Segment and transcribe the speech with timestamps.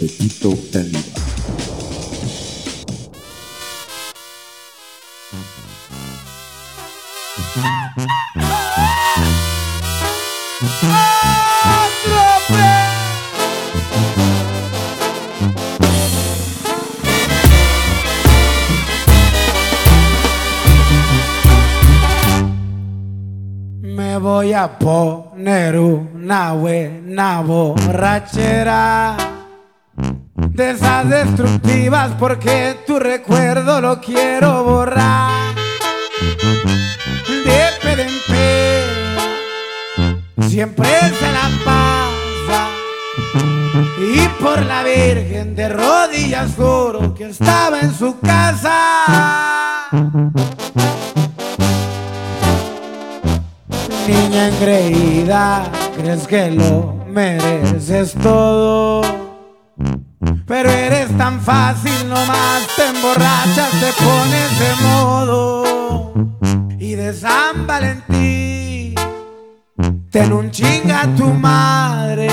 [0.00, 0.98] Cafecito Calidad.
[23.82, 29.30] Me voy a poner una buena borrachera
[30.52, 35.54] de esas destructivas porque tu recuerdo lo quiero borrar.
[37.44, 38.84] De pedempe,
[40.48, 42.68] siempre se la pasa
[43.98, 49.88] y por la Virgen de rodillas juro que estaba en su casa.
[54.06, 59.19] Niña engreída, crees que lo mereces todo.
[60.50, 66.12] Pero eres tan fácil, nomás te emborrachas, te pones de modo.
[66.76, 68.96] Y de San Valentín,
[70.10, 72.26] ten un chinga tu madre.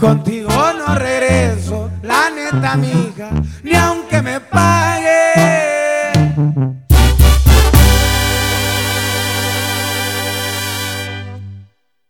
[0.00, 3.30] Contigo no regreso, la neta amiga,
[3.62, 5.32] ni aunque me pague.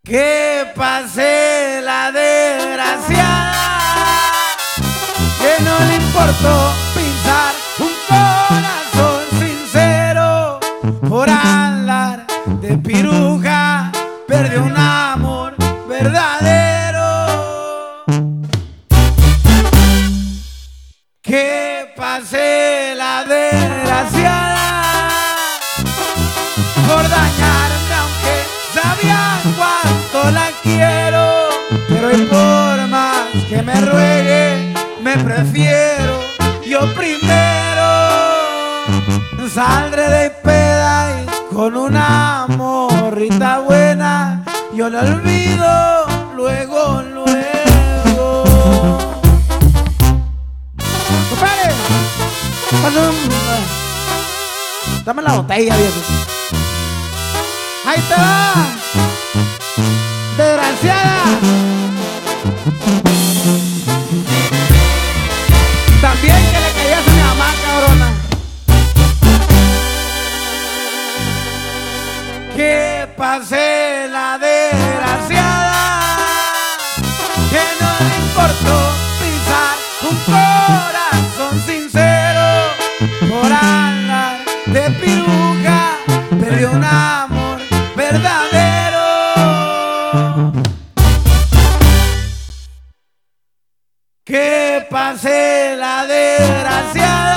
[0.02, 2.25] Que pase la de
[6.16, 10.58] soporto pinzar un corazón sincero
[11.08, 12.26] por andar
[12.60, 13.92] de piruja,
[14.26, 15.54] perdió un amor
[15.88, 17.26] verdadero.
[21.22, 24.70] Que pasé la desgraciada
[26.88, 28.34] por dañarme, aunque
[28.72, 29.20] sabía
[29.58, 31.24] cuánto la quiero,
[31.88, 34.45] pero hay formas que me rueguen
[35.18, 36.20] prefiero
[36.66, 37.88] yo primero.
[39.52, 48.44] Saldré de peda y con una morrita buena, yo la olvido luego, luego.
[51.30, 51.72] Compadre,
[55.04, 56.00] Dame la botella, viejo.
[57.86, 58.66] Ahí te va.
[60.36, 61.56] Desgraciada.
[66.00, 68.08] También que le caías a mi mamá, cabrona.
[72.54, 75.82] Que pase la desgraciada.
[77.50, 78.76] Que no le importó
[79.20, 79.76] pisar
[80.10, 82.46] un corazón sincero.
[83.28, 85.45] Por andar de piruja,
[94.96, 97.36] Pase la desgraciada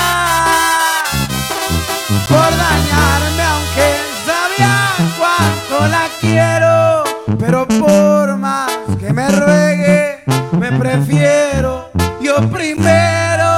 [2.29, 3.88] por dañarme, aunque
[4.25, 4.75] sabía
[5.19, 7.03] cuánto la quiero.
[7.38, 10.23] Pero por más que me ruegue,
[10.53, 11.89] me prefiero
[12.21, 13.51] yo primero.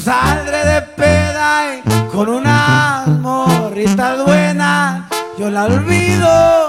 [0.00, 6.63] Saldré de peda y con unas morritas buenas, yo la olvido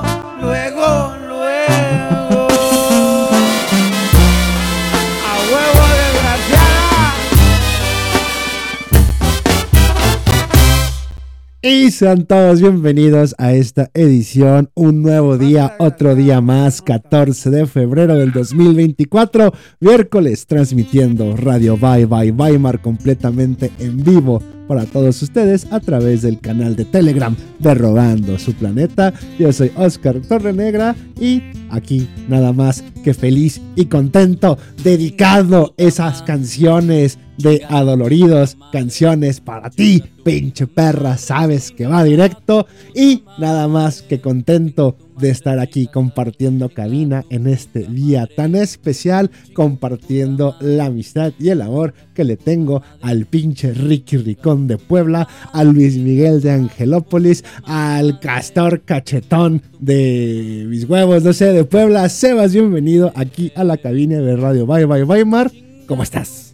[11.68, 17.66] Y sean todos bienvenidos a esta edición, un nuevo día, otro día más, 14 de
[17.66, 25.66] febrero del 2024, miércoles, transmitiendo Radio Bye Bye Weimar completamente en vivo para todos ustedes
[25.72, 29.12] a través del canal de Telegram de Robando su Planeta.
[29.40, 31.42] Yo soy Oscar Torrenegra y
[31.72, 40.04] aquí nada más que feliz y contento, dedicado esas canciones de Adoloridos, canciones para ti,
[40.24, 46.70] pinche perra, sabes que va directo y nada más que contento de estar aquí compartiendo
[46.70, 52.82] cabina en este día tan especial, compartiendo la amistad y el amor que le tengo
[53.02, 60.66] al pinche Ricky Ricón de Puebla, a Luis Miguel de Angelópolis, al Castor Cachetón de
[60.68, 62.10] mis huevos, no sé, de Puebla.
[62.10, 65.52] Sebas, bienvenido aquí a la cabina de Radio Bye Bye Weimar.
[65.88, 66.45] ¿Cómo estás?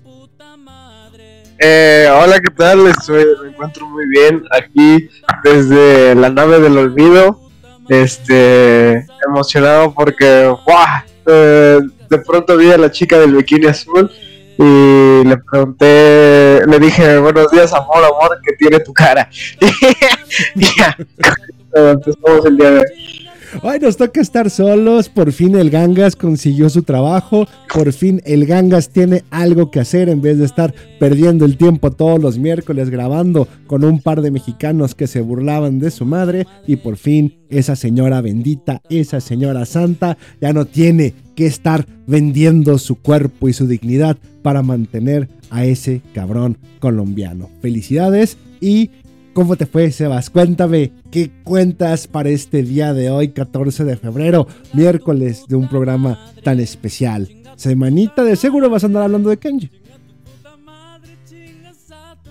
[1.64, 2.88] Eh, hola, ¿qué tal?
[2.88, 5.08] Estoy, me encuentro muy bien aquí
[5.44, 7.40] desde la nave del olvido.
[7.88, 11.04] Este, emocionado porque, ¡guau!
[11.28, 11.80] Eh,
[12.10, 14.10] de pronto vi a la chica del bikini azul
[14.58, 19.30] y le pregunté, le dije, buenos días, amor, amor, que tiene tu cara.
[20.56, 20.98] ya,
[21.76, 23.21] empezamos el día de hoy.
[23.64, 25.10] Hoy nos toca estar solos.
[25.10, 27.48] Por fin el Gangas consiguió su trabajo.
[27.74, 31.92] Por fin el Gangas tiene algo que hacer en vez de estar perdiendo el tiempo
[31.92, 36.48] todos los miércoles grabando con un par de mexicanos que se burlaban de su madre.
[36.66, 42.78] Y por fin esa señora bendita, esa señora santa, ya no tiene que estar vendiendo
[42.78, 47.50] su cuerpo y su dignidad para mantener a ese cabrón colombiano.
[47.62, 48.92] Felicidades y
[49.34, 50.30] ¿Cómo te fue, Sebas?
[50.30, 56.20] Cuéntame, ¿qué cuentas para este día de hoy, 14 de febrero, miércoles de un programa
[56.44, 57.30] tan especial?
[57.56, 59.70] Semanita de seguro vas a andar hablando de Kenji.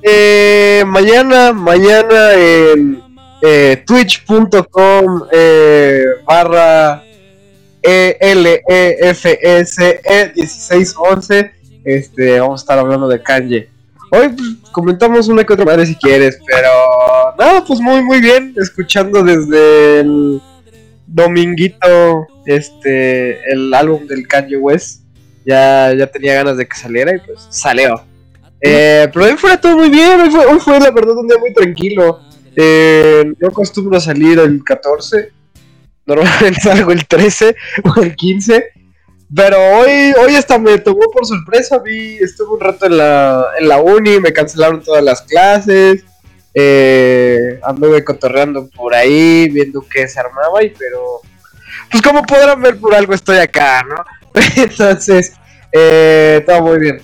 [0.03, 3.03] Eh, mañana, mañana en
[3.43, 7.03] eh, twitch.com eh, barra
[7.83, 9.41] E ELEFSE
[10.35, 13.70] 1611 este, vamos a estar hablando de Kanye.
[14.13, 16.69] Hoy pues, comentamos una que otra madre si quieres, pero
[17.39, 20.41] nada, pues muy muy bien, escuchando desde el
[21.07, 25.03] dominguito este el álbum del Kanye West.
[25.47, 28.05] Ya, ya tenía ganas de que saliera y pues salió.
[28.61, 31.39] Eh, pero hoy fuera todo muy bien, hoy fue, hoy fue la verdad un día
[31.39, 32.21] muy tranquilo.
[32.57, 35.31] Eh, no acostumbro a salir el 14,
[36.05, 38.80] normalmente salgo el 13 o el 15.
[39.35, 43.69] Pero hoy, hoy hasta me tomó por sorpresa, vi, estuve un rato en la, en
[43.69, 46.05] la uni, me cancelaron todas las clases,
[46.53, 51.21] eh, anduve cotorreando por ahí, viendo qué se armaba, y pero,
[51.91, 54.05] pues como podrán ver, por algo estoy acá, ¿no?
[54.57, 55.33] Entonces,
[55.73, 57.01] eh, todo muy bien.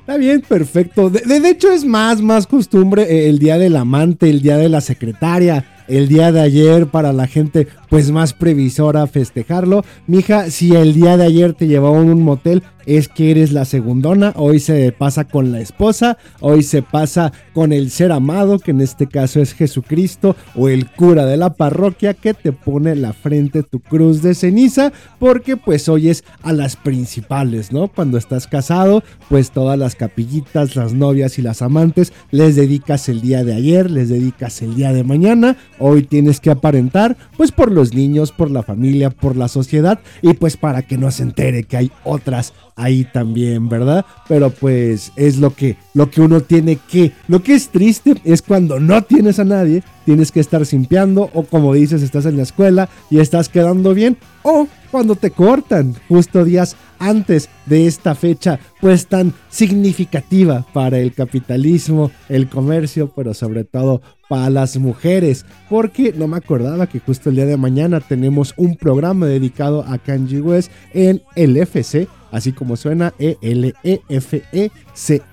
[0.00, 1.10] Está bien, perfecto.
[1.10, 4.68] De, de- hecho es más, más costumbre eh, el día del amante, el día de
[4.68, 9.84] la secretaria, el día de ayer para la gente pues más previsora festejarlo.
[10.06, 13.66] Mija, si el día de ayer te llevaron a un motel, es que eres la
[13.66, 14.32] segundona.
[14.36, 18.80] Hoy se pasa con la esposa, hoy se pasa con el ser amado, que en
[18.80, 23.62] este caso es Jesucristo, o el cura de la parroquia que te pone la frente
[23.62, 27.88] tu cruz de ceniza, porque pues hoy es a las principales, ¿no?
[27.88, 33.20] Cuando estás casado, pues todas las capillitas, las novias y las amantes les dedicas el
[33.20, 35.56] día de ayer, les dedicas el día de mañana.
[35.78, 40.34] Hoy tienes que aparentar, pues por los niños, por la familia, por la sociedad y
[40.34, 44.04] pues para que no se entere que hay otras ahí también, ¿verdad?
[44.28, 47.10] Pero pues es lo que, lo que uno tiene que.
[47.26, 51.42] Lo que es triste es cuando no tienes a nadie, tienes que estar simpiando o
[51.42, 56.44] como dices, estás en la escuela y estás quedando bien o cuando te cortan justo
[56.44, 63.64] días antes de esta fecha pues tan significativa para el capitalismo, el comercio, pero sobre
[63.64, 68.54] todo para las mujeres, porque no me acordaba que justo el día de mañana tenemos
[68.56, 74.70] un programa dedicado a Kanji West en el FC, así como suena E-L-E-F-E-C-E.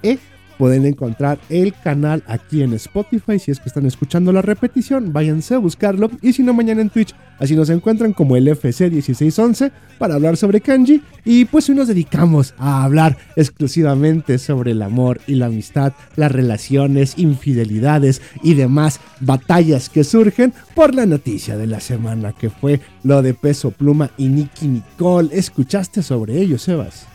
[0.02, 0.20] -E,
[0.58, 3.40] Pueden encontrar el canal aquí en Spotify.
[3.40, 6.10] Si es que están escuchando la repetición, váyanse a buscarlo.
[6.22, 7.14] Y si no, mañana en Twitch.
[7.40, 11.02] Así nos encuentran como el FC1611 para hablar sobre kanji.
[11.26, 16.32] Y pues hoy nos dedicamos a hablar exclusivamente sobre el amor y la amistad, las
[16.32, 22.80] relaciones, infidelidades y demás batallas que surgen por la noticia de la semana que fue
[23.04, 25.30] lo de Peso Pluma y Nicky Nicole.
[25.32, 27.15] ¿Escuchaste sobre ello, Sebas?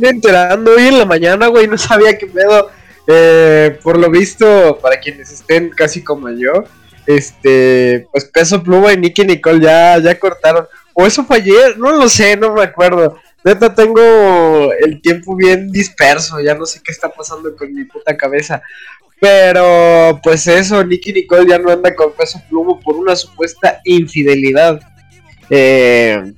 [0.00, 2.70] Enterando hoy en la mañana, güey, no sabía qué pedo.
[3.06, 6.64] Eh, por lo visto, para quienes estén casi como yo,
[7.06, 10.66] este, pues Peso Pluma y Nicky Nicole ya, ya cortaron.
[10.92, 13.18] O eso fue ayer, no lo sé, no me acuerdo.
[13.44, 18.16] Neta, tengo el tiempo bien disperso, ya no sé qué está pasando con mi puta
[18.16, 18.60] cabeza.
[19.20, 24.80] Pero, pues eso, Nicky Nicole ya no anda con Peso Pluma por una supuesta infidelidad.
[25.48, 26.32] Eh,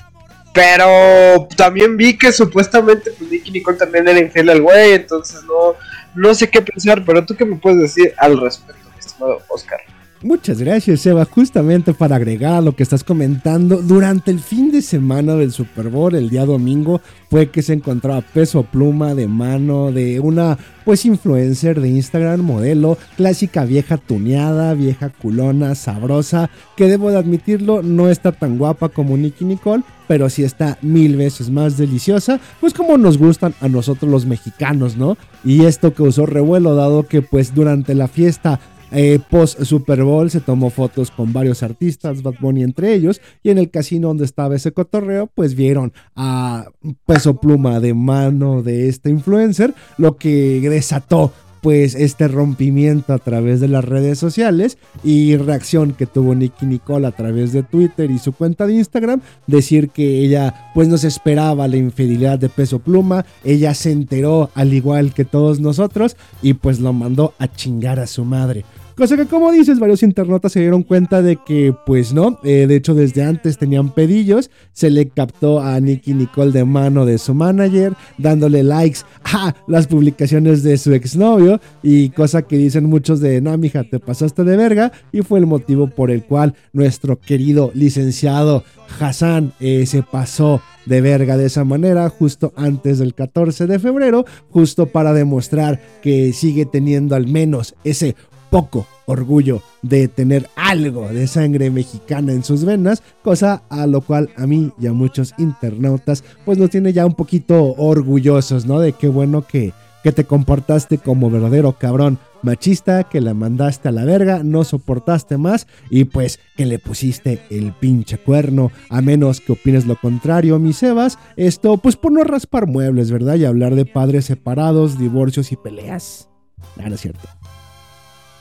[0.52, 5.74] pero también vi que supuestamente pues Nicky Nicole también era infiel al güey, entonces no,
[6.14, 9.80] no sé qué pensar, pero tú qué me puedes decir al respecto, mi estimado Oscar.
[10.20, 11.24] Muchas gracias, Eva.
[11.24, 15.90] Justamente para agregar a lo que estás comentando, durante el fin de semana del Super
[15.90, 21.04] Bowl, el día domingo, fue que se encontraba peso pluma de mano de una, pues,
[21.04, 28.10] influencer de Instagram, modelo, clásica vieja tuneada, vieja culona, sabrosa, que debo de admitirlo, no
[28.10, 32.98] está tan guapa como Nicky Nicole, pero sí está mil veces más deliciosa, pues como
[32.98, 35.16] nos gustan a nosotros los mexicanos, ¿no?
[35.44, 38.58] Y esto causó revuelo, dado que, pues, durante la fiesta
[38.90, 43.50] eh, post Super Bowl se tomó fotos con varios artistas, Bad Bunny entre ellos, y
[43.50, 46.66] en el casino donde estaba ese cotorreo, pues vieron a
[47.06, 53.60] peso pluma de mano de este influencer, lo que desató pues este rompimiento a través
[53.60, 58.18] de las redes sociales y reacción que tuvo Nicky Nicole a través de Twitter y
[58.18, 62.78] su cuenta de Instagram, decir que ella pues no se esperaba la infidelidad de peso
[62.78, 67.98] pluma, ella se enteró al igual que todos nosotros y pues lo mandó a chingar
[68.00, 68.64] a su madre.
[68.98, 72.74] Cosa que como dices, varios internautas se dieron cuenta de que pues no, eh, de
[72.74, 77.32] hecho desde antes tenían pedillos, se le captó a Nicky Nicole de mano de su
[77.32, 83.40] manager, dándole likes a las publicaciones de su exnovio y cosa que dicen muchos de,
[83.40, 87.70] no mija, te pasaste de verga y fue el motivo por el cual nuestro querido
[87.74, 88.64] licenciado
[88.98, 94.24] Hassan eh, se pasó de verga de esa manera justo antes del 14 de febrero,
[94.50, 98.16] justo para demostrar que sigue teniendo al menos ese
[98.50, 104.30] poco orgullo de tener algo de sangre mexicana en sus venas, cosa a lo cual
[104.36, 108.80] a mí y a muchos internautas pues nos tiene ya un poquito orgullosos, ¿no?
[108.80, 113.92] De qué bueno que, que te comportaste como verdadero cabrón machista, que la mandaste a
[113.92, 119.40] la verga, no soportaste más y pues que le pusiste el pinche cuerno, a menos
[119.40, 123.36] que opines lo contrario, mi Sebas, esto pues por no raspar muebles, ¿verdad?
[123.36, 126.28] Y hablar de padres separados, divorcios y peleas.
[126.76, 127.28] No es cierto.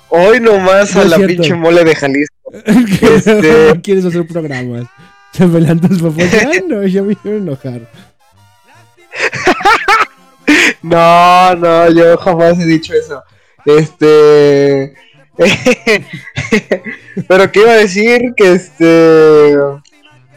[0.10, 1.36] Hoy nomás No a la cierto.
[1.36, 2.36] pinche mole de Jalisco.
[2.66, 4.86] Este- No quieres hacer programas.
[5.34, 6.26] Se pelean tus papás.
[6.52, 7.82] Ay, no, ya me quiero enojar.
[10.82, 13.22] No, no, yo jamás he dicho eso.
[13.66, 14.94] Este.
[17.28, 19.58] Pero que iba a decir que este.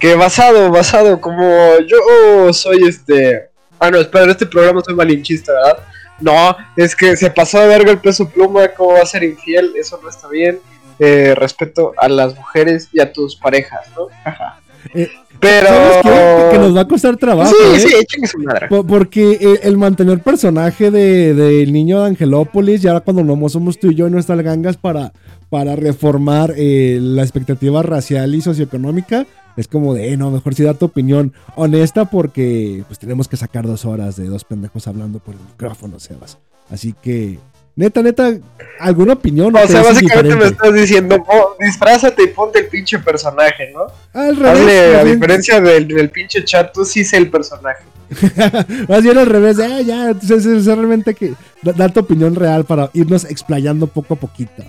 [0.01, 3.51] Que basado, basado, como yo soy este.
[3.79, 5.79] Ah, no, espera, en este programa soy malinchista, ¿verdad?
[6.21, 9.73] No, es que se pasó de verga el peso pluma, ¿cómo va a ser infiel?
[9.77, 10.59] Eso no está bien.
[10.99, 14.09] Eh, respeto a las mujeres y a tus parejas, ¿no?
[14.25, 14.61] Ajá.
[14.95, 15.09] Eh,
[15.39, 15.67] Pero.
[15.69, 16.49] ¿Sabes qué?
[16.53, 17.51] Que nos va a costar trabajo.
[17.51, 17.81] Sí, ¿eh?
[17.81, 18.69] sí, échenle su madre.
[18.69, 23.79] Po- Porque eh, el mantener personaje de- del niño de Angelópolis, ya cuando no somos
[23.79, 25.13] tú y yo y nuestras gangas para,
[25.49, 30.63] para reformar eh, la expectativa racial y socioeconómica, es como de, eh, no, mejor si
[30.63, 35.19] da tu opinión honesta porque pues tenemos que sacar dos horas de dos pendejos hablando
[35.19, 36.39] por el micrófono, Sebas.
[36.71, 37.39] Así que,
[37.77, 38.33] neta, neta,
[38.79, 39.55] ¿alguna opinión?
[39.55, 43.87] O sea, básicamente me estás diciendo, "Oh, disfrázate y ponte el pinche personaje, ¿no?
[44.19, 44.61] Al revés.
[44.61, 47.85] Hazle, a diferencia del, del pinche chat, tú sí sé el personaje.
[48.89, 52.65] Más bien al revés, "Ah, ya, es, es realmente que da, da tu opinión real
[52.65, 54.65] para irnos explayando poco a poquito.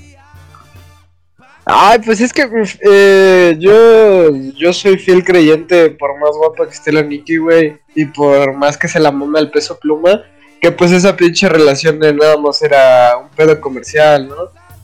[1.66, 2.48] Ay, pues es que
[2.82, 8.06] eh, yo, yo soy fiel creyente, por más guapa que esté la Nikki, güey, y
[8.06, 10.24] por más que se la mame al peso pluma,
[10.60, 14.36] que pues esa pinche relación de nada más era un pedo comercial, ¿no?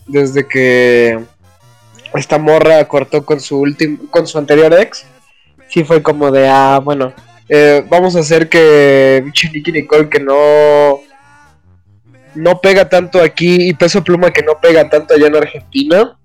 [0.06, 1.18] Desde que
[2.14, 5.04] esta morra cortó con su último, con su anterior ex,
[5.68, 7.12] sí fue como de, ah, bueno,
[7.48, 11.00] eh, vamos a hacer que pinche Nicky Nicole que no
[12.34, 16.18] no pega tanto aquí y peso pluma que no pega tanto allá en Argentina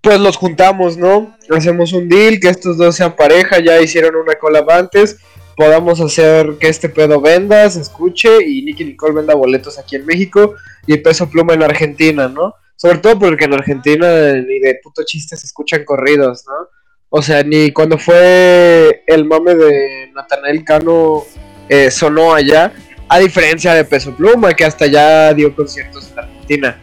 [0.00, 1.36] pues los juntamos, ¿no?
[1.50, 5.18] Hacemos un deal, que estos dos sean pareja, ya hicieron una collab antes,
[5.56, 10.06] podamos hacer que este pedo venda, se escuche y Nicky Nicole venda boletos aquí en
[10.06, 10.54] México
[10.86, 12.54] y Peso Pluma en Argentina, ¿no?
[12.76, 16.68] Sobre todo porque en Argentina ni de puto chiste se escuchan corridos, ¿no?
[17.10, 21.24] O sea, ni cuando fue el mame de Natanael Cano
[21.68, 22.72] eh, sonó allá,
[23.08, 26.80] a diferencia de Peso Pluma, que hasta ya dio conciertos en Argentina.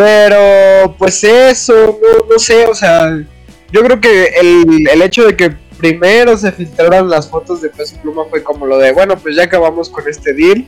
[0.00, 3.22] Pero, pues eso, no, no sé, o sea,
[3.70, 7.98] yo creo que el, el hecho de que primero se filtraran las fotos de Peso
[8.00, 10.64] Pluma fue como lo de, bueno, pues ya acabamos con este deal,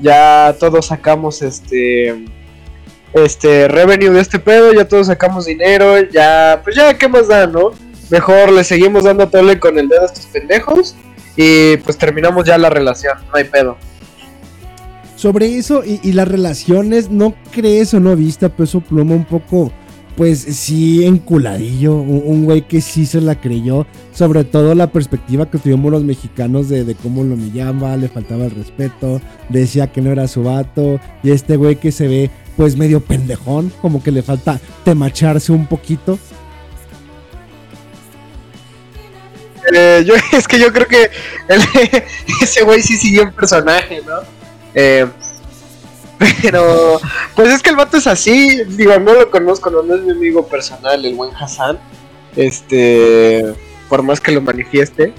[0.00, 2.26] ya todos sacamos este
[3.14, 7.46] este revenue de este pedo, ya todos sacamos dinero, ya, pues ya, ¿qué más da,
[7.46, 7.70] no?
[8.10, 10.94] Mejor le seguimos dando tole con el dedo a estos pendejos
[11.36, 13.78] y pues terminamos ya la relación, no hay pedo.
[15.24, 19.72] Sobre eso y, las relaciones, ¿no crees o no viste a Peso Pluma un poco,
[20.18, 21.94] pues sí, enculadillo?
[21.94, 23.86] Un, güey que sí se la creyó.
[24.12, 28.50] Sobre todo la perspectiva que tuvimos los mexicanos de, cómo lo humillaba, le faltaba el
[28.50, 31.00] respeto, decía que no era su vato.
[31.22, 35.66] Y este güey que se ve, pues medio pendejón, como que le falta temacharse un
[35.66, 36.18] poquito.
[39.72, 41.10] Eh, yo, es que yo creo que
[41.48, 41.62] el-
[42.42, 44.43] ese güey sí siguió un personaje, ¿no?
[44.74, 45.06] Eh,
[46.42, 47.00] pero,
[47.34, 50.12] pues es que el vato es así, digo, no lo conozco, no, no es mi
[50.12, 51.78] amigo personal, el buen Hassan.
[52.36, 53.54] Este,
[53.88, 55.12] por más que lo manifieste,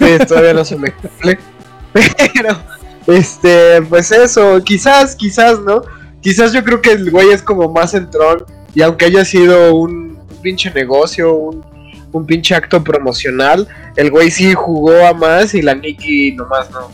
[0.00, 1.38] eh, todavía no se me cumple.
[1.92, 2.56] Pero,
[3.06, 5.82] este, pues eso, quizás, quizás, ¿no?
[6.20, 10.18] Quizás yo creo que el güey es como más entrón, y aunque haya sido un,
[10.18, 11.64] un pinche negocio, un,
[12.12, 16.90] un pinche acto promocional, el güey sí jugó a más y la Nikki nomás no.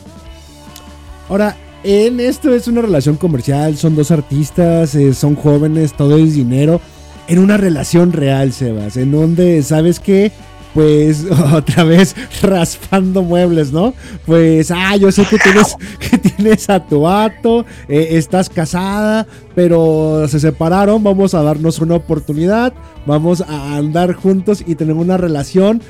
[1.28, 6.34] Ahora, en esto es una relación comercial, son dos artistas, eh, son jóvenes, todo es
[6.34, 6.80] dinero.
[7.26, 10.32] En una relación real, Sebas, en donde, ¿sabes qué?
[10.74, 13.94] Pues otra vez raspando muebles, ¿no?
[14.26, 20.26] Pues, ah, yo sé que tienes, que tienes a tu vato, eh, estás casada, pero
[20.28, 22.72] se separaron, vamos a darnos una oportunidad,
[23.06, 25.80] vamos a andar juntos y tener una relación.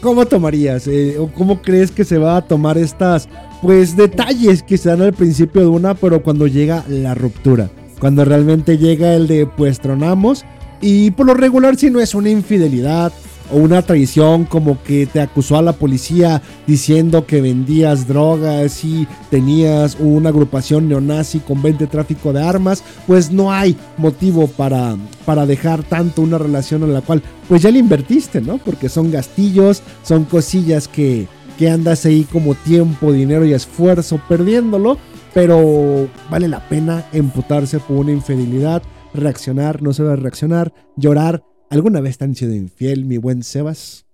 [0.00, 0.86] ¿Cómo tomarías?
[0.86, 3.28] eh, o ¿Cómo crees que se va a tomar estas,
[3.62, 7.70] pues, detalles que se dan al principio de una, pero cuando llega la ruptura?
[7.98, 10.44] Cuando realmente llega el de, pues, tronamos.
[10.80, 13.10] Y por lo regular, si no es una infidelidad
[13.52, 19.06] o una traición, como que te acusó a la policía diciendo que vendías drogas y
[19.30, 25.46] tenías una agrupación neonazi con 20 tráfico de armas, pues no hay motivo para, para
[25.46, 28.58] dejar tanto una relación en la cual pues ya le invertiste, ¿no?
[28.58, 31.28] Porque son gastillos, son cosillas que,
[31.58, 34.98] que andas ahí como tiempo, dinero y esfuerzo perdiéndolo,
[35.34, 38.82] pero vale la pena emputarse por una infidelidad,
[39.14, 41.42] reaccionar, no solo reaccionar, llorar.
[41.70, 44.06] ¿Alguna vez te han sido infiel, mi buen Sebas?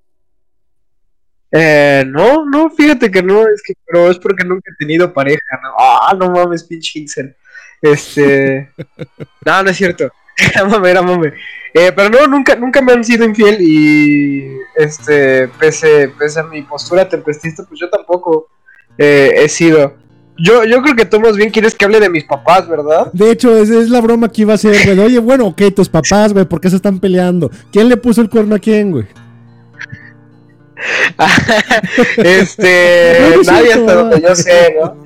[1.51, 5.61] Eh, no, no, fíjate que no, es que, pero es porque nunca he tenido pareja,
[5.63, 5.75] ¿no?
[5.79, 7.37] Ah, no mames, pinche incel.
[7.83, 8.71] Este,
[9.45, 10.11] no, no es cierto.
[10.39, 11.35] Era mame, era mame.
[11.75, 16.63] Eh, pero no, nunca, nunca me han sido infiel y, este, pese, pese a mi
[16.63, 18.49] postura tempestista, pues yo tampoco
[18.97, 20.02] eh, he sido.
[20.43, 23.13] Yo, yo creo que tú más bien quieres que hable de mis papás, ¿verdad?
[23.13, 24.99] De hecho, esa es la broma que iba a hacer, güey.
[24.99, 27.49] Oye, bueno, ok, tus papás, güey, ¿por qué se están peleando?
[27.71, 29.07] ¿Quién le puso el cuerno a quién, güey?
[32.17, 34.97] este, No, no es nadie cierto, hasta donde yo sé, ¿no?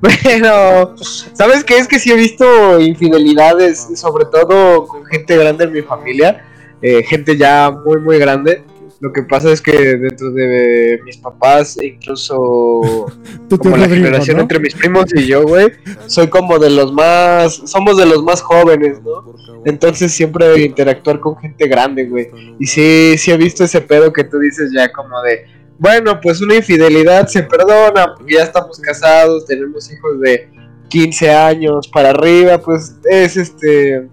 [0.22, 0.94] Pero,
[1.34, 1.76] ¿sabes qué?
[1.76, 6.42] Es que sí he visto infidelidades, sobre todo con gente grande en mi familia,
[6.80, 8.64] eh, gente ya muy, muy grande.
[9.00, 13.06] Lo que pasa es que dentro de mis papás, incluso
[13.58, 14.42] como la generación ¿no?
[14.42, 15.72] entre mis primos y yo, güey,
[16.06, 19.34] soy como de los más, somos de los más jóvenes, ¿no?
[19.66, 22.28] Entonces siempre interactuar con gente grande, güey.
[22.58, 25.44] Y sí, sí he visto ese pedo que tú dices ya como de,
[25.78, 30.48] bueno, pues una infidelidad se perdona, porque ya estamos casados, tenemos hijos de
[30.88, 34.08] 15 años para arriba, pues es este,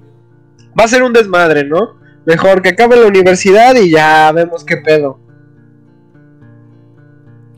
[0.78, 2.03] va a ser un desmadre, ¿no?
[2.26, 5.20] Mejor que acabe la universidad y ya vemos qué pedo.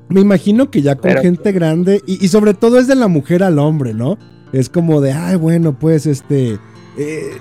[0.10, 3.08] Me imagino que ya con Pero- gente grande, y, y sobre todo es de la
[3.08, 4.18] mujer al hombre, ¿no?
[4.54, 6.60] Es como de, ay, bueno, pues este.
[6.98, 7.32] eh,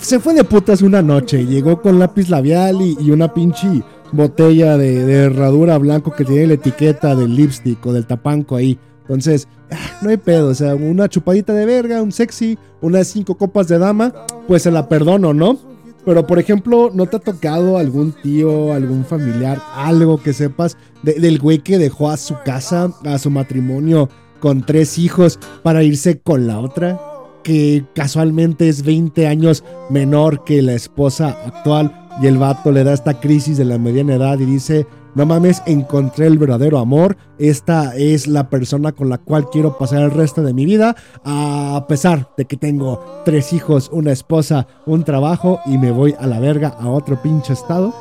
[0.00, 4.76] se fue de putas una noche, llegó con lápiz labial y, y una pinche botella
[4.78, 8.78] de, de herradura blanco que tiene la etiqueta del lipstick o del tapanco ahí.
[9.02, 13.36] Entonces, ah, no hay pedo, o sea, una chupadita de verga, un sexy, unas cinco
[13.36, 14.12] copas de dama,
[14.46, 15.58] pues se la perdono, ¿no?
[16.06, 21.14] Pero, por ejemplo, ¿no te ha tocado algún tío, algún familiar, algo que sepas de-
[21.14, 24.08] del güey que dejó a su casa, a su matrimonio
[24.40, 26.98] con tres hijos para irse con la otra?
[27.42, 32.92] Que casualmente es 20 años menor que la esposa actual y el vato le da
[32.94, 34.86] esta crisis de la mediana edad y dice,
[35.16, 40.02] no mames, encontré el verdadero amor, esta es la persona con la cual quiero pasar
[40.02, 45.04] el resto de mi vida, a pesar de que tengo tres hijos, una esposa, un
[45.04, 47.94] trabajo y me voy a la verga a otro pinche estado.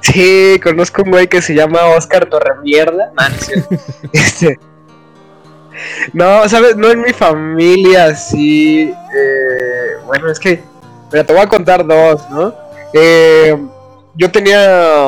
[0.00, 3.12] Sí, conozco un güey que se llama Oscar Torremierda.
[4.12, 4.60] Este.
[6.12, 8.92] No, sabes, no en mi familia, sí.
[8.92, 10.62] eh, bueno, es que.
[11.10, 12.54] Mira, te voy a contar dos, ¿no?
[12.92, 13.56] Eh,
[14.16, 15.00] yo tenía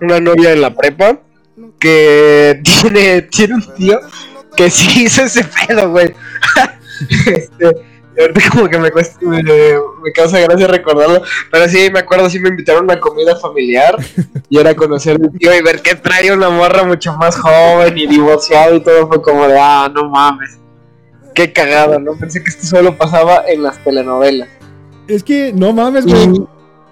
[0.00, 1.18] una novia en la prepa
[1.78, 4.00] que tiene, tiene un tío
[4.56, 6.14] que sí hizo ese pedo, güey.
[7.26, 7.66] este,
[8.18, 11.22] ahorita como que me, cuesta, me, me causa gracia recordarlo.
[11.50, 13.96] Pero sí, me acuerdo, sí me invitaron a una comida familiar
[14.48, 17.96] y era conocer a mi tío y ver que trae una morra mucho más joven
[17.96, 20.58] y divorciado y todo fue como de, ah, no mames.
[21.34, 22.16] Qué cagado, ¿no?
[22.18, 24.48] Pensé que esto solo pasaba en las telenovelas.
[25.06, 26.48] Es que no mames, güey.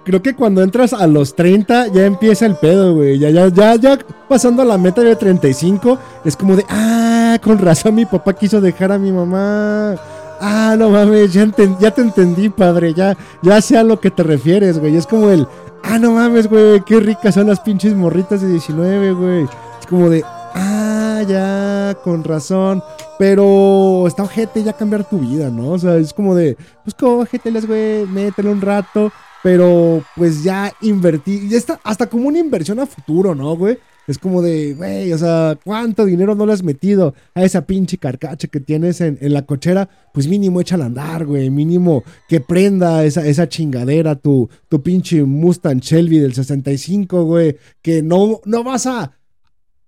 [0.07, 3.19] Creo que cuando entras a los 30 ya empieza el pedo, güey.
[3.19, 7.57] Ya, ya, ya, ya pasando a la meta de 35, es como de, ah, con
[7.59, 9.95] razón mi papá quiso dejar a mi mamá.
[10.39, 12.93] Ah, no mames, ya, enten- ya te entendí, padre.
[12.93, 14.95] Ya, ya sé a lo que te refieres, güey.
[14.95, 15.45] Es como el,
[15.83, 19.43] ah, no mames, güey, qué ricas son las pinches morritas de 19, güey.
[19.43, 20.23] Es como de,
[20.55, 22.81] ah, ya, con razón.
[23.19, 25.71] Pero está ojete ya cambiar tu vida, ¿no?
[25.71, 29.11] O sea, es como de, pues cógeteles, güey, métele un rato.
[29.47, 33.77] Pero pues ya invertir, ya está hasta como una inversión a futuro, ¿no, güey?
[34.05, 37.97] Es como de, güey, o sea, ¿cuánto dinero no le has metido a esa pinche
[37.97, 39.87] carcacha que tienes en, en la cochera?
[40.13, 41.49] Pues mínimo échala a andar, güey.
[41.49, 47.55] Mínimo que prenda esa, esa chingadera, tu, tu pinche Mustang Shelby del 65, güey.
[47.81, 49.13] Que no, no vas a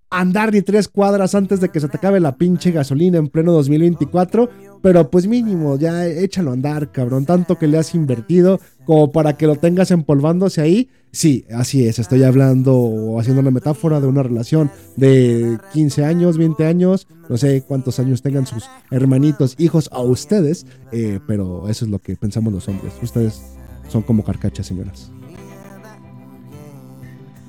[0.08, 3.52] andar ni tres cuadras antes de que se te acabe la pinche gasolina en pleno
[3.52, 4.69] 2024.
[4.82, 7.26] Pero pues mínimo, ya échalo a andar, cabrón.
[7.26, 10.88] Tanto que le has invertido como para que lo tengas empolvándose ahí.
[11.12, 11.98] Sí, así es.
[11.98, 17.06] Estoy hablando o haciendo una metáfora de una relación de 15 años, 20 años.
[17.28, 20.66] No sé cuántos años tengan sus hermanitos, hijos a ustedes.
[20.92, 22.94] eh, pero eso es lo que pensamos los hombres.
[23.02, 23.42] Ustedes
[23.88, 25.10] son como carcachas, señoras.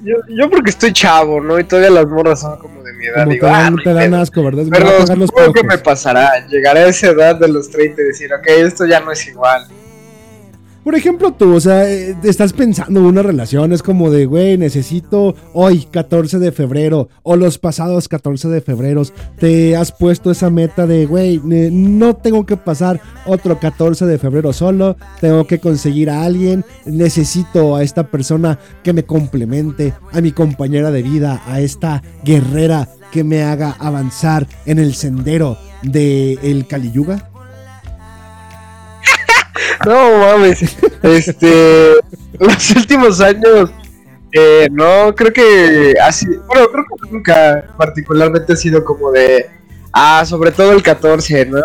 [0.03, 1.59] Yo, yo porque estoy chavo, ¿no?
[1.59, 3.23] Y todavía las morras son como mi edad.
[3.23, 4.63] Como te Digo, ah, dan, no te dan asco, ¿verdad?
[4.69, 6.47] Pero supongo que me pasará.
[6.47, 9.67] Llegaré a esa edad de los 30 y decir, ok, esto ya no es igual.
[10.83, 14.57] Por ejemplo, tú, o sea, eh, estás pensando en una relación, es como de, güey,
[14.57, 19.03] necesito hoy, 14 de febrero, o los pasados 14 de febrero,
[19.37, 24.53] te has puesto esa meta de, güey, no tengo que pasar otro 14 de febrero
[24.53, 30.31] solo, tengo que conseguir a alguien, necesito a esta persona que me complemente, a mi
[30.31, 36.65] compañera de vida, a esta guerrera que me haga avanzar en el sendero del el
[36.65, 37.30] Kali Yuga.
[39.85, 40.61] No mames.
[41.03, 41.95] Este.
[42.39, 43.71] los últimos años.
[44.31, 46.25] eh, no, creo que así.
[46.47, 49.49] Bueno, creo que nunca particularmente ha sido como de.
[49.93, 51.61] Ah, sobre todo el 14, ¿no?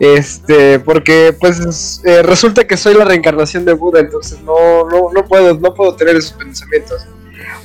[0.00, 5.24] Este, porque pues eh, resulta que soy la reencarnación de Buda, entonces no, no, no
[5.24, 7.06] puedo, no puedo tener esos pensamientos.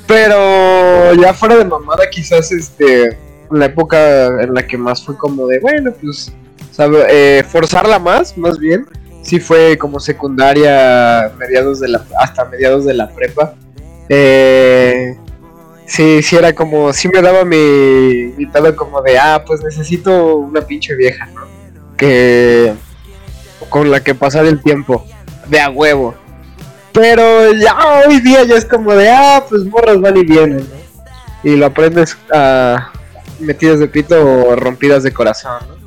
[0.07, 3.17] Pero ya fuera de mamada, quizás este,
[3.51, 6.31] la época en la que más fue como de, bueno, pues,
[6.71, 8.85] sabe, eh, forzarla más, más bien.
[9.21, 13.53] Sí fue como secundaria, mediados de la, hasta mediados de la prepa.
[14.07, 15.15] Eh,
[15.85, 20.95] sí, era como, sí me daba mi, mi como de, ah, pues necesito una pinche
[20.95, 21.41] vieja, ¿no?
[21.97, 22.73] Que,
[23.69, 25.05] con la que pasar el tiempo,
[25.47, 26.15] de a huevo.
[26.93, 27.77] Pero ya
[28.07, 30.79] hoy día ya es como de, ah, pues morras van y vienen, ¿no?
[31.43, 32.91] Y lo aprendes a
[33.39, 35.79] metidas de pito o rompidas de corazón, ¿no?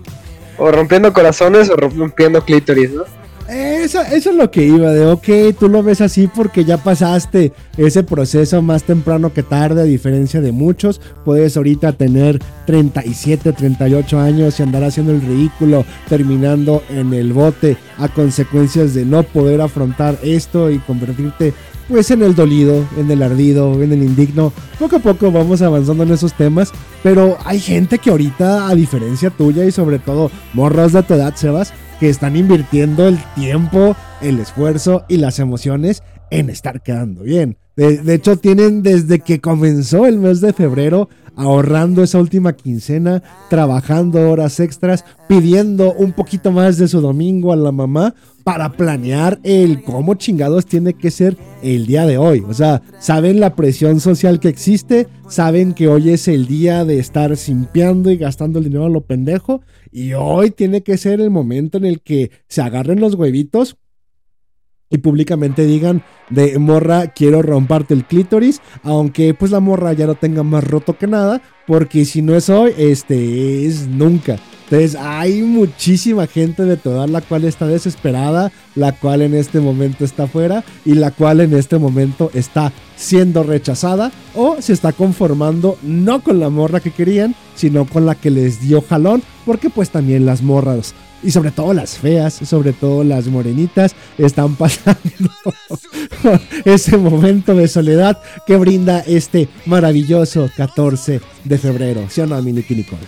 [0.64, 3.05] O rompiendo corazones o rompiendo clítoris, ¿no?
[3.53, 8.03] Eso, es lo que iba, de ok, tú lo ves así porque ya pasaste ese
[8.03, 11.03] proceso más temprano que tarde, a diferencia de muchos.
[11.25, 17.77] Puedes ahorita tener 37, 38 años y andar haciendo el ridículo, terminando en el bote
[17.99, 21.53] a consecuencias de no poder afrontar esto y convertirte
[21.88, 24.51] pues en el dolido, en el ardido, en el indigno.
[24.79, 29.29] Poco a poco vamos avanzando en esos temas, pero hay gente que ahorita, a diferencia
[29.29, 34.41] tuya y sobre todo morros de tu edad, Sebas, que están invirtiendo el tiempo, el
[34.41, 37.59] esfuerzo y las emociones en estar quedando bien.
[37.77, 44.29] De, hecho, tienen desde que comenzó el mes de febrero ahorrando esa última quincena, trabajando
[44.29, 49.85] horas extras, pidiendo un poquito más de su domingo a la mamá para planear el
[49.85, 52.45] cómo chingados tiene que ser el día de hoy.
[52.49, 56.99] O sea, saben la presión social que existe, saben que hoy es el día de
[56.99, 61.31] estar simpiando y gastando el dinero a lo pendejo y hoy tiene que ser el
[61.31, 63.76] momento en el que se agarren los huevitos
[64.92, 70.14] y públicamente digan de morra quiero romparte el clítoris, aunque pues la morra ya no
[70.14, 74.38] tenga más roto que nada, porque si no es hoy, este es nunca.
[74.64, 80.05] Entonces hay muchísima gente de toda la cual está desesperada, la cual en este momento
[80.05, 85.76] está fuera y la cual en este momento está siendo rechazada o se está conformando
[85.83, 89.90] no con la morra que querían, sino con la que les dio jalón, porque pues
[89.90, 95.01] también las morras y sobre todo las feas, sobre todo las morenitas, están pasando
[96.65, 102.07] ese momento de soledad que brinda este maravilloso 14 de febrero.
[102.09, 103.03] ¿Sí o no, Miniki Nicole?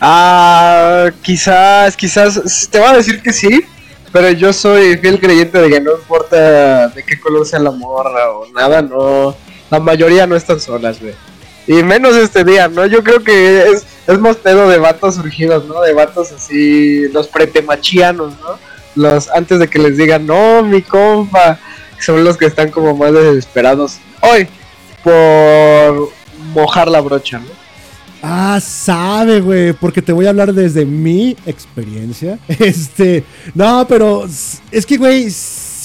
[0.00, 3.62] Ah, quizás, quizás, te voy a decir que sí,
[4.10, 8.30] pero yo soy fiel creyente de que no importa de qué color sea la morra
[8.32, 9.34] o nada, no,
[9.70, 11.14] la mayoría no están solas, güey.
[11.66, 12.86] Y menos este día, ¿no?
[12.86, 15.80] Yo creo que es, es más pedo de vatos surgidos, ¿no?
[15.80, 18.58] De vatos así, los pretemachianos, ¿no?
[18.94, 21.58] Los antes de que les digan, no, mi compa,
[21.98, 24.48] son los que están como más desesperados hoy
[25.04, 26.10] por
[26.52, 27.62] mojar la brocha, ¿no?
[28.24, 32.38] Ah, sabe, güey, porque te voy a hablar desde mi experiencia.
[32.48, 34.26] Este, no, pero
[34.70, 35.26] es que, güey,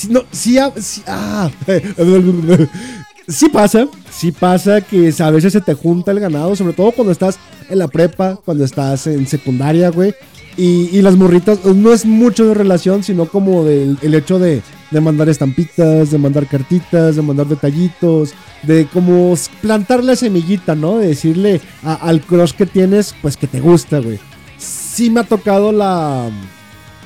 [0.09, 1.49] no, sí, ah,
[3.27, 7.11] sí pasa, sí pasa que a veces se te junta el ganado, sobre todo cuando
[7.11, 7.37] estás
[7.69, 10.13] en la prepa, cuando estás en secundaria, güey.
[10.59, 15.01] Y, las morritas, no es mucho de relación, sino como del el hecho de, de
[15.01, 20.97] mandar estampitas, de mandar cartitas, de mandar detallitos, de como plantar la semillita, ¿no?
[20.97, 24.17] De decirle al crush que tienes, pues que te gusta, güey.
[24.57, 26.27] Sí me ha tocado la,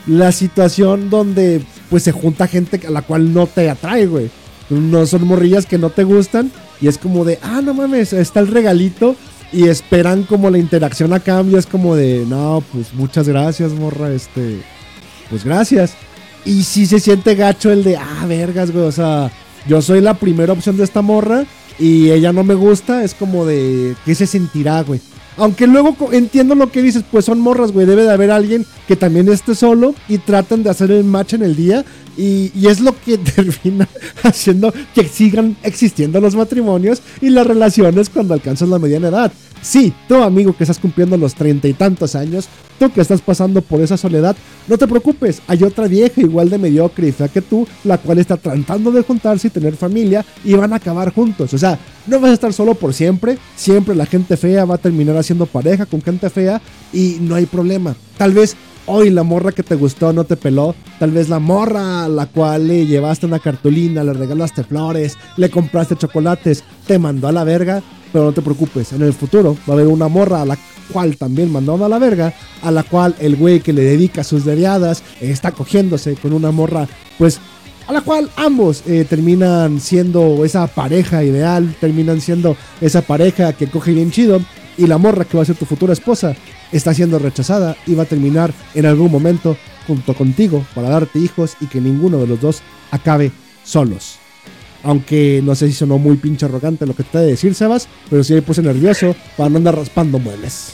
[0.08, 4.30] la situación donde pues se junta gente a la cual no te atrae, güey.
[4.72, 8.40] No son morrillas que no te gustan y es como de, ah, no mames, está
[8.40, 9.16] el regalito
[9.52, 11.58] y esperan como la interacción a cambio.
[11.58, 14.62] Es como de, no, pues muchas gracias, morra, este,
[15.30, 15.94] pues gracias.
[16.46, 19.32] Y si se siente gacho el de, ah, vergas, güey, o sea,
[19.68, 21.46] yo soy la primera opción de esta morra
[21.78, 25.02] y ella no me gusta, es como de, ¿qué se sentirá, güey?
[25.38, 27.86] Aunque luego entiendo lo que dices, pues son morras, güey.
[27.86, 31.44] Debe de haber alguien que también esté solo y traten de hacer el match en
[31.44, 31.86] el día.
[32.18, 33.88] Y, y, es lo que termina
[34.24, 39.32] haciendo que sigan existiendo los matrimonios y las relaciones cuando alcanzas la mediana edad.
[39.62, 42.50] Sí, tú amigo que estás cumpliendo los treinta y tantos años,
[42.90, 44.36] que estás pasando por esa soledad,
[44.68, 48.20] no te preocupes, hay otra vieja igual de mediocre y fea que tú, la cual
[48.20, 51.54] está tratando de juntarse y tener familia y van a acabar juntos.
[51.54, 54.80] O sea, no vas a estar solo por siempre, siempre la gente fea va a
[54.80, 57.96] terminar haciendo pareja con gente fea y no hay problema.
[58.18, 60.76] Tal vez hoy la morra que te gustó no te peló.
[61.00, 65.50] Tal vez la morra a la cual le llevaste una cartulina, le regalaste flores, le
[65.50, 67.82] compraste chocolates, te mandó a la verga.
[68.12, 70.58] Pero no te preocupes, en el futuro va a haber una morra a la
[70.92, 74.44] cual también mandó a la verga, a la cual el güey que le dedica sus
[74.44, 77.40] deriadas está cogiéndose con una morra, pues
[77.88, 83.68] a la cual ambos eh, terminan siendo esa pareja ideal, terminan siendo esa pareja que
[83.68, 84.42] coge bien chido
[84.82, 86.36] y la morra que va a ser tu futura esposa
[86.72, 91.56] está siendo rechazada y va a terminar en algún momento junto contigo para darte hijos
[91.62, 93.32] y que ninguno de los dos acabe
[93.64, 94.18] solos.
[94.84, 98.24] Aunque no sé si sonó muy pinche arrogante lo que te de decir, Sebas, pero
[98.24, 100.74] sí me puse nervioso para no andar raspando muebles.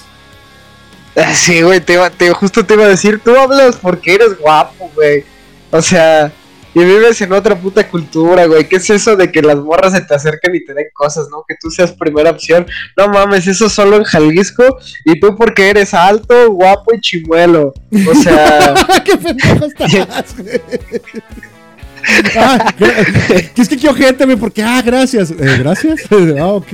[1.17, 4.89] Ah, sí, güey, te, te, justo te iba a decir, tú hablas porque eres guapo,
[4.95, 5.25] güey.
[5.71, 6.31] O sea,
[6.73, 8.67] y vives en otra puta cultura, güey.
[8.67, 11.43] ¿Qué es eso de que las morras se te acerquen y te den cosas, no?
[11.47, 12.65] Que tú seas primera opción.
[12.95, 14.63] No mames, eso solo en Jalisco.
[15.05, 17.73] Y tú porque eres alto, guapo y chimuelo.
[18.09, 18.75] O sea.
[19.05, 19.91] ¡Qué pendejo estás,
[22.37, 25.31] Ah, gra- es que quiero gente, güey, porque, ah, gracias.
[25.31, 26.01] Eh, gracias.
[26.39, 26.71] ah, ok.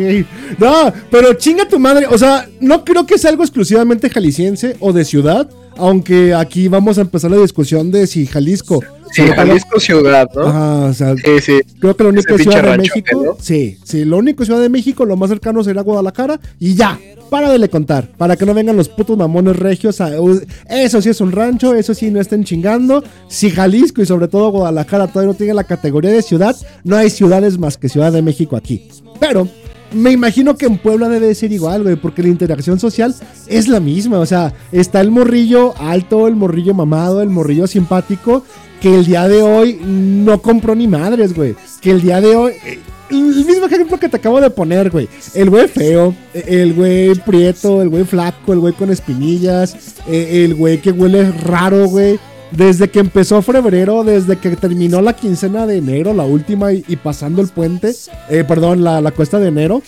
[0.60, 2.06] No, pero chinga tu madre.
[2.08, 5.50] O sea, no creo que sea algo exclusivamente jalisciense o de ciudad.
[5.76, 8.84] Aunque aquí vamos a empezar la discusión de si Jalisco.
[9.14, 10.42] Sí, Jalisco ciudad, ¿no?
[10.48, 11.60] Ajá, o sea, Sí, sí.
[11.80, 13.24] Creo que Ese es Ciudad de México.
[13.24, 13.38] ¿no?
[13.40, 16.40] Sí, sí, lo único es Ciudad de México, lo más cercano será Guadalajara.
[16.60, 17.00] Y ya,
[17.30, 18.10] para de le contar.
[18.18, 20.02] Para que no vengan los putos mamones regios.
[20.02, 23.04] a- u- eso sí es un rancho, eso sí no estén chingando.
[23.28, 27.10] Si Jalisco y sobre todo Guadalajara todavía no tienen la categoría de ciudad, no hay
[27.10, 28.88] ciudades más que Ciudad de México aquí.
[29.20, 29.48] Pero.
[29.96, 33.14] Me imagino que en Puebla debe de ser igual, güey, porque la interacción social
[33.46, 34.18] es la misma.
[34.18, 38.44] O sea, está el morrillo alto, el morrillo mamado, el morrillo simpático,
[38.84, 41.56] que el día de hoy no compró ni madres, güey.
[41.80, 42.52] Que el día de hoy.
[42.66, 45.08] eh, El mismo ejemplo que te acabo de poner, güey.
[45.34, 49.74] El güey feo, eh, el güey prieto, el güey flaco, el güey con espinillas,
[50.08, 52.20] eh, el güey que huele raro, güey.
[52.52, 56.98] Desde que empezó febrero, desde que terminó la quincena de enero, la última, y, y
[56.98, 57.96] pasando el puente,
[58.30, 59.82] eh, perdón, la, la cuesta de enero,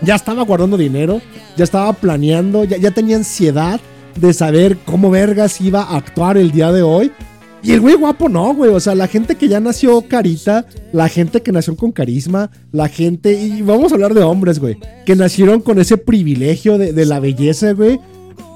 [0.00, 1.20] ya estaba guardando dinero,
[1.56, 3.78] ya estaba planeando, ya, ya tenía ansiedad
[4.16, 7.12] de saber cómo vergas iba a actuar el día de hoy.
[7.64, 8.70] Y el güey guapo no, güey.
[8.70, 12.88] O sea, la gente que ya nació carita, la gente que nació con carisma, la
[12.88, 17.20] gente, y vamos a hablar de hombres, güey, que nacieron con ese privilegio de, la
[17.20, 17.98] belleza, güey.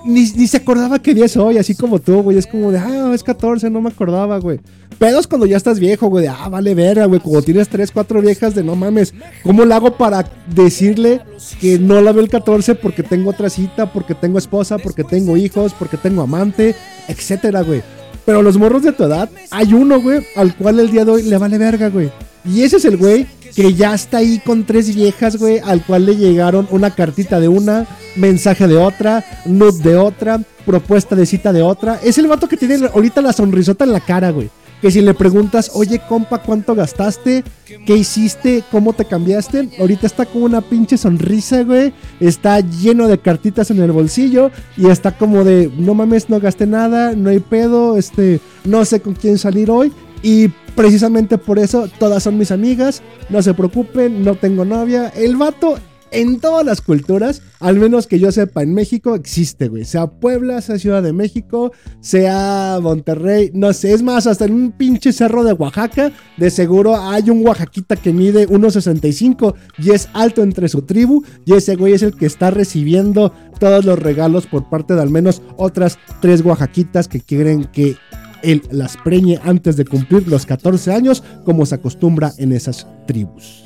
[0.04, 2.36] Ni, ni se acordaba qué día es hoy, así como tú, güey.
[2.36, 4.60] Es como de, ah, es 14, no me acordaba, güey.
[4.98, 7.20] Pedos cuando ya estás viejo, güey, de, ah, vale verga, güey.
[7.20, 11.22] Cuando tienes 3, 4 viejas de, no mames, ¿cómo le hago para decirle
[11.62, 15.36] que no la veo el 14 porque tengo otra cita, porque tengo esposa, porque tengo
[15.38, 16.74] hijos, porque tengo amante,
[17.08, 17.82] etcétera, güey?
[18.28, 21.22] Pero los morros de tu edad, hay uno, güey, al cual el día de hoy
[21.22, 22.10] le vale verga, güey.
[22.44, 26.04] Y ese es el güey que ya está ahí con tres viejas, güey, al cual
[26.04, 27.86] le llegaron una cartita de una,
[28.16, 32.00] mensaje de otra, nude de otra, propuesta de cita de otra.
[32.02, 34.50] Es el vato que tiene ahorita la sonrisota en la cara, güey.
[34.80, 37.42] Que si le preguntas, oye compa, ¿cuánto gastaste?
[37.84, 38.62] ¿Qué hiciste?
[38.70, 39.70] ¿Cómo te cambiaste?
[39.78, 41.92] Ahorita está con una pinche sonrisa, güey.
[42.20, 44.50] Está lleno de cartitas en el bolsillo.
[44.76, 49.00] Y está como de, no mames, no gasté nada, no hay pedo, este, no sé
[49.00, 49.92] con quién salir hoy.
[50.22, 53.02] Y precisamente por eso todas son mis amigas.
[53.28, 55.08] No se preocupen, no tengo novia.
[55.08, 55.78] El vato
[56.10, 59.84] en todas las culturas, al menos que yo sepa, en México existe, güey.
[59.84, 63.92] Sea Puebla, sea Ciudad de México, sea Monterrey, no sé.
[63.92, 68.12] Es más, hasta en un pinche cerro de Oaxaca, de seguro hay un oaxaquita que
[68.12, 71.22] mide 1.65 y es alto entre su tribu.
[71.44, 75.10] Y ese güey es el que está recibiendo todos los regalos por parte de al
[75.10, 77.96] menos otras tres oaxaquitas que quieren que
[78.42, 83.64] él las preñe antes de cumplir los 14 años, como se acostumbra en esas tribus.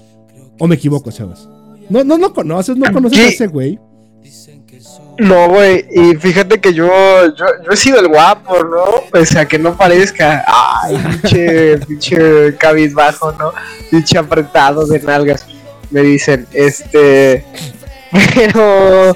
[0.59, 1.49] ¿O me equivoco, Sebas?
[1.93, 3.79] No, no lo conoces, no conoces a ese güey.
[5.19, 6.87] No, güey, y fíjate que yo,
[7.37, 9.21] yo, yo he sido el guapo, ¿no?
[9.21, 13.53] O sea, que no parezca, ay, pinche, pinche cabizbajo, ¿no?
[13.91, 15.45] Pinche apretado de nalgas,
[15.91, 17.45] me dicen, este,
[18.35, 19.15] pero,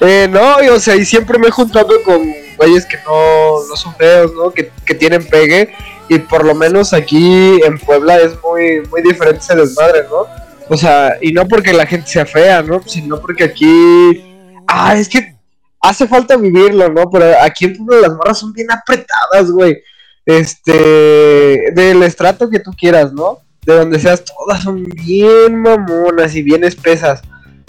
[0.00, 2.22] eh, no, y, o sea, y siempre me he juntado con
[2.56, 4.52] güeyes que no, no son feos, ¿no?
[4.52, 5.74] Que, que tienen pegue,
[6.08, 10.42] y por lo menos aquí en Puebla es muy, muy diferente ese desmadre, ¿no?
[10.72, 12.80] O sea, y no porque la gente sea fea, ¿no?
[12.86, 14.24] Sino porque aquí
[14.66, 15.36] Ah, es que
[15.80, 17.10] hace falta vivirlo, ¿no?
[17.10, 19.82] Pero aquí en Puebla las morras son bien apretadas, güey.
[20.24, 23.40] Este, del estrato que tú quieras, ¿no?
[23.66, 27.20] De donde seas, todas son bien mamonas y bien espesas.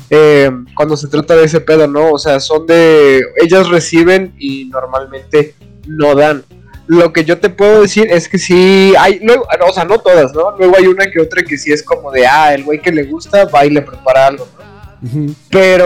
[0.10, 2.12] eh, cuando se trata de ese pedo, ¿no?
[2.12, 3.24] O sea, son de.
[3.38, 5.56] Ellas reciben y normalmente
[5.88, 6.44] no dan.
[6.88, 10.34] Lo que yo te puedo decir es que sí hay, luego, o sea, no todas,
[10.34, 10.58] ¿no?
[10.58, 13.04] Luego hay una que otra que sí es como de, ah, el güey que le
[13.04, 15.34] gusta va y le prepara algo, ¿no?
[15.50, 15.86] Pero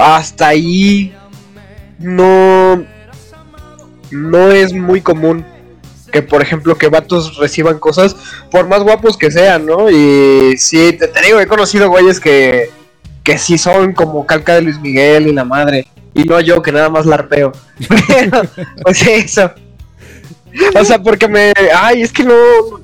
[0.00, 1.14] hasta ahí
[1.98, 2.84] no
[4.10, 5.44] no es muy común
[6.12, 8.16] que por ejemplo que vatos reciban cosas
[8.50, 9.90] por más guapos que sean, ¿no?
[9.90, 12.70] Y sí, te, te digo, he conocido güeyes que
[13.24, 16.72] que sí son como calca de Luis Miguel y la madre y no yo que
[16.72, 17.52] nada más larpeo.
[18.08, 18.42] Pero,
[18.82, 19.52] pues eso.
[20.80, 21.52] O sea, porque me.
[21.74, 22.34] Ay, es que no,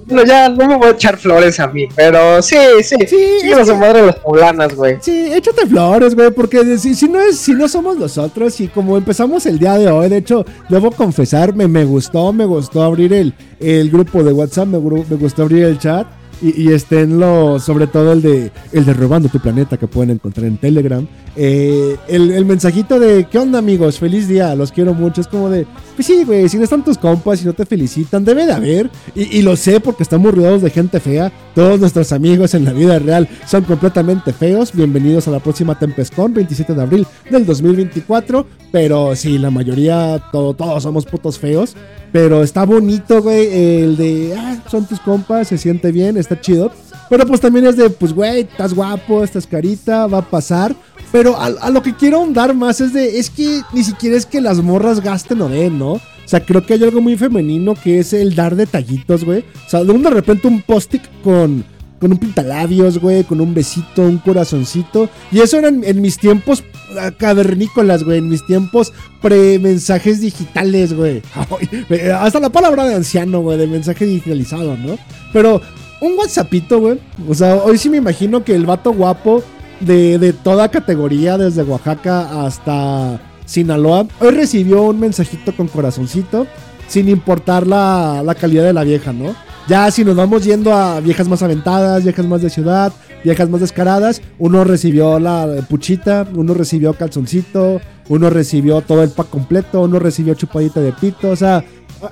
[0.06, 0.24] no.
[0.24, 1.88] Ya no me voy a echar flores a mí.
[1.96, 2.96] Pero sí, sí.
[3.06, 4.96] Sí, Sí, es a su que- madre las poblanas, güey.
[5.00, 8.96] Sí, échate flores, güey, porque si, si no es, si no somos nosotros y como
[8.96, 13.34] empezamos el día de hoy, de hecho, debo confesarme, me gustó, me gustó abrir el,
[13.60, 16.06] el grupo de WhatsApp, me, me gustó abrir el chat.
[16.42, 20.10] Y, y estén los, sobre todo el de, el de Robando tu Planeta que pueden
[20.10, 21.06] encontrar en Telegram.
[21.36, 23.98] Eh, el, mensajito de, ¿qué onda amigos?
[23.98, 25.20] Feliz día, los quiero mucho.
[25.20, 25.66] Es como de,
[25.96, 28.90] pues sí, güey, si no están tus compas y no te felicitan, debe de haber.
[29.14, 31.32] Y, y lo sé porque estamos rodeados de gente fea.
[31.54, 34.72] Todos nuestros amigos en la vida real son completamente feos.
[34.72, 38.46] Bienvenidos a la próxima Tempescon, 27 de abril del 2024.
[38.70, 41.74] Pero sí, la mayoría, todo, todos somos putos feos.
[42.14, 46.72] Pero está bonito, güey, el de, ah, son tus compas, se siente bien, está chido.
[47.08, 50.74] Pero pues también es de, pues, güey, estás guapo, estás carita, va a pasar.
[51.12, 54.40] Pero a, lo que quiero ahondar más es de, es que ni siquiera es que
[54.40, 55.92] las morras gasten o den, ¿no?
[55.92, 59.44] O sea, creo que hay algo muy femenino que es el dar detallitos, güey.
[59.66, 61.64] O sea, de un de repente un post-it con,
[62.00, 65.10] con un pintalabios, güey, con un besito, un corazoncito.
[65.30, 66.64] Y eso era en, mis tiempos
[66.98, 71.22] ah, cavernícolas, güey, en mis tiempos pre-mensajes digitales, güey.
[71.90, 74.98] Eh, Hasta la palabra de anciano, güey, de mensaje digitalizado, ¿no?
[75.32, 75.60] Pero
[76.00, 77.00] un WhatsAppito, güey.
[77.28, 79.42] O sea, hoy sí me imagino que el vato guapo
[79.80, 86.46] de, de toda categoría, desde Oaxaca hasta Sinaloa, hoy recibió un mensajito con corazoncito,
[86.88, 89.34] sin importar la, la calidad de la vieja, ¿no?
[89.66, 92.92] Ya si nos vamos yendo a viejas más aventadas, viejas más de ciudad,
[93.24, 97.80] viejas más descaradas, uno recibió la puchita, uno recibió calzoncito,
[98.10, 101.64] uno recibió todo el pack completo, uno recibió chupadita de pito, o sea,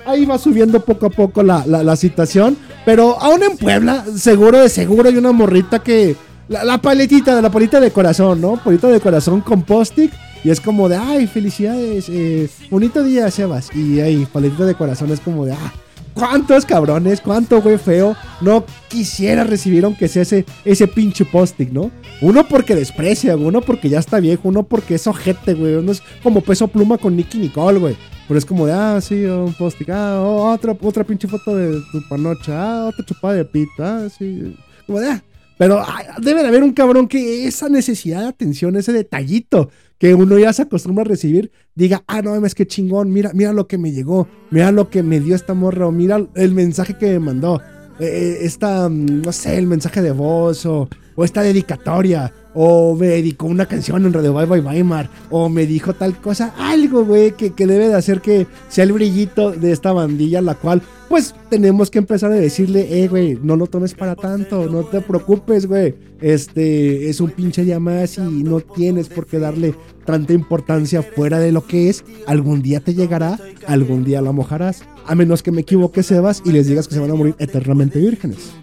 [0.07, 4.59] ahí va subiendo poco a poco la, la, la situación, pero aún en Puebla, seguro
[4.59, 6.15] de seguro hay una morrita que...
[6.49, 8.61] La, la paletita, la palita de corazón, ¿no?
[8.61, 10.11] Palita de corazón con post-it.
[10.43, 13.73] Y es como de, ay, felicidades, eh, bonito día, Sebas.
[13.73, 15.73] Y ahí, paletita de corazón es como de, ah,
[16.13, 21.91] ¿cuántos cabrones, cuánto güey feo no quisiera recibir aunque sea ese, ese pinche post-it, ¿no?
[22.21, 25.75] Uno porque desprecia, uno porque ya está viejo, uno porque es ojete, güey.
[25.75, 27.95] Uno es como peso pluma con Nicky Nicole, güey.
[28.27, 31.81] Pero es como de, ah, sí, un post-it, ah, oh, otra, otra pinche foto de
[31.91, 34.55] tu panocha, ah, otra chupada de pito, ah, sí.
[34.87, 35.23] Como de, ah.
[35.57, 35.83] Pero
[36.21, 40.51] debe de haber un cabrón que esa necesidad de atención, ese detallito que uno ya
[40.51, 43.91] se acostumbra a recibir, diga, ah, no, es que chingón, mira, mira lo que me
[43.91, 47.61] llegó, mira lo que me dio esta morra, o mira el mensaje que me mandó,
[47.99, 53.07] eh, esta, mm, no sé, el mensaje de voz, o, o esta dedicatoria, o me
[53.07, 57.31] dedicó una canción en Radio Bye Bye Weimar, o me dijo tal cosa, algo, güey,
[57.31, 61.35] que, que debe de hacer que sea el brillito de esta bandilla, la cual, pues,
[61.49, 65.65] tenemos que empezar a decirle, eh, güey, no lo tomes para tanto, no te preocupes,
[65.65, 69.75] güey, este, es un pinche día y no tienes por qué darle
[70.05, 74.83] tanta importancia fuera de lo que es, algún día te llegará, algún día la mojarás,
[75.05, 77.99] a menos que me equivoque, Sebas, y les digas que se van a morir eternamente
[77.99, 78.62] vírgenes.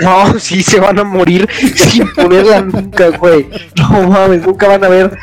[0.00, 3.48] No, sí se van a morir sin ponerla nunca, güey.
[3.76, 5.16] No mames, nunca van a ver.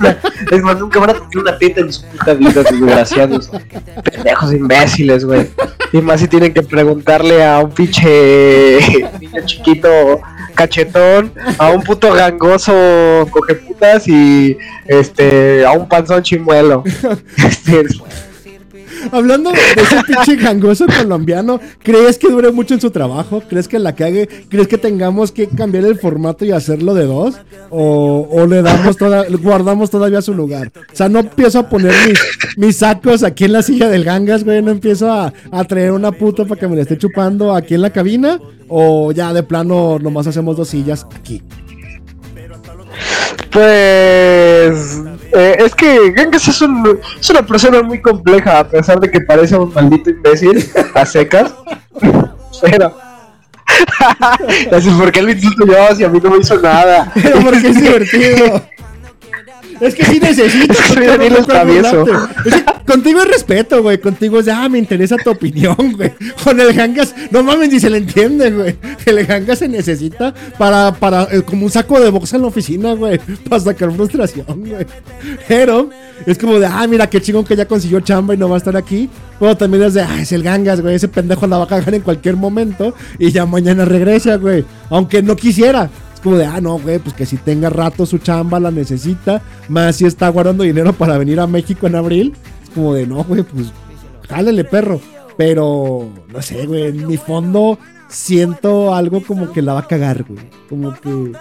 [0.00, 0.18] una-
[0.50, 3.50] Es más, nunca van a tener una teta en su puta vida, desgraciados.
[4.04, 5.48] Pendejos imbéciles, güey.
[5.92, 8.78] Y más si tienen que preguntarle a un pinche
[9.20, 10.20] niño chiquito
[10.54, 16.82] cachetón, a un puto gangoso cogeputas y este a un panzón chimuelo.
[17.36, 17.84] Este,
[19.12, 23.42] Hablando de ese pinche gangoso colombiano, ¿crees que dure mucho en su trabajo?
[23.48, 24.28] ¿Crees que la cague?
[24.48, 27.36] ¿Crees que tengamos que cambiar el formato y hacerlo de dos?
[27.70, 30.72] ¿O, o le damos toda, guardamos todavía su lugar?
[30.76, 31.92] O sea, no empiezo a poner
[32.56, 34.62] mis, sacos aquí en la silla del gangas, güey.
[34.62, 37.82] No empiezo a, a traer una puta para que me la esté chupando aquí en
[37.82, 38.40] la cabina.
[38.68, 41.42] O ya de plano nomás hacemos dos sillas aquí.
[43.50, 45.00] Pues
[45.32, 49.20] eh, es que Genghis es, un- es una persona muy compleja, a pesar de que
[49.20, 51.52] parece un maldito imbécil a secas.
[52.62, 52.96] Pero.
[54.72, 57.10] Así porque él me insultó yo si a mí no me hizo nada.
[57.14, 58.62] Pero porque es divertido.
[59.80, 60.74] Es que sí necesito.
[62.46, 63.98] Es que contigo es respeto, güey.
[63.98, 66.12] Contigo es de, ah, me interesa tu opinión, güey.
[66.42, 68.76] Con el Gangas, no mames, ni se le entiende, güey.
[69.04, 72.94] El Gangas se necesita para, para, eh, como un saco de box en la oficina,
[72.94, 73.18] güey.
[73.48, 74.86] Para sacar frustración, güey.
[75.48, 75.90] Pero
[76.24, 78.58] es como de, ah, mira qué chingón que ya consiguió chamba y no va a
[78.58, 79.10] estar aquí.
[79.38, 80.94] Pero también es de, ah, es el Gangas, güey.
[80.94, 84.64] Ese pendejo la va a cagar en cualquier momento y ya mañana regresa, güey.
[84.90, 85.90] Aunque no quisiera.
[86.16, 89.42] Es como de, ah, no, güey, pues que si tenga rato su chamba, la necesita.
[89.68, 92.34] Más si está guardando dinero para venir a México en abril.
[92.62, 93.66] Es como de, no, güey, pues
[94.26, 94.98] jálele, perro.
[95.36, 100.24] Pero, no sé, güey, en mi fondo siento algo como que la va a cagar,
[100.24, 100.40] güey.
[100.70, 101.32] Como que...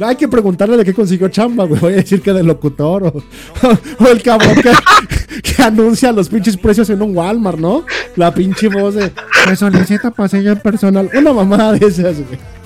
[0.00, 1.80] Hay que preguntarle de qué consiguió chamba, güey.
[1.80, 7.02] Voy a decir que de locutor o, el cabrón que, anuncia los pinches precios en
[7.02, 7.84] un Walmart, ¿no?
[8.14, 9.10] La pinche voz de,
[9.48, 11.10] me solicita pasillo personal.
[11.12, 12.59] Una mamada de esas, güey.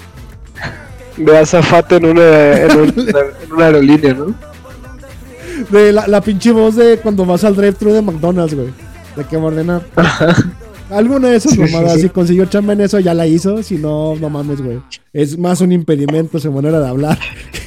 [1.17, 2.95] De azafato en una, en, un-
[3.45, 4.35] en una aerolínea, ¿no?
[5.71, 8.69] De la, la pinche voz de cuando vas al drive-thru de McDonald's, güey.
[9.17, 9.83] De que va a ordenar.
[10.91, 12.03] Alguna de esas Sí, sí, mamadas, sí.
[12.03, 13.63] si consiguió chamba en eso, ya la hizo.
[13.63, 14.81] Si no, no mames, güey.
[15.13, 17.19] Es más un impedimento su manera de hablar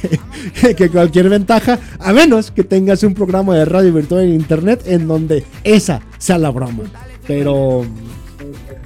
[0.60, 1.78] que, que cualquier ventaja.
[1.98, 6.38] A menos que tengas un programa de radio virtual en internet en donde esa sea
[6.38, 6.84] la broma.
[7.26, 7.84] Pero.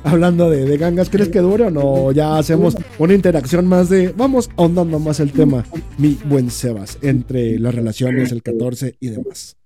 [0.05, 2.13] Hablando de, gangas, ¿crees que dure o no?
[2.13, 4.13] Ya hacemos una interacción más de.
[4.17, 5.65] Vamos ahondando más el tema,
[5.97, 9.57] mi buen Sebas, entre las relaciones, el 14 y demás.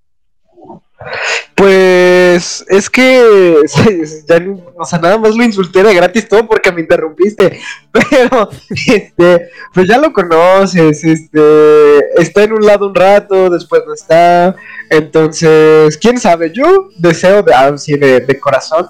[1.54, 3.62] Pues es que
[4.28, 7.58] ya, o sea, nada más lo insulté de gratis todo porque me interrumpiste.
[7.92, 13.94] Pero este, pues ya lo conoces, este, está en un lado un rato, después no
[13.94, 14.54] está.
[14.90, 17.52] Entonces, quién sabe, yo deseo de,
[17.96, 18.88] de, de corazón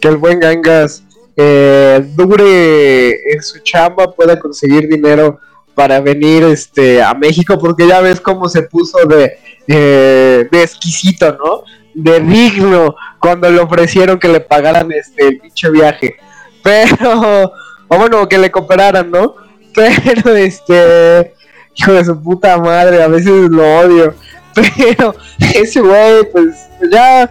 [0.00, 1.02] que el buen Gangas
[1.36, 5.38] eh, dure en su chamba, pueda conseguir dinero
[5.74, 9.38] para venir este a México, porque ya ves cómo se puso de,
[9.68, 11.62] eh, de exquisito, ¿no?
[11.94, 16.16] De digno cuando le ofrecieron que le pagaran este el pinche viaje.
[16.64, 17.52] Pero,
[17.86, 19.36] o bueno, que le cooperaran, ¿no?
[19.72, 21.32] Pero este,
[21.76, 24.14] hijo de su puta madre, a veces lo odio.
[24.54, 25.14] Pero
[25.54, 27.30] ese güey, pues ya,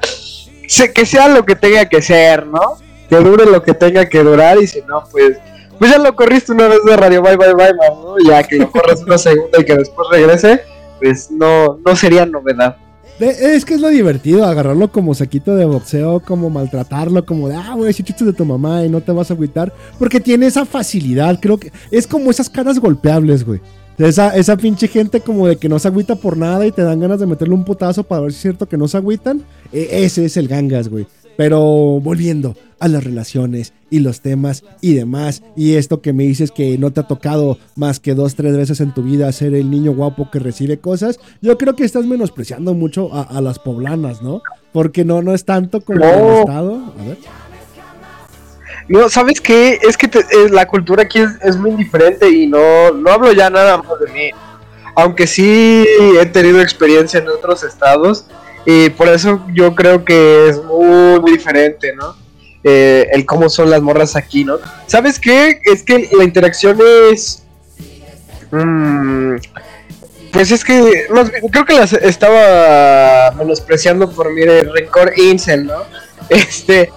[0.94, 2.78] que sea lo que tenga que ser, ¿no?
[3.10, 5.38] Que dure lo que tenga que durar y si no, pues,
[5.80, 7.90] pues ya lo corriste una vez de radio, bye, bye, bye, man.
[8.26, 10.62] Ya que lo corras una segunda y que después regrese,
[11.00, 12.78] pues no, no sería novedad.
[13.20, 17.74] Es que es lo divertido, agarrarlo como saquito de boxeo, como maltratarlo, como de, ah,
[17.76, 20.66] güey, si chistes de tu mamá y no te vas a agüitar, porque tiene esa
[20.66, 23.60] facilidad, creo que es como esas caras golpeables, güey.
[23.98, 27.00] Esa, esa pinche gente como de que no se agüita por nada y te dan
[27.00, 29.42] ganas de meterle un putazo para ver si es cierto que no se agüitan.
[29.74, 31.08] E- ese es el gangas, güey.
[31.36, 31.60] Pero
[32.02, 36.78] volviendo a las relaciones y los temas y demás, y esto que me dices que
[36.80, 39.94] no te ha tocado más que dos, tres veces en tu vida ser el niño
[39.94, 44.42] guapo que recibe cosas, yo creo que estás menospreciando mucho a, a las poblanas, ¿no?
[44.74, 46.06] Porque no, no es tanto como No.
[46.34, 46.94] el estado.
[47.00, 47.18] A ver.
[48.88, 49.80] No, ¿sabes qué?
[49.82, 53.32] Es que te- eh, la cultura aquí es, es muy diferente y no, no hablo
[53.34, 54.32] ya nada más de mí.
[54.96, 55.86] Aunque sí
[56.20, 58.26] he tenido experiencia en otros estados
[58.66, 62.16] y por eso yo creo que es muy, diferente, ¿no?
[62.64, 64.58] Eh, el cómo son las morras aquí, ¿no?
[64.88, 65.62] ¿Sabes qué?
[65.66, 66.80] Es que la interacción
[67.12, 67.44] es...
[68.52, 69.36] mm,
[70.32, 71.08] pues es que
[71.52, 75.84] creo que las estaba menospreciando por mi rencor incel, ¿no?
[76.30, 76.90] Este,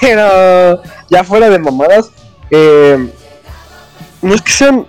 [0.00, 2.10] pero ya fuera de mamadas,
[2.50, 3.08] eh,
[4.22, 4.86] no es que sean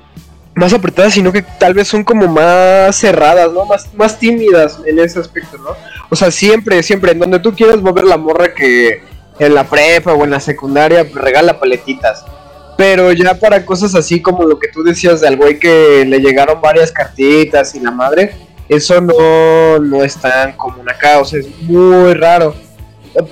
[0.53, 3.65] más apretadas, sino que tal vez son como más cerradas, ¿no?
[3.65, 5.71] Más, más tímidas en ese aspecto, ¿no?
[6.09, 9.03] O sea, siempre, siempre, en donde tú quieras mover la morra que
[9.39, 12.25] en la prepa o en la secundaria, pues regala paletitas.
[12.77, 16.61] Pero ya para cosas así como lo que tú decías del güey que le llegaron
[16.61, 18.35] varias cartitas y la madre,
[18.67, 22.55] eso no, no es tan común acá, o sea, es muy raro.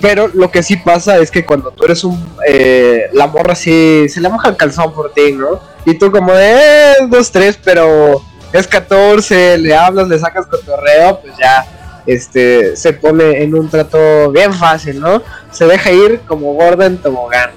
[0.00, 2.22] Pero lo que sí pasa es que cuando tú eres un...
[2.46, 5.60] eh, la morra sí se le moja el calzón por ti, ¿no?
[5.86, 6.50] Y tú como de...
[6.52, 8.20] Eh, dos, tres, pero
[8.52, 11.66] es 14, le hablas, le sacas cotorreo, pues ya
[12.06, 15.22] este se pone en un trato bien fácil, ¿no?
[15.50, 17.50] Se deja ir como gorda en tobogán.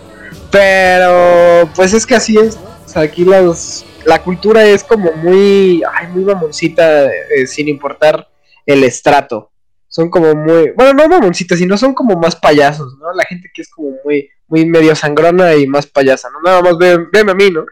[0.51, 2.69] Pero pues es que así es, ¿no?
[2.85, 5.83] O sea, aquí los, la cultura es como muy...
[5.93, 8.27] Ay, muy mamoncita, eh, sin importar
[8.65, 9.49] el estrato
[9.93, 13.13] son como muy, bueno, no mamoncitas, sino son como más payasos, ¿no?
[13.13, 16.41] La gente que es como muy, muy medio sangrona y más payasa, ¿no?
[16.41, 17.63] Nada más ve, veme a mí, ¿no?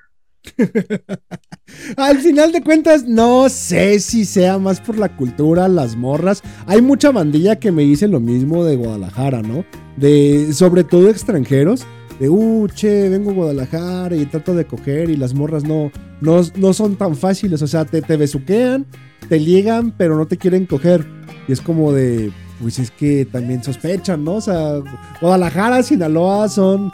[1.97, 6.43] Al final de cuentas, no sé si sea más por la cultura, las morras.
[6.67, 9.65] Hay mucha bandilla que me dice lo mismo de Guadalajara, ¿no?
[9.97, 11.87] De, sobre todo extranjeros.
[12.21, 15.91] De, uh, vengo a Guadalajara y trato de coger y las morras no,
[16.21, 17.63] no, no son tan fáciles.
[17.63, 18.85] O sea, te, te besuquean,
[19.27, 21.03] te liegan, pero no te quieren coger.
[21.47, 24.35] Y es como de, pues es que también sospechan, ¿no?
[24.35, 24.83] O sea,
[25.19, 26.91] Guadalajara, Sinaloa son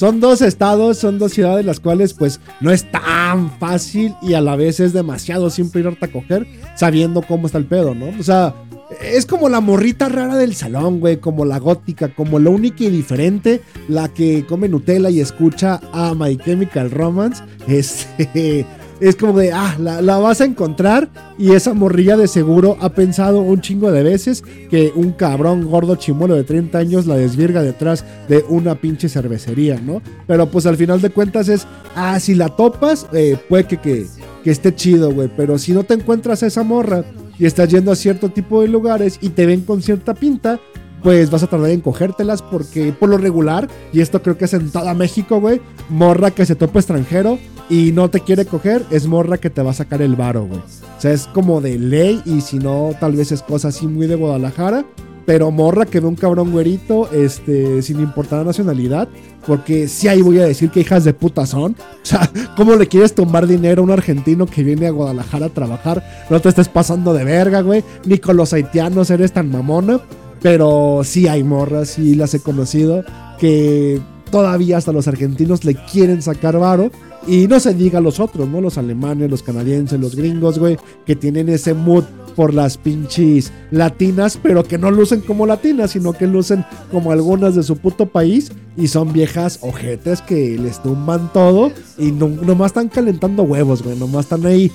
[0.00, 4.40] son dos estados, son dos ciudades las cuales pues no es tan fácil y a
[4.40, 8.06] la vez es demasiado simple irte a coger sabiendo cómo está el pedo, ¿no?
[8.18, 8.54] O sea,
[9.00, 12.90] es como la morrita rara del salón, güey, como la gótica, como la única y
[12.90, 18.66] diferente, la que come Nutella y escucha a My Chemical Romance, este...
[19.00, 23.40] Es como de, ah, la, vas a encontrar y esa morrilla de seguro ha pensado
[23.40, 28.04] un chingo de veces que un cabrón gordo chimuelo de 30 años la desvirga detrás
[28.28, 30.02] de una pinche cervecería, ¿no?
[30.26, 34.06] Pero pues al final de cuentas es, ah, si la topas, eh, puede que, que,
[34.44, 35.30] que esté chido, güey.
[35.34, 37.02] Pero si no te encuentras a esa morra
[37.40, 40.60] y estás yendo a cierto tipo de lugares y te ven con cierta pinta,
[41.02, 44.52] pues vas a tardar en cogértelas porque por lo regular, y esto creo que es
[44.52, 47.38] en toda México, güey, morra que se topa extranjero
[47.70, 50.60] y no te quiere coger, es morra que te va a sacar el varo, güey.
[50.60, 54.06] O sea, es como de ley y si no, tal vez es cosa así muy
[54.06, 54.84] de Guadalajara.
[55.30, 59.06] Pero morra que ve un cabrón güerito, este, sin importar la nacionalidad,
[59.46, 61.76] porque sí ahí voy a decir que hijas de puta son.
[61.78, 65.50] O sea, ¿cómo le quieres tomar dinero a un argentino que viene a Guadalajara a
[65.50, 66.26] trabajar?
[66.28, 67.84] No te estés pasando de verga, güey.
[68.06, 70.00] Ni con los haitianos eres tan mamona.
[70.42, 73.04] Pero sí hay morras, sí las he conocido,
[73.38, 74.00] que
[74.32, 76.90] todavía hasta los argentinos le quieren sacar varo.
[77.28, 78.60] Y no se diga los otros, ¿no?
[78.60, 80.76] Los alemanes, los canadienses, los gringos, güey,
[81.06, 86.12] que tienen ese mood por las pinches latinas, pero que no lucen como latinas, sino
[86.12, 91.32] que lucen como algunas de su puto país y son viejas ojetes que les tumban
[91.32, 94.70] todo y no, nomás están calentando huevos, güey, nomás están ahí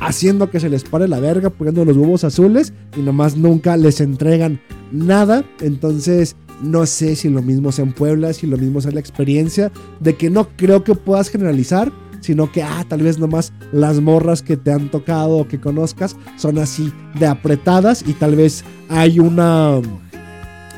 [0.00, 4.00] haciendo que se les pare la verga, poniendo los huevos azules y nomás nunca les
[4.00, 4.60] entregan
[4.92, 5.44] nada.
[5.60, 9.70] Entonces, no sé si lo mismo sea en Puebla, si lo mismo sea la experiencia,
[10.00, 11.92] de que no creo que puedas generalizar,
[12.24, 16.16] sino que, ah, tal vez nomás las morras que te han tocado o que conozcas
[16.36, 19.80] son así de apretadas y tal vez hay una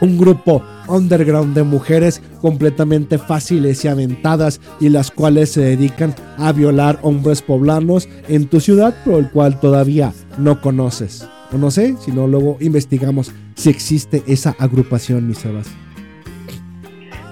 [0.01, 6.53] un grupo underground de mujeres completamente fáciles y aventadas y las cuales se dedican a
[6.53, 11.27] violar hombres poblanos en tu ciudad, pero el cual todavía no conoces.
[11.53, 15.69] O no sé, si no luego investigamos si existe esa agrupación, mi Sebas.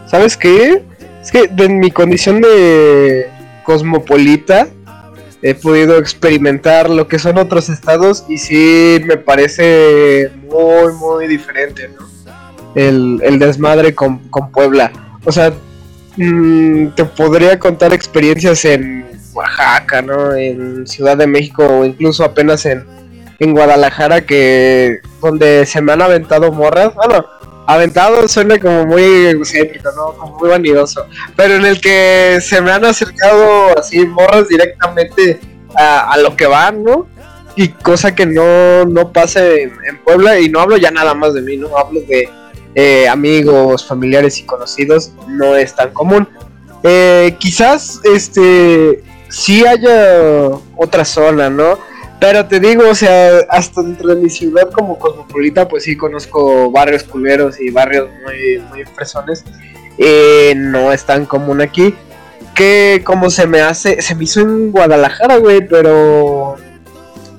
[0.07, 0.85] ¿Sabes qué?
[1.23, 3.27] Es que en mi condición de
[3.65, 4.69] cosmopolita
[5.47, 11.89] he podido experimentar lo que son otros estados y sí me parece muy, muy diferente,
[11.89, 12.07] ¿no?
[12.75, 14.91] El, desmadre con, con, Puebla.
[15.23, 15.53] O sea,
[16.17, 19.05] mmm, te podría contar experiencias en
[19.35, 20.35] Oaxaca, ¿no?
[20.35, 22.87] En Ciudad de México o incluso apenas en,
[23.39, 26.95] en Guadalajara que donde se me han aventado morras.
[26.95, 27.27] Bueno,
[27.67, 30.13] aventado suena como muy egocéntrico, ¿no?
[30.13, 31.07] Como muy vanidoso.
[31.37, 35.41] Pero en el que se me han acercado así morras directamente
[35.77, 37.07] a, a lo que van, ¿no?
[37.57, 40.39] Y cosa que no, no pasa en, en, Puebla.
[40.41, 41.77] Y no hablo ya nada más de mí, ¿no?
[41.77, 42.29] Hablo de
[42.75, 45.13] eh, amigos, familiares y conocidos.
[45.29, 46.29] No es tan común.
[46.83, 51.79] Eh, quizás este sí haya otra zona, ¿no?
[52.27, 56.71] Pero te digo, o sea, hasta dentro de mi ciudad como cosmopolita, pues sí conozco
[56.71, 59.45] barrios culeros y barrios muy, muy fresones.
[59.99, 61.95] Eh, no es tan común aquí.
[62.55, 66.57] Que como se me hace, se me hizo en Guadalajara, güey, pero...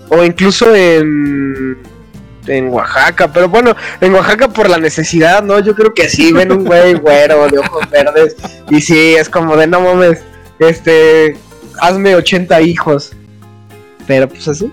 [0.10, 1.80] O incluso en...
[2.46, 5.60] En Oaxaca, pero bueno, en Oaxaca por la necesidad, ¿no?
[5.62, 8.36] Yo creo que sí, ven un güey güero de ojos verdes.
[8.70, 10.20] Y sí, es como de no mames,
[10.60, 11.36] este,
[11.82, 13.14] hazme 80 hijos.
[14.08, 14.72] Pero pues así.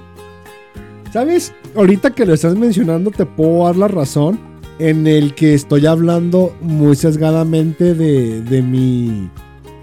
[1.13, 1.53] ¿Sabes?
[1.75, 4.39] Ahorita que lo estás mencionando te puedo dar la razón
[4.79, 9.31] en el que estoy hablando muy sesgadamente de, de mi,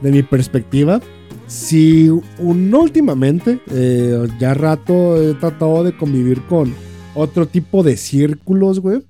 [0.01, 0.99] de mi perspectiva.
[1.47, 6.73] Si un, últimamente, eh, ya rato he tratado de convivir con
[7.15, 9.01] otro tipo de círculos, güey.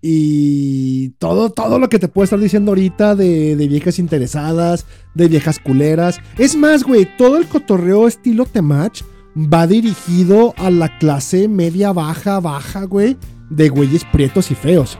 [0.00, 5.26] Y todo, todo lo que te puedo estar diciendo ahorita de, de, viejas interesadas, de
[5.26, 6.20] viejas culeras.
[6.38, 9.02] Es más, güey, todo el cotorreo estilo Temach
[9.36, 13.16] va dirigido a la clase media, baja, baja, güey,
[13.50, 14.98] de güeyes prietos y feos.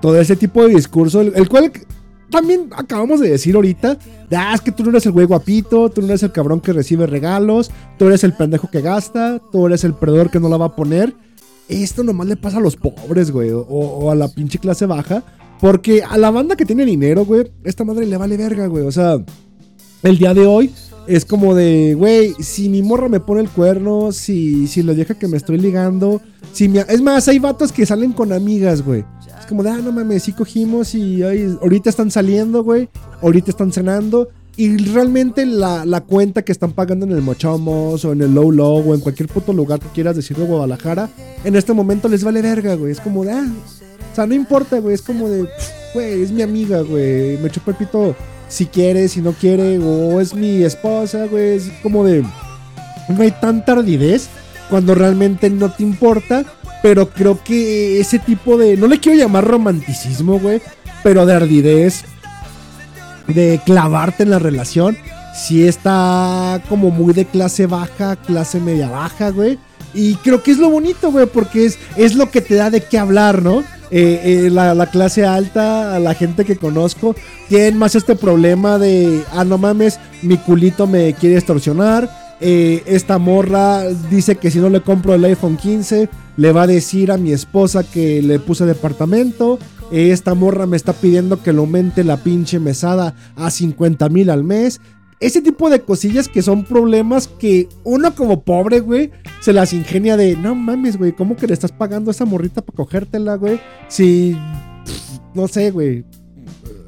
[0.00, 1.72] Todo ese tipo de discurso, el, cual
[2.30, 3.98] también acabamos de decir ahorita,
[4.32, 6.72] ah, es que tú no eres el güey guapito, tú no eres el cabrón que
[6.72, 10.56] recibe regalos, tú eres el pendejo que gasta, tú eres el perdedor que no la
[10.56, 11.14] va a poner.
[11.68, 15.24] Esto nomás le pasa a los pobres, güey, o, o, a la pinche clase baja.
[15.60, 18.84] Porque a la banda que tiene dinero, güey, esta madre le vale verga, güey.
[18.84, 19.16] O sea,
[20.02, 20.70] el día de hoy
[21.06, 25.14] es como de, güey, si mi morra me pone el cuerno, si, si la vieja
[25.14, 26.20] que me estoy ligando,
[26.52, 29.04] si mi, es más, hay vatos que salen con amigas, güey.
[29.38, 32.88] Es como de, ah, no mames, sí cogimos y ay, ahorita están saliendo, güey,
[33.22, 34.28] ahorita están cenando.
[34.58, 38.50] Y realmente la, la, cuenta que están pagando en el Mochomos o en el Low
[38.50, 41.10] Low o en cualquier puto lugar que quieras decir de Guadalajara,
[41.44, 42.90] en este momento les vale verga, güey.
[42.90, 43.46] Es como de, ah,
[44.12, 44.94] o sea, no importa, güey.
[44.94, 45.46] Es como de,
[45.92, 47.36] güey, es mi amiga, güey.
[47.36, 48.16] Me chupa el pito
[48.48, 51.56] si quiere, si no quiere, o es mi esposa, güey.
[51.56, 52.24] Es como de.
[53.08, 54.28] No hay tanta ardidez
[54.68, 56.44] cuando realmente no te importa.
[56.82, 58.76] Pero creo que ese tipo de.
[58.76, 60.60] No le quiero llamar romanticismo, güey.
[61.02, 62.04] Pero de ardidez.
[63.26, 64.96] De clavarte en la relación.
[65.34, 69.58] Si está como muy de clase baja, clase media baja, güey.
[69.96, 72.82] Y creo que es lo bonito, güey, porque es, es lo que te da de
[72.82, 73.64] qué hablar, ¿no?
[73.90, 77.14] Eh, eh, la, la, clase alta, la gente que conozco,
[77.48, 82.10] tienen más este problema de, ah, no mames, mi culito me quiere extorsionar.
[82.40, 86.66] Eh, esta morra dice que si no le compro el iPhone 15, le va a
[86.66, 89.58] decir a mi esposa que le puse departamento.
[89.90, 94.44] esta morra me está pidiendo que le aumente la pinche mesada a 50 mil al
[94.44, 94.80] mes.
[95.18, 99.10] Ese tipo de cosillas que son problemas que uno como pobre, güey,
[99.40, 102.60] se las ingenia de, no mames, güey, ¿cómo que le estás pagando a esa morrita
[102.62, 103.58] para cogértela, güey?
[103.88, 104.36] Si
[105.34, 106.04] no sé, güey.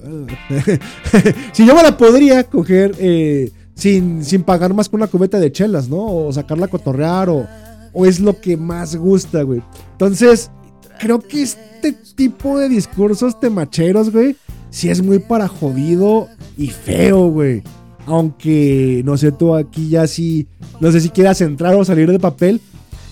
[1.53, 5.53] si yo me la podría coger eh, sin, sin pagar más con una cubeta de
[5.53, 6.27] chelas, ¿no?
[6.27, 7.47] O sacarla a cotorrear, o,
[7.93, 9.63] o es lo que más gusta, güey.
[9.93, 10.51] Entonces,
[10.99, 14.37] creo que este tipo de discursos temacheros, güey,
[14.71, 17.63] sí es muy para jodido y feo, güey.
[18.09, 20.49] Aunque, no sé, tú aquí ya sí,
[20.81, 22.59] no sé si quieras entrar o salir de papel,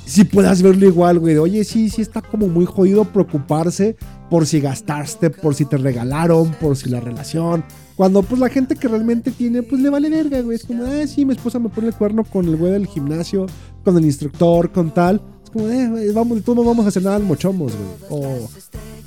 [0.07, 1.35] si puedas verlo igual, güey.
[1.35, 3.97] de, Oye, sí, sí está como muy jodido preocuparse
[4.31, 7.63] por si gastaste, por si te regalaron, por si la relación.
[7.95, 10.57] Cuando pues la gente que realmente tiene, pues le vale verga, güey.
[10.57, 13.47] Es como, ah, sí, mi esposa me pone el cuerno con el güey del gimnasio,
[13.85, 15.21] con el instructor, con tal.
[15.45, 18.23] Es como, eh, vamos, todos vamos a cenar al mochomos, güey.
[18.23, 18.49] O,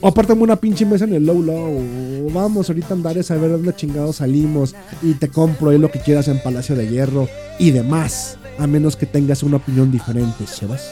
[0.01, 2.29] o apártame una pinche mesa en el low low.
[2.31, 4.75] Vamos ahorita a andar a ver dónde chingados salimos.
[5.01, 7.27] Y te compro ahí lo que quieras en Palacio de Hierro
[7.57, 8.37] y demás.
[8.57, 10.89] A menos que tengas una opinión diferente, Sebas.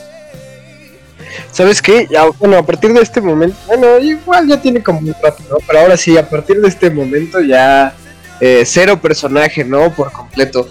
[1.52, 2.08] ¿Sabes qué?
[2.40, 5.58] Bueno, a partir de este momento, bueno, igual ya tiene como un rato, ¿no?
[5.66, 7.94] Pero ahora sí, a partir de este momento ya
[8.40, 9.94] eh, cero personaje, ¿no?
[9.94, 10.68] Por completo.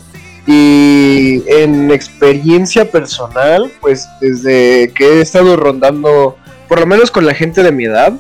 [0.47, 6.37] Y en experiencia personal, pues desde que he estado rondando,
[6.69, 8.13] por lo menos con la gente de mi edad,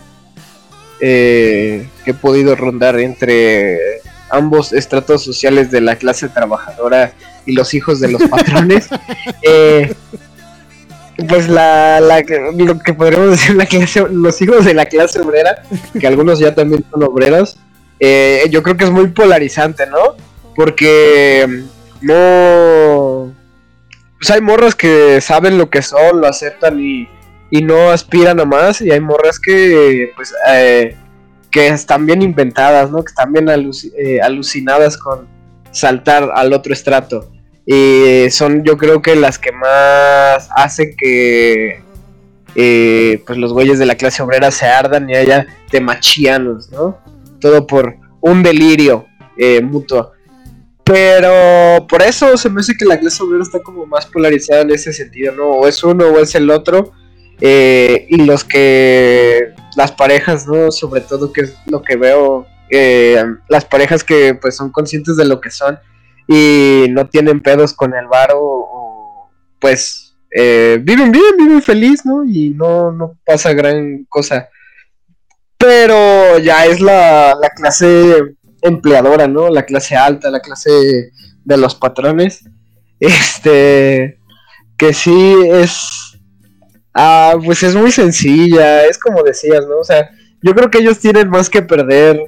[1.01, 3.79] eh, que he podido rondar entre
[4.31, 7.13] ambos estratos sociales de la clase trabajadora
[7.45, 8.89] y los hijos de los patrones,
[9.43, 9.95] eh,
[11.29, 12.23] pues la, la,
[12.57, 15.63] lo que podríamos decir la clase, los hijos de la clase obrera,
[15.99, 17.57] que algunos ya también son obreros,
[18.01, 20.17] eh, yo creo que es muy polarizante, ¿no?
[20.55, 23.35] Porque mm, no...
[24.19, 27.07] Pues hay morras que saben lo que son, lo aceptan y,
[27.51, 30.97] y no aspiran a más, y hay morras que, pues, eh,
[31.51, 33.03] que están bien inventadas, ¿no?
[33.03, 35.29] Que están bien eh, alucinadas con
[35.71, 37.31] saltar al otro estrato.
[37.65, 41.83] Y son yo creo que las que más hacen que
[42.55, 46.99] eh, pues los güeyes de la clase obrera se ardan y haya temachianos, ¿no?
[47.41, 49.07] Todo por un delirio
[49.63, 50.13] mutuo.
[50.85, 54.71] Pero por eso se me hace que la clase obrera está como más polarizada en
[54.71, 55.47] ese sentido, ¿no?
[55.47, 56.93] O es uno o es el otro.
[57.41, 60.71] Eh, y los que, las parejas, ¿no?
[60.71, 62.47] Sobre todo que es lo que veo,
[63.49, 65.79] las parejas que pues son conscientes de lo que son
[66.27, 69.31] y no tienen pedos con el varo o,
[69.61, 72.25] pues eh, viven bien, viven feliz, ¿no?
[72.25, 74.49] Y no, no pasa gran cosa.
[75.57, 79.49] Pero ya es la, la clase empleadora, ¿no?
[79.49, 80.71] La clase alta, la clase
[81.45, 82.45] de los patrones.
[82.99, 84.19] Este,
[84.77, 86.06] que sí es,
[86.97, 89.79] ah, pues es muy sencilla, es como decías, ¿no?
[89.79, 90.11] O sea,
[90.43, 92.21] yo creo que ellos tienen más que perder.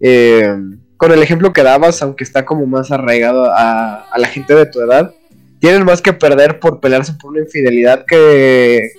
[0.00, 0.54] Eh,
[1.00, 4.82] con el ejemplo que dabas, aunque está como más arraigado a, la gente de tu
[4.82, 5.14] edad,
[5.58, 8.90] tienen más que perder por pelearse por una infidelidad que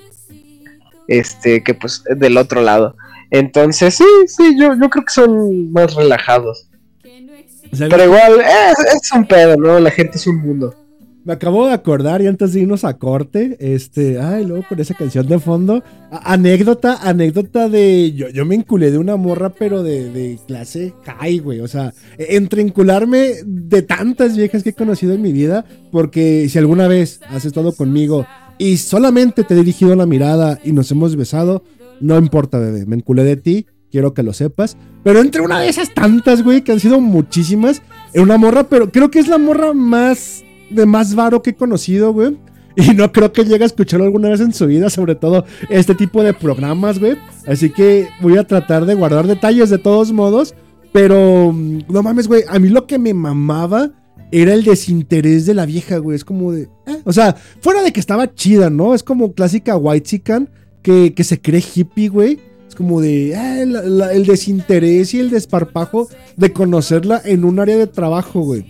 [1.07, 2.95] este que pues del otro lado.
[3.29, 6.71] Entonces, sí, sí, yo, yo creo que son más relajados.
[7.03, 9.79] Pero igual, es, es un pedo, ¿no?
[9.79, 10.75] La gente es un mundo.
[11.23, 14.95] Me acabo de acordar y antes de irnos a corte, este, ay, luego con esa
[14.95, 20.11] canción de fondo, anécdota, anécdota de, yo, yo me enculé de una morra, pero de,
[20.11, 25.21] de clase high, güey, o sea, entre encularme de tantas viejas que he conocido en
[25.21, 28.25] mi vida, porque si alguna vez has estado conmigo
[28.57, 31.63] y solamente te he dirigido la mirada y nos hemos besado,
[31.99, 34.75] no importa, bebé, me enculé de ti, quiero que lo sepas.
[35.03, 38.91] Pero entre una de esas tantas, güey, que han sido muchísimas, en una morra, pero
[38.91, 42.37] creo que es la morra más de más varo que he conocido, güey.
[42.75, 45.95] Y no creo que llegue a escucharlo alguna vez en su vida, sobre todo este
[45.95, 47.17] tipo de programas, güey.
[47.45, 50.55] Así que voy a tratar de guardar detalles de todos modos.
[50.93, 52.43] Pero, mm, no mames, güey.
[52.47, 53.91] A mí lo que me mamaba
[54.31, 56.15] era el desinterés de la vieja, güey.
[56.15, 56.63] Es como de.
[56.85, 58.93] Eh, o sea, fuera de que estaba chida, ¿no?
[58.93, 60.49] Es como clásica white chican
[60.81, 62.39] que, que se cree hippie, güey.
[62.67, 66.07] Es como de eh, el desinterés y el desparpajo
[66.37, 68.65] de conocerla en un área de trabajo, güey.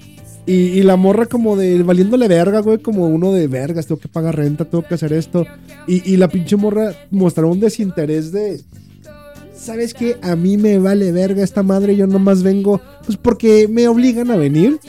[0.46, 4.36] Y, la morra como de valiéndole verga, güey, como uno de vergas, tengo que pagar
[4.36, 5.46] renta, tengo que hacer esto.
[5.88, 8.62] Y, la pinche morra mostró un desinterés de...
[9.56, 10.18] ¿Sabes qué?
[10.24, 14.36] A mí me vale verga esta madre, yo nomás vengo, pues porque me obligan a
[14.36, 14.80] venir.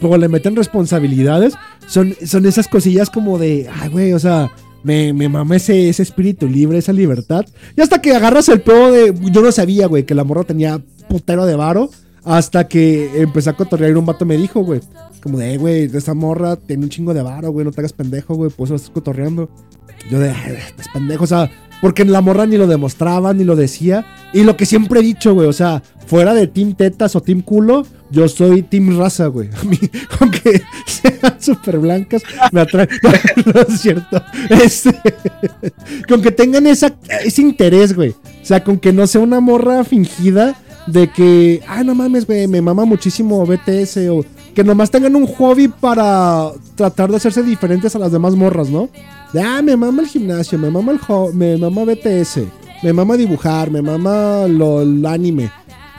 [0.00, 1.54] Luego le meten responsabilidades.
[1.86, 4.50] Son, son esas cosillas como de, ay, güey, o sea,
[4.82, 7.46] me, me mama ese, ese espíritu libre, esa libertad.
[7.74, 10.80] Y hasta que agarras el pedo de, yo no sabía, güey, que la morra tenía
[11.08, 11.90] putero de varo.
[12.24, 14.80] Hasta que empecé a cotorrear y un vato me dijo, güey,
[15.22, 17.92] como de, güey, de esa morra tiene un chingo de varo, güey, no te hagas
[17.92, 19.48] pendejo, güey, pues eso estás cotorreando.
[20.10, 21.50] Yo de, estás pendejo, o sea,
[21.80, 24.06] porque la morra ni lo demostraba, ni lo decía.
[24.32, 27.40] Y lo que siempre he dicho, güey, o sea, fuera de Team Tetas o Team
[27.40, 29.48] Culo, yo soy Team Raza, güey.
[29.60, 29.78] A mí,
[30.20, 32.88] aunque sean súper blancas, me atrae.
[33.54, 34.22] No, es cierto.
[34.50, 34.94] Este,
[36.08, 36.92] con que tengan ese
[37.38, 40.56] interés, güey, O sea, con que no sea una morra fingida
[40.86, 44.24] de que, ay, no mames, güey, me mama muchísimo BTS o
[44.54, 48.88] que nomás tengan un hobby para tratar de hacerse diferentes a las demás morras, ¿no?
[49.32, 52.40] De, ah, me mama el gimnasio, me mama el me mama BTS,
[52.82, 55.50] me mama dibujar, me mama lo, el anime.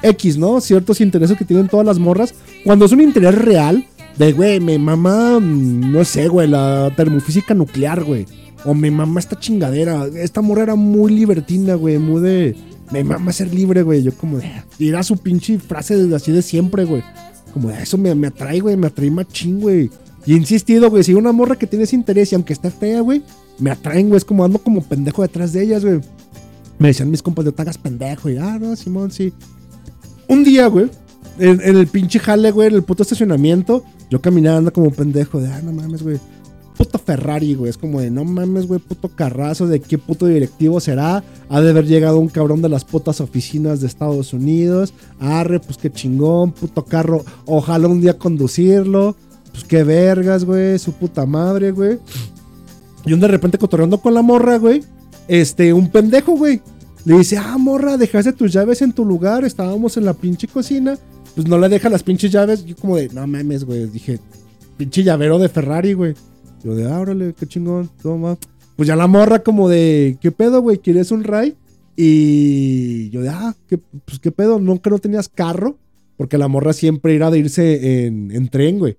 [0.03, 0.59] X, ¿no?
[0.61, 2.33] Ciertos intereses que tienen todas las morras.
[2.63, 3.85] Cuando es un interés real,
[4.17, 8.25] de, güey, me mama, mm, no sé, güey, la termofísica nuclear, güey.
[8.65, 10.07] O me mama esta chingadera.
[10.15, 12.55] Esta morra era muy libertina, güey, muy de...
[12.91, 14.03] Me mama ser libre, güey.
[14.03, 14.49] Yo como de...
[14.79, 17.03] Era su pinche frase de- así de siempre, güey.
[17.53, 19.89] Como de eso me, me atrae, güey, me atrae machín, güey.
[20.25, 23.23] Y insistido, güey, si una morra que tiene ese interés y aunque esté fea, güey,
[23.59, 24.17] me atraen, güey.
[24.17, 25.99] Es como ando como pendejo detrás de ellas, güey.
[26.79, 28.29] Me decían mis compas, no te hagas pendejo.
[28.29, 29.33] Y, ah, no, Simón, sí.
[30.27, 30.89] Un día, güey,
[31.39, 35.61] en, el pinche jale, güey, en el puto estacionamiento, yo caminando como pendejo, de, ah,
[35.63, 36.17] no mames, güey.
[36.81, 37.69] Puto Ferrari, güey.
[37.69, 41.23] Es como de, no mames, güey, puto carrazo, de qué puto directivo será.
[41.47, 44.91] Ha de haber llegado un cabrón de las putas oficinas de Estados Unidos.
[45.19, 47.23] Arre, pues qué chingón, puto carro.
[47.45, 49.15] Ojalá un día conducirlo.
[49.51, 51.99] Pues qué vergas, güey, su puta madre, güey.
[53.05, 54.83] Y un de repente cotorreando con la morra, güey.
[55.27, 56.63] Este, un pendejo, güey.
[57.05, 59.45] Le dice, ah, morra, dejaste tus llaves en tu lugar.
[59.45, 60.97] Estábamos en la pinche cocina.
[61.35, 62.65] Pues no le deja las pinches llaves.
[62.65, 63.85] Yo como de, no mames, güey.
[63.85, 64.19] Dije,
[64.77, 66.15] pinche llavero de Ferrari, güey.
[66.63, 68.37] Yo de, ábrale, qué chingón, toma.
[68.75, 70.77] Pues ya la morra como de, ¿qué pedo, güey?
[70.77, 71.55] ¿Quieres un ray?
[71.95, 75.77] Y yo de, ah, ¿qué, pues qué pedo, nunca no tenías carro.
[76.17, 78.97] Porque la morra siempre era de irse en, en tren, güey.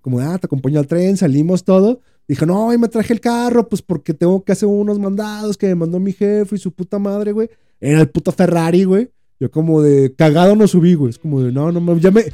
[0.00, 2.00] Como de, ah, te acompaño al tren, salimos todo.
[2.26, 5.66] Dijo, no, hoy me traje el carro, pues porque tengo que hacer unos mandados que
[5.68, 7.48] me mandó mi jefe y su puta madre, güey.
[7.80, 9.10] Era el puto Ferrari, güey.
[9.38, 11.10] Yo como de cagado no subí, güey.
[11.10, 12.24] Es como de, no, no, ya me...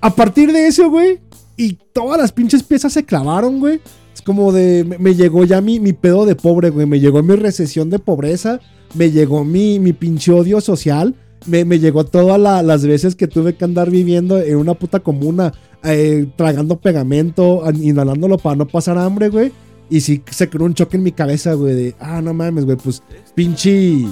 [0.00, 1.18] A partir de eso, güey,
[1.56, 3.80] y todas las pinches piezas se clavaron, güey.
[4.16, 6.86] Es como de, me, llegó ya mi, mi pedo de pobre, güey.
[6.86, 8.60] Me llegó mi recesión de pobreza.
[8.94, 11.14] Me llegó mi, mi pinche odio social.
[11.46, 15.00] Me, me llegó todas la- las veces que tuve que andar viviendo en una puta
[15.00, 15.52] comuna,
[15.84, 19.52] eh, tragando pegamento, inhalándolo para no pasar hambre, güey.
[19.90, 22.78] Y sí se creó un choque en mi cabeza, güey, de, ah, no mames, güey,
[22.78, 23.02] pues
[23.34, 24.06] pinche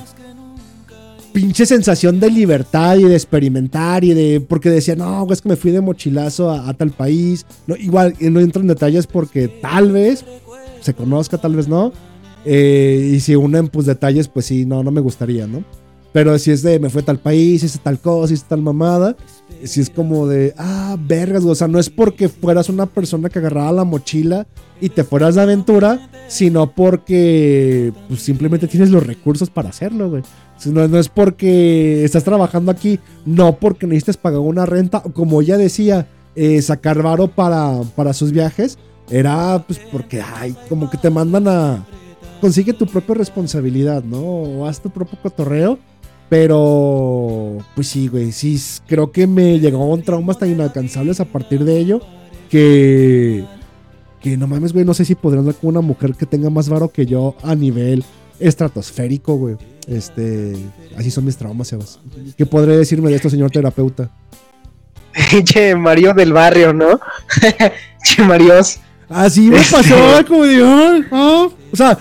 [1.34, 5.56] pinche sensación de libertad y de experimentar y de porque decía, no, es que me
[5.56, 7.44] fui de mochilazo a, tal país.
[7.66, 10.24] No, igual, no entro en detalles porque tal vez
[10.80, 11.92] se conozca, tal vez no.
[12.44, 15.64] Eh, y si unen pues detalles, pues sí, no, no me gustaría, ¿no?
[16.12, 19.16] Pero si es de me fue a tal país, hice tal cosa, hice tal mamada,
[19.64, 23.40] si es como de, ah, vergas, o sea, no es porque fueras una persona que
[23.40, 24.46] agarraba la mochila
[24.80, 30.22] y te fueras de aventura, sino porque pues, simplemente tienes los recursos para hacerlo, güey.
[30.66, 35.56] No, no es porque estás trabajando aquí, no porque necesites pagar una renta, como ella
[35.56, 38.78] decía, eh, sacar varo para, para sus viajes,
[39.10, 41.86] era pues porque, ay, como que te mandan a...
[42.40, 44.20] Consigue tu propia responsabilidad, ¿no?
[44.20, 45.78] O haz tu propio cotorreo.
[46.28, 51.78] Pero, pues sí, güey, sí, creo que me llegaron traumas tan inalcanzables a partir de
[51.78, 52.00] ello
[52.50, 53.44] que...
[54.20, 56.70] Que no mames, güey, no sé si podrán andar con una mujer que tenga más
[56.70, 58.04] varo que yo a nivel
[58.40, 59.56] estratosférico, güey.
[59.86, 60.56] Este,
[60.96, 61.98] así son mis traumas, Sebas.
[62.36, 64.10] ¿Qué podré decirme de esto, señor terapeuta?
[65.44, 66.98] Che, Mario del barrio, ¿no?
[68.04, 68.80] che, Marios.
[69.08, 71.48] Así me Este- pasó, como de, ah, ah.
[71.72, 71.98] O sea,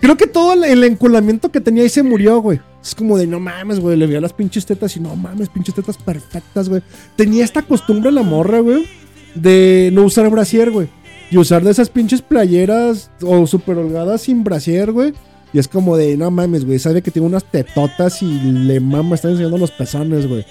[0.00, 2.60] creo que todo el, el enculamiento que tenía ahí se murió, güey.
[2.82, 5.74] Es como de, no mames, güey, le veía las pinches tetas y no mames, pinches
[5.74, 6.82] tetas perfectas, güey.
[7.16, 8.86] Tenía esta costumbre la morra, güey,
[9.34, 10.88] de no usar brasier, güey.
[11.30, 15.12] Y usar de esas pinches playeras o super holgadas sin brasier, güey.
[15.52, 19.16] Y es como de, no mames, güey, sabe que tiene unas tetotas y le mama,
[19.16, 20.44] está enseñando los pezones, güey.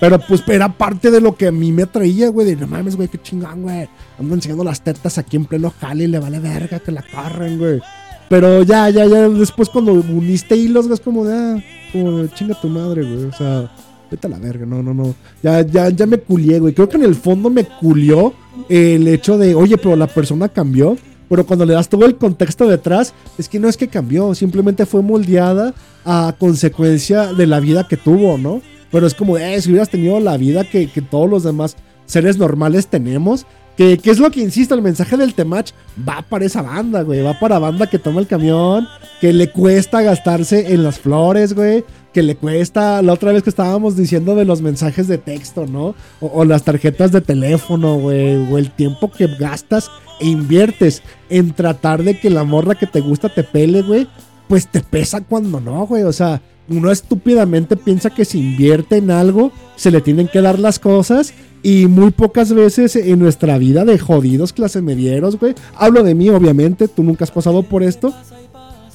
[0.00, 2.96] Pero pues era parte de lo que a mí me atraía, güey, de no mames,
[2.96, 3.88] güey, qué chingón, güey.
[4.18, 7.58] Ando enseñando las tetas aquí en pleno jale y le vale verga que la corren,
[7.58, 7.80] güey.
[8.28, 12.68] Pero ya, ya, ya, después cuando uniste hilos, es como de, ah, como chinga tu
[12.68, 13.24] madre, güey.
[13.24, 13.70] O sea,
[14.10, 15.14] vete a la verga, no, no, no.
[15.42, 16.74] Ya, ya, ya me culié, güey.
[16.74, 18.34] Creo que en el fondo me culió
[18.68, 20.96] el hecho de, oye, pero la persona cambió.
[21.28, 24.86] Pero cuando le das todo el contexto detrás, es que no es que cambió, simplemente
[24.86, 25.74] fue moldeada
[26.04, 28.62] a consecuencia de la vida que tuvo, ¿no?
[28.92, 32.86] Pero es como, eh, si hubieras tenido la vida que, todos los demás seres normales
[32.86, 33.46] tenemos,
[33.76, 35.72] que, que es lo que insisto, el mensaje del Temach
[36.08, 38.86] va para esa banda, güey, va para banda que toma el camión,
[39.20, 41.84] que le cuesta gastarse en las flores, güey,
[42.16, 45.94] que le cuesta, la otra vez que estábamos diciendo de los mensajes de texto, ¿no?
[46.22, 51.52] O, o las tarjetas de teléfono, güey, o el tiempo que gastas e inviertes en
[51.52, 54.08] tratar de que la morra que te gusta te pele, güey,
[54.48, 56.40] pues te pesa cuando no, güey, o sea,
[56.70, 61.34] uno estúpidamente piensa que si invierte en algo, se le tienen que dar las cosas.
[61.62, 65.54] Y muy pocas veces en nuestra vida de jodidos clase medieros, güey.
[65.74, 66.86] Hablo de mí, obviamente.
[66.88, 68.14] Tú nunca has pasado por esto.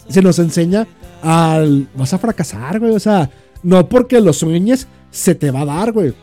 [0.08, 0.88] Se nos enseña
[1.22, 1.88] al.
[1.96, 2.96] Vas a fracasar, güey.
[2.96, 3.30] O sea,
[3.64, 6.14] no porque lo sueñes, se te va a dar, güey.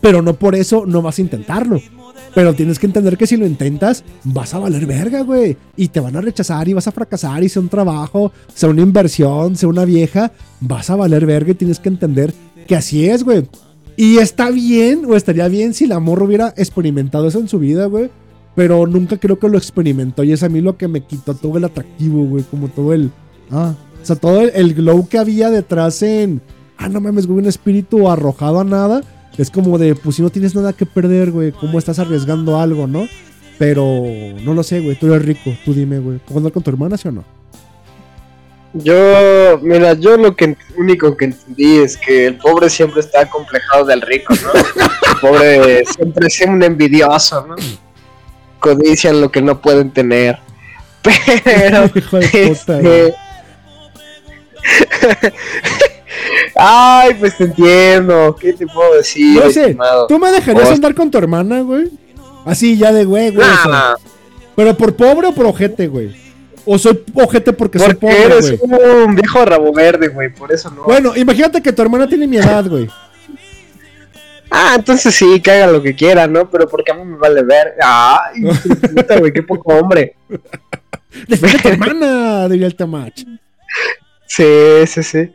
[0.00, 1.80] Pero no por eso no vas a intentarlo.
[2.34, 5.56] Pero tienes que entender que si lo intentas, vas a valer verga, güey.
[5.74, 7.42] Y te van a rechazar y vas a fracasar.
[7.42, 11.54] Y sea un trabajo, sea una inversión, sea una vieja, vas a valer verga y
[11.54, 12.34] tienes que entender
[12.66, 13.48] que así es, güey.
[13.96, 17.86] Y está bien, o estaría bien si la morra hubiera experimentado eso en su vida,
[17.86, 18.10] güey.
[18.54, 20.22] Pero nunca creo que lo experimentó.
[20.22, 22.44] Y es a mí lo que me quitó todo el atractivo, güey.
[22.44, 23.10] Como todo el.
[23.50, 23.74] Ah.
[24.06, 26.40] O sea, todo el, el glow que había detrás en.
[26.78, 29.02] Ah, no mames, güey, un espíritu arrojado a nada.
[29.36, 32.86] Es como de, pues si no tienes nada que perder, güey, ¿cómo estás arriesgando algo,
[32.86, 33.08] no?
[33.58, 33.84] Pero
[34.44, 36.96] no lo sé, güey, tú eres rico, tú dime, güey, ¿puedo andar con tu hermana,
[36.96, 37.24] sí o no?
[38.74, 43.86] Yo, mira, yo lo que único que entendí es que el pobre siempre está acomplejado
[43.86, 44.52] del rico, ¿no?
[44.52, 47.56] El pobre siempre es un envidioso, ¿no?
[48.60, 50.38] Codician lo que no pueden tener.
[51.44, 53.14] Pero, Hijo de puta, este.
[56.56, 58.36] Ay, pues te entiendo.
[58.38, 59.42] ¿Qué te puedo decir?
[59.42, 60.06] No sé, estimado?
[60.06, 61.90] ¿tú me dejarías andar con tu hermana, güey?
[62.44, 63.46] Así ya de güey, güey.
[63.46, 63.94] Nah,
[64.54, 66.14] Pero por pobre o por ojete, güey.
[66.64, 68.80] O soy ojete porque soy pobre, eres güey.
[69.04, 70.32] un viejo rabo verde, güey.
[70.32, 70.84] Por eso no.
[70.84, 72.88] Bueno, imagínate que tu hermana tiene mi edad, güey.
[74.50, 76.48] Ah, entonces sí, que haga lo que quiera, ¿no?
[76.48, 77.74] Pero porque a mí me vale ver.
[77.82, 78.42] Ay,
[78.94, 80.16] puta, güey, qué poco hombre.
[81.28, 83.24] Defiende a tu hermana, diría el Temach.
[84.26, 85.32] Sí, sí, sí.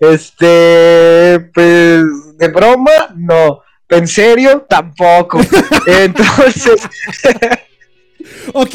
[0.00, 2.04] Este, pues,
[2.38, 3.60] de broma, no.
[3.88, 5.40] En serio, tampoco.
[5.86, 6.80] Entonces,
[8.52, 8.74] Ok,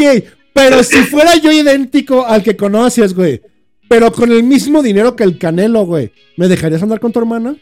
[0.53, 3.41] pero si fuera yo idéntico al que conoces, güey.
[3.87, 6.11] Pero con el mismo dinero que el Canelo, güey.
[6.37, 7.55] ¿Me dejarías andar con tu hermana?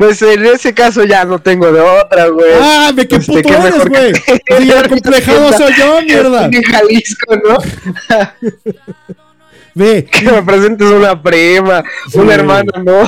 [0.00, 2.52] Pues en ese caso ya no tengo de otra, güey.
[2.58, 4.12] ¡Ah, me qué Este, puto eres, güey!
[4.58, 6.46] Sí, el complejado soy yo, mierda.
[6.46, 7.58] En Jalisco, ¿no?
[9.74, 12.18] Ve, Que me presentes una prima, Sí.
[12.18, 13.02] un hermano, ¿no?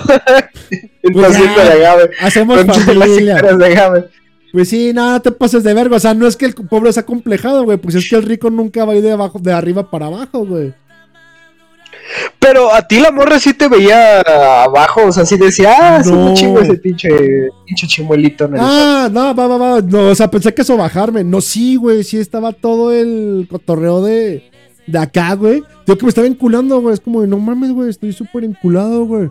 [1.02, 2.10] En Pues de agave.
[2.20, 3.36] hacemos familia.
[3.40, 4.10] de.
[4.52, 5.96] Pues sí, nada, no te pases de verga.
[5.96, 7.78] O sea, no es que el pobre sea complejado, güey.
[7.78, 10.44] Pues es que el rico nunca va a ir de, abajo, de arriba para abajo,
[10.44, 10.74] güey.
[12.38, 14.20] Pero a ti la morra sí te veía
[14.64, 16.26] abajo, o sea, sí decía, ah, No.
[16.26, 17.08] un chingo ese pinche,
[17.66, 18.44] pinche chimuelito.
[18.46, 19.80] en el- Ah, no, va, va, va.
[19.80, 21.22] No, o sea, pensé que eso bajarme.
[21.24, 22.02] No, sí, güey.
[22.04, 24.42] Sí estaba todo el cotorreo de,
[24.86, 25.62] de acá, güey.
[25.86, 26.94] Yo que me estaba enculando, güey.
[26.94, 27.88] Es como, no mames, güey.
[27.90, 29.30] Estoy súper enculado, güey.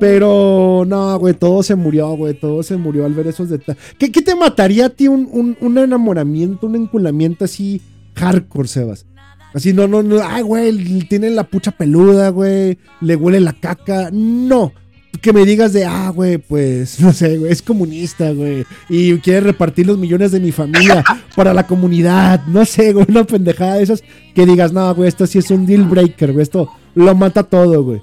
[0.00, 1.34] Pero, no, güey.
[1.34, 2.34] Todo se murió, güey.
[2.34, 3.80] Todo se murió al ver esos detalles.
[3.98, 7.80] ¿Qué, qué te mataría a ti un, un, un enamoramiento, un enculamiento así
[8.14, 9.06] hardcore, Sebas?
[9.54, 10.20] Así, no, no, no.
[10.22, 11.00] Ay, güey.
[11.08, 12.78] Tiene la pucha peluda, güey.
[13.00, 14.10] Le huele la caca.
[14.12, 14.72] No
[15.20, 19.40] que me digas de, ah, güey, pues, no sé, güey, es comunista, güey, y quiere
[19.40, 21.04] repartir los millones de mi familia
[21.36, 24.02] para la comunidad, no sé, güey, una pendejada de esas,
[24.34, 27.82] que digas, no, güey, esto sí es un deal breaker, güey, esto lo mata todo,
[27.82, 28.02] güey.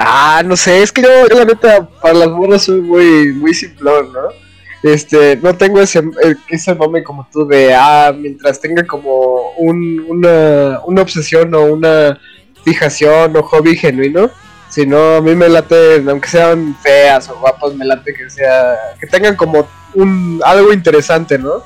[0.00, 3.52] Ah, no sé, es que yo, yo la neta, para las morras soy muy, muy
[3.52, 4.47] simplón, ¿no?
[4.82, 6.02] Este, no tengo ese,
[6.48, 12.18] ese mame como tú de, ah, mientras tenga como un, una, una obsesión o una
[12.64, 14.30] fijación o hobby genuino,
[14.68, 19.06] sino a mí me late, aunque sean feas o guapas, me late que sea, que
[19.06, 21.62] tengan como un, algo interesante, ¿no?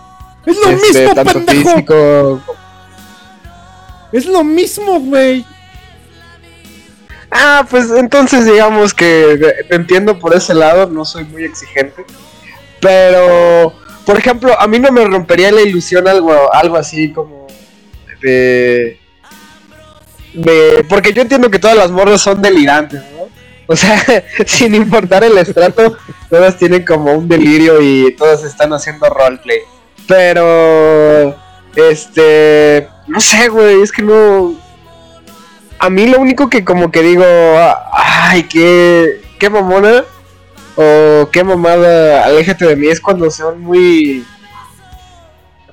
[0.46, 2.42] Es lo Este, mismo, tanto pendejo, físico
[4.12, 5.44] es lo mismo, güey.
[7.30, 12.04] Ah, pues entonces digamos que te entiendo por ese lado, no soy muy exigente.
[12.82, 13.72] Pero,
[14.04, 17.46] por ejemplo, a mí no me rompería la ilusión algo, algo así como
[18.20, 18.98] de,
[20.34, 20.84] de...
[20.88, 23.28] Porque yo entiendo que todas las morras son delirantes, ¿no?
[23.68, 24.04] O sea,
[24.46, 25.96] sin importar el estrato,
[26.28, 29.60] todas tienen como un delirio y todas están haciendo roleplay.
[30.08, 31.36] Pero,
[31.76, 32.88] este...
[33.06, 34.56] No sé, güey, es que no
[35.82, 37.24] a mí lo único que como que digo,
[37.92, 40.04] ay, qué, qué mamona
[40.76, 44.24] o qué mamada, aléjate de mí, es cuando son muy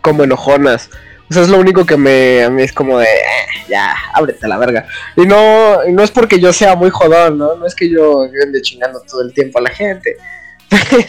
[0.01, 0.89] como enojonas.
[1.29, 4.47] O sea, es lo único que me, a mí es como de, "Eh, ya, ábrete
[4.47, 4.87] la verga.
[5.15, 7.55] Y no, y no es porque yo sea muy jodón, ¿no?
[7.55, 10.17] No es que yo ande chingando todo el tiempo a la gente.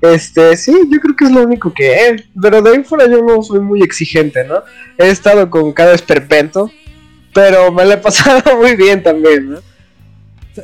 [0.00, 3.06] Pero, este, sí, yo creo que es lo único que, eh, pero de ahí fuera
[3.06, 4.62] yo no soy muy exigente, ¿no?
[4.96, 6.70] He estado con cada esperpento,
[7.34, 9.58] pero me la he pasado muy bien también, ¿no?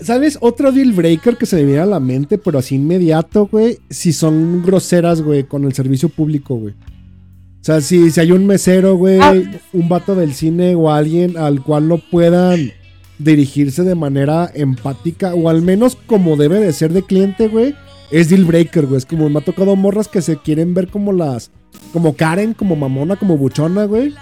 [0.02, 0.38] ¿Sabes?
[0.40, 4.12] Otro deal breaker que se me viene a la mente, pero así inmediato, güey, si
[4.12, 6.74] son groseras, güey, con el servicio público, güey.
[6.74, 9.34] O sea, si, si hay un mesero, güey, Ah.
[9.72, 12.72] un vato del cine o alguien al cual no puedan
[13.18, 17.74] dirigirse de manera empática o al menos como debe de ser de cliente, güey,
[18.10, 18.98] es deal breaker, güey.
[18.98, 21.50] Es como me ha tocado morras que se quieren ver como las,
[21.92, 24.12] como Karen, como mamona, como buchona, güey.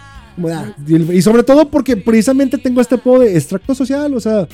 [0.46, 4.48] Ah, y sobre todo porque precisamente tengo este pedo de extracto social, o sea,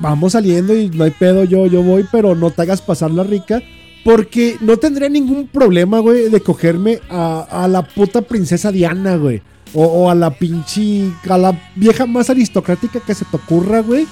[0.00, 3.22] vamos saliendo y no hay pedo, yo, yo voy, pero no te hagas pasar la
[3.22, 3.62] rica.
[4.02, 9.42] Porque no tendría ningún problema, güey, de cogerme a, a la puta princesa Diana, güey.
[9.74, 11.10] O, a la pinche.
[11.28, 14.06] a la vieja más aristocrática que se te ocurra, güey.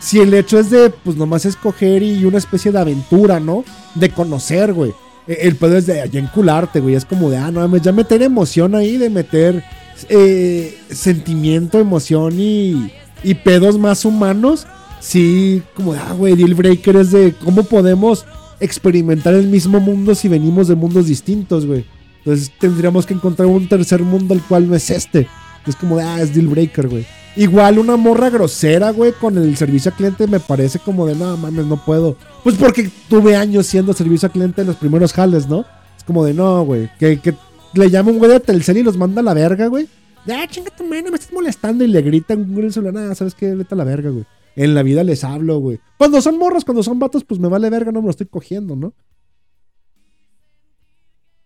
[0.00, 3.64] Si el hecho es de, pues nomás escoger y una especie de aventura, ¿no?
[3.94, 4.92] De conocer, güey.
[5.28, 6.94] E- El pedo es de allá encularte, güey.
[6.94, 9.62] Es como de, ah, no ya meter emoción ahí, de meter
[10.08, 12.90] eh, sentimiento, emoción y,
[13.22, 14.66] y pedos más humanos.
[15.04, 18.24] Sí, como ah, güey, deal breaker es de cómo podemos
[18.58, 21.84] experimentar el mismo mundo si venimos de mundos distintos, güey.
[22.20, 25.28] Entonces tendríamos que encontrar un tercer mundo el cual no es este.
[25.66, 27.06] Es como ah, es deal breaker, güey.
[27.36, 31.36] Igual una morra grosera, güey, con el servicio al cliente me parece como de, no
[31.36, 32.16] mames, no puedo.
[32.42, 35.66] Pues porque tuve años siendo servicio al cliente en los primeros jales, ¿no?
[35.98, 37.34] Es como de, no, güey, que, que
[37.74, 39.86] le llama un güey de Telcel y los manda a la verga, güey.
[40.26, 43.54] Ah, chinga tu madre, me estás molestando y le gritan un celular, nada, ¿sabes qué?
[43.54, 44.24] Vete a la verga, güey.
[44.56, 45.80] En la vida les hablo, güey.
[45.98, 48.76] Cuando son morros, cuando son vatos, pues me vale verga, no me lo estoy cogiendo,
[48.76, 48.94] ¿no?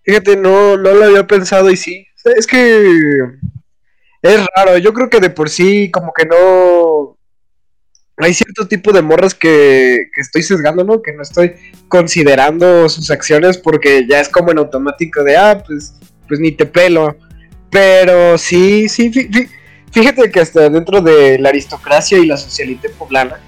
[0.02, 2.06] Fíjate, no, no lo había pensado y sí.
[2.36, 3.22] Es que
[4.22, 4.78] es raro.
[4.78, 7.16] Yo creo que de por sí, como que no.
[8.16, 11.02] Hay cierto tipo de morras que, que estoy sesgando, ¿no?
[11.02, 11.52] Que no estoy
[11.88, 15.94] considerando sus acciones porque ya es como en automático de, ah, pues,
[16.26, 17.16] pues ni te pelo.
[17.70, 19.48] Pero sí, sí, fí- fí-
[19.91, 23.41] fíjate que hasta dentro de la aristocracia y la socialité poblana.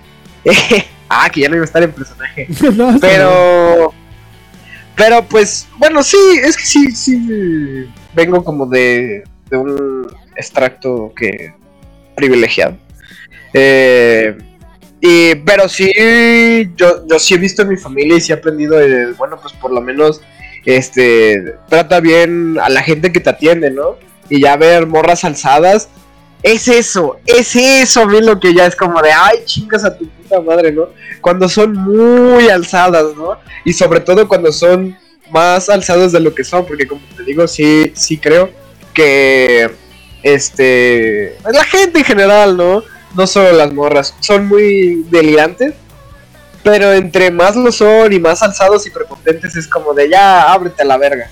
[1.08, 2.48] ah, que ya no iba a estar en personaje.
[2.74, 2.98] No.
[3.00, 3.92] Pero.
[4.96, 7.86] Pero pues, bueno, sí, es que sí, sí.
[8.14, 11.54] Vengo como de, de un extracto que.
[12.14, 12.76] privilegiado.
[13.52, 14.36] Eh,
[15.00, 15.90] y, pero sí,
[16.76, 19.54] yo, yo sí he visto en mi familia y sí he aprendido, de, bueno, pues
[19.54, 20.20] por lo menos,
[20.66, 23.96] este, trata bien a la gente que te atiende, ¿no?
[24.28, 25.88] Y ya ver morras alzadas,
[26.42, 30.08] es eso, es eso a lo que ya es como de, ay, chingas a tu
[30.08, 30.88] puta madre, ¿no?
[31.20, 33.36] Cuando son muy alzadas, ¿no?
[33.64, 34.96] Y sobre todo cuando son
[35.30, 38.50] más alzadas de lo que son, porque como te digo, sí, sí creo
[38.94, 39.70] que,
[40.22, 42.82] este, la gente en general, ¿no?
[43.14, 45.74] No solo las morras, son muy delirantes.
[46.62, 50.82] Pero entre más lo son y más alzados y prepotentes es como de ya, ábrete
[50.82, 51.30] a la verga.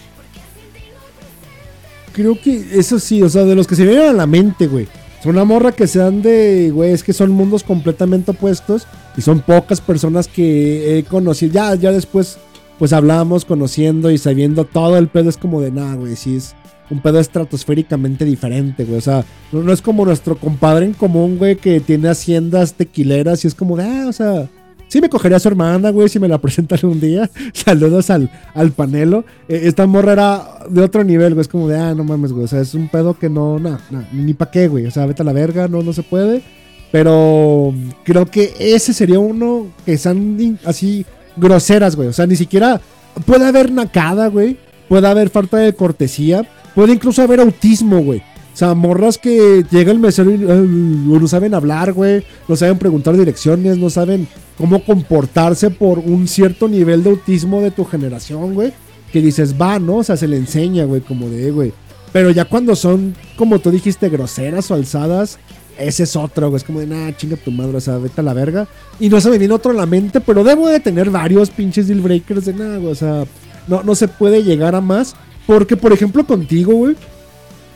[2.14, 4.66] Creo que eso sí, o sea, de los que se me vienen a la mente,
[4.66, 4.88] güey.
[5.22, 9.40] Son una morra que sean de, güey, es que son mundos completamente opuestos y son
[9.40, 11.52] pocas personas que he conocido.
[11.54, 12.38] Ya, ya después,
[12.78, 15.28] pues hablamos, conociendo y sabiendo todo el pedo.
[15.28, 16.54] Es como de, nada, güey, sí es
[16.90, 18.98] un pedo estratosféricamente diferente, güey.
[18.98, 23.44] O sea, no, no es como nuestro compadre en común, güey, que tiene haciendas tequileras
[23.44, 24.48] y es como de, ah, o sea,
[24.88, 27.30] sí me cogería su hermana, güey, si me la presentan un día.
[27.52, 29.24] Saludos al, al panelo.
[29.48, 31.42] Eh, esta morra era de otro nivel, güey.
[31.42, 32.44] Es como de, ah, no mames, güey.
[32.44, 34.86] O sea, es un pedo que no, no, no, ni pa' qué, güey.
[34.86, 36.42] O sea, vete a la verga, no, no se puede.
[36.90, 37.74] Pero
[38.04, 41.04] creo que ese sería uno que in- así
[41.36, 42.08] groseras, güey.
[42.08, 42.80] O sea, ni siquiera
[43.26, 44.56] puede haber nacada, güey.
[44.88, 46.48] Puede haber falta de cortesía.
[46.74, 48.22] Puede incluso haber autismo, güey.
[48.58, 52.24] O sea, morras que llega el mesero y no saben hablar, güey.
[52.48, 57.70] No saben preguntar direcciones, no saben cómo comportarse por un cierto nivel de autismo de
[57.70, 58.72] tu generación, güey.
[59.12, 59.98] Que dices, va, ¿no?
[59.98, 61.72] O sea, se le enseña, güey, como de, güey.
[62.12, 65.38] Pero ya cuando son, como tú dijiste, groseras o alzadas,
[65.78, 66.56] ese es otro, güey.
[66.56, 68.66] Es como de, nah, chinga tu madre, o sea, vete a la verga.
[68.98, 71.86] Y no se me viene otro a la mente, pero debo de tener varios pinches
[71.86, 72.90] deal breakers de nada, güey.
[72.90, 73.24] O sea,
[73.68, 75.14] no, no se puede llegar a más.
[75.46, 76.96] Porque, por ejemplo, contigo, güey,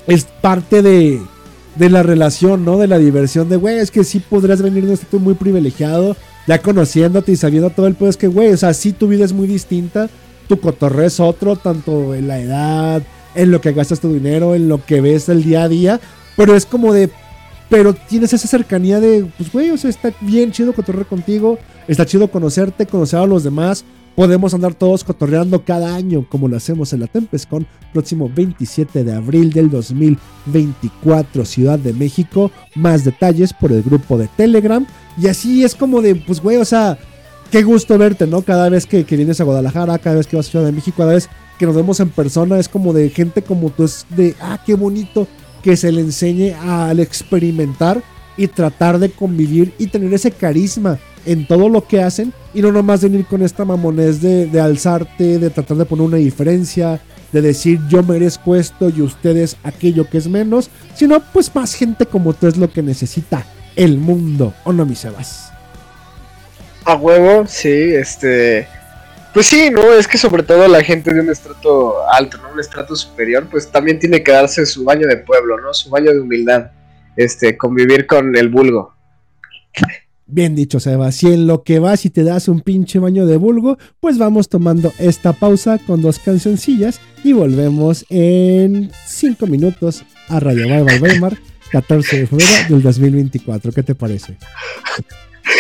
[0.07, 1.21] es parte de,
[1.77, 2.79] de la relación, ¿no?
[2.79, 6.17] De la diversión de, güey, es que sí podrías venir de un estatus muy privilegiado,
[6.47, 9.25] ya conociéndote y sabiendo todo el pedo, es que, güey, o sea, sí tu vida
[9.25, 10.09] es muy distinta,
[10.49, 13.03] tu cotorreo es otro, tanto en la edad,
[13.35, 16.01] en lo que gastas tu dinero, en lo que ves el día a día,
[16.37, 17.11] pero es como de,
[17.69, 21.59] pero tienes esa cercanía de, pues, güey, o sea, está bien chido cotorrear contigo,
[21.89, 23.85] está chido conocerte, conocer a los demás.
[24.15, 29.15] Podemos andar todos cotorreando cada año como lo hacemos en la TempesCon, próximo 27 de
[29.15, 32.51] abril del 2024, Ciudad de México.
[32.75, 34.87] Más detalles por el grupo de Telegram.
[35.21, 36.99] Y así es como de, pues, güey, o sea,
[37.51, 38.43] qué gusto verte, ¿no?
[38.43, 40.99] Cada vez que, que vienes a Guadalajara, cada vez que vas a Ciudad de México,
[40.99, 44.35] cada vez que nos vemos en persona, es como de gente como tú, es de,
[44.41, 45.27] ah, qué bonito
[45.63, 48.03] que se le enseñe al experimentar
[48.37, 52.73] y tratar de convivir y tener ese carisma en todo lo que hacen y no
[52.73, 57.01] nomás venir con esta mamonés de, alzarte, de tratar de poner una diferencia,
[57.33, 62.07] de decir yo merezco esto y ustedes aquello que es menos, sino pues más gente
[62.07, 63.45] como tú es lo que necesita
[63.77, 65.53] el mundo, ¿o no, mi Sebas?
[66.85, 68.67] A huevo, sí, este.
[69.33, 72.51] Pues sí, no, es que sobre todo la gente de un estrato alto, ¿no?
[72.53, 75.73] Un estrato superior, pues también tiene que darse su baño de pueblo, ¿no?
[75.73, 76.71] Su baño de humildad.
[77.17, 78.95] Este, convivir con el vulgo.
[80.27, 81.13] Bien dicho, Seba.
[81.13, 84.49] Si en lo que vas y te das un pinche baño de vulgo, pues vamos
[84.49, 91.37] tomando esta pausa con dos cancioncillas y volvemos en cinco minutos a Radio Bye Weimar,
[91.71, 93.73] 14 de febrero del 2024.
[93.73, 94.39] ¿Qué te parece?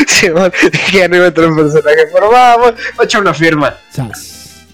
[0.07, 0.51] Sí, man,
[0.91, 3.74] que ya no iba a entrar un personaje, pero vamos, voy a echar una firma.
[3.91, 4.65] Sas.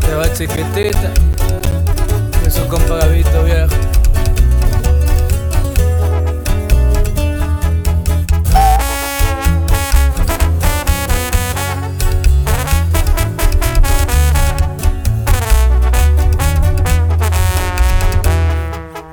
[0.00, 1.12] Te va chiquitita,
[2.74, 3.68] compa Gabito viejo.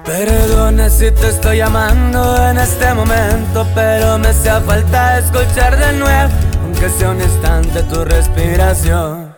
[0.05, 6.33] Perdona si te estoy llamando en este momento, pero me hacía falta escuchar de nuevo,
[6.63, 9.30] aunque sea un instante tu respiración.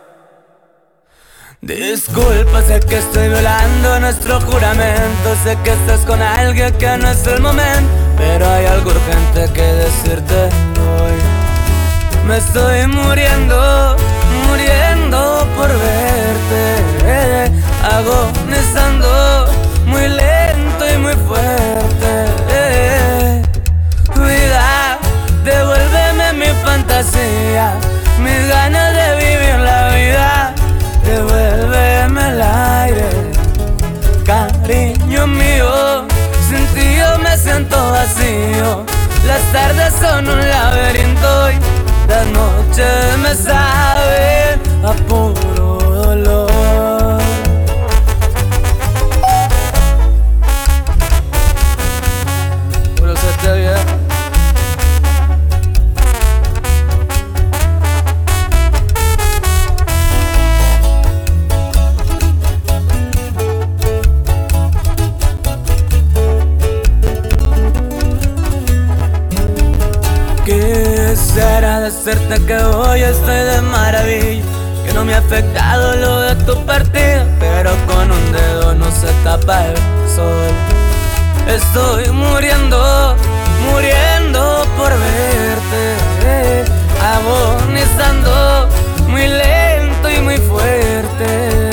[1.65, 7.26] Disculpa, sé que estoy violando nuestro juramento, sé que estás con alguien que no es
[7.26, 10.49] el momento, pero hay algo urgente que decirte
[10.99, 11.15] hoy.
[12.27, 13.95] Me estoy muriendo,
[14.49, 17.49] muriendo por verte,
[17.81, 19.48] agonizando
[19.85, 22.26] muy lento y muy fuerte.
[24.18, 24.99] Vida,
[25.45, 27.76] devuélveme mi fantasía,
[28.19, 28.92] mis ganas
[32.43, 33.09] aire,
[34.25, 36.05] cariño mío.
[36.47, 38.85] Sin ti yo me siento vacío.
[39.25, 41.55] Las tardes son un laberinto y
[42.09, 44.93] las noches me saben a
[71.64, 74.44] Quisiera decirte que hoy estoy de maravilla
[74.85, 79.07] Que no me ha afectado lo de tu partida Pero con un dedo no se
[79.23, 79.77] tapa el
[80.14, 80.52] sol.
[81.48, 83.15] Estoy muriendo,
[83.72, 86.65] muriendo por verte
[87.02, 88.68] Agonizando
[89.07, 91.69] muy lento y muy fuerte.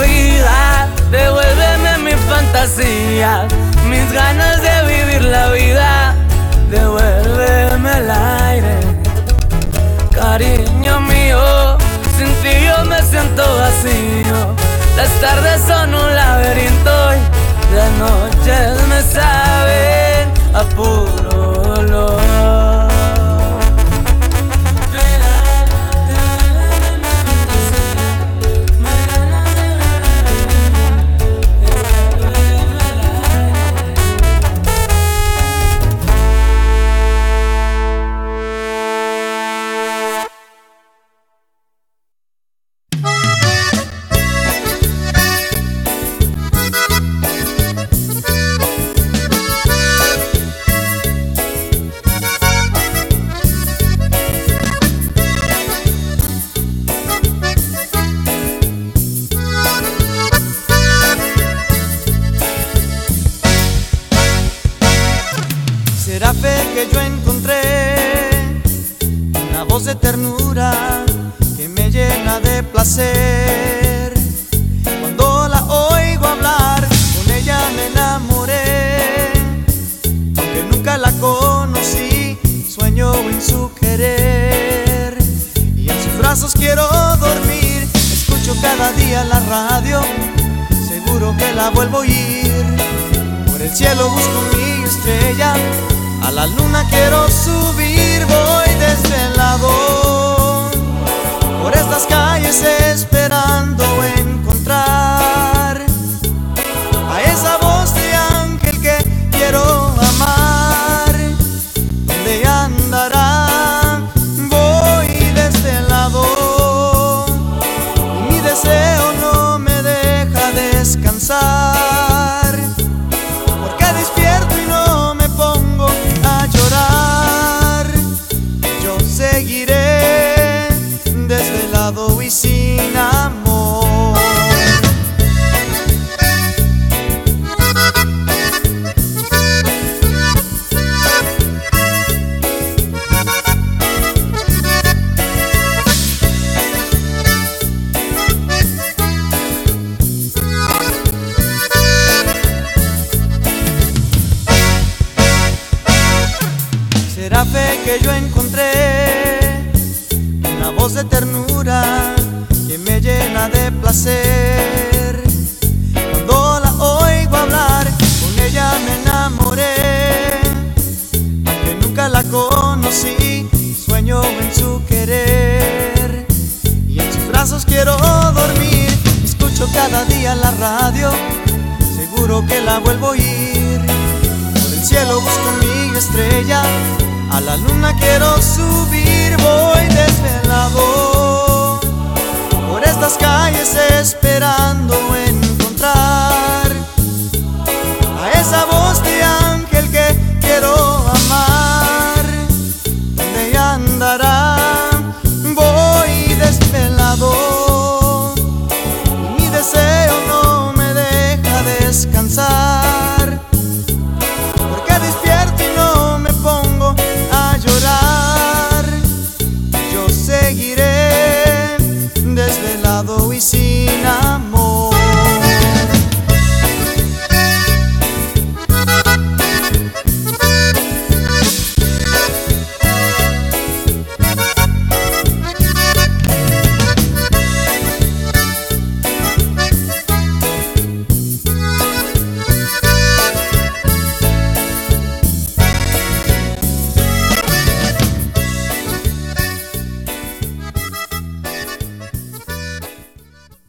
[0.00, 3.46] Vida, devuélveme mi fantasía
[3.88, 6.16] Mis ganas de vivir la vida
[6.70, 6.99] Devuélveme
[8.00, 8.76] el aire.
[10.12, 11.78] Cariño mío
[12.16, 14.54] Sin ti yo me siento vacío.
[14.96, 22.69] Las tardes son un laberinto Y las noches me saben a puro olor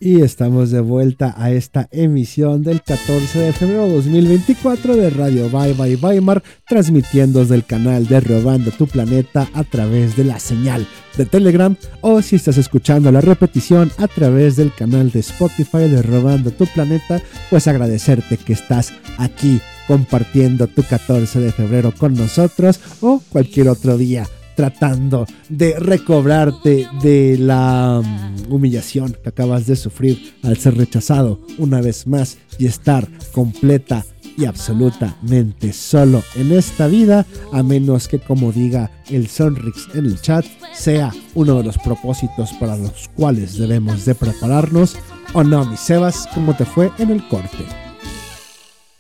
[0.04, 5.76] Y estamos de vuelta a esta emisión del 14 de febrero 2024 de Radio Bye
[5.76, 10.88] Bye Weimar, transmitiendo desde el canal de Robando tu Planeta a través de la señal
[11.18, 11.76] de Telegram.
[12.02, 16.66] O si estás escuchando la repetición a través del canal de Spotify de Robando tu
[16.66, 17.22] Planeta,
[17.52, 24.00] pues agradecerte que estás aquí compartiendo tu 14 de febrero con nosotros o cualquier otro
[24.00, 24.26] día
[24.62, 31.82] tratando de recobrarte de la mm, humillación que acabas de sufrir al ser rechazado una
[31.82, 34.06] vez más y estar completa
[34.38, 40.22] y absolutamente solo en esta vida, a menos que como diga el Sonrix en el
[40.22, 44.96] chat, sea uno de los propósitos para los cuales debemos de prepararnos.
[45.34, 46.28] ¿O no, mi Sebas?
[46.36, 47.66] ¿Cómo te fue en el corte?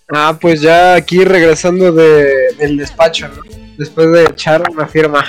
[0.09, 3.61] Ah, pues ya aquí regresando de, del despacho, ¿no?
[3.77, 5.25] Después de echar una firma.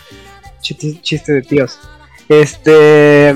[0.60, 1.78] chiste, chiste de tíos.
[2.28, 3.34] Este.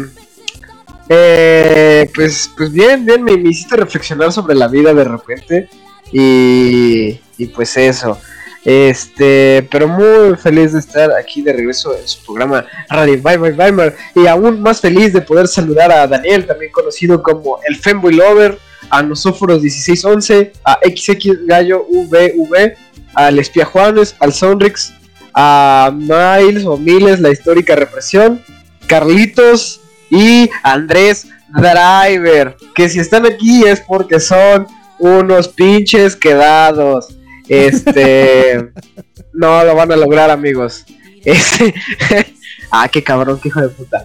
[1.08, 5.68] Eh, pues, pues bien, bien, me, me hiciste reflexionar sobre la vida de repente.
[6.12, 8.18] Y, y pues eso.
[8.64, 13.52] Este, pero muy feliz de estar aquí de regreso en su programa Radio Bye Bye
[13.52, 13.96] Weimar.
[14.14, 18.58] Y aún más feliz de poder saludar a Daniel, también conocido como el Femboy Lover,
[18.90, 22.76] a Nosóforos 1611, a XX Gallo VV,
[23.14, 24.92] al Espía Juanes, al Sonrix,
[25.34, 28.42] a Miles o Miles, la histórica represión,
[28.86, 29.80] Carlitos
[30.10, 32.56] y Andrés Driver.
[32.74, 34.66] Que si están aquí es porque son
[34.98, 37.16] unos pinches quedados.
[37.48, 38.72] Este.
[39.32, 40.84] no lo van a lograr, amigos.
[41.24, 41.74] Este.
[42.70, 44.04] ah, qué cabrón, qué hijo de puta.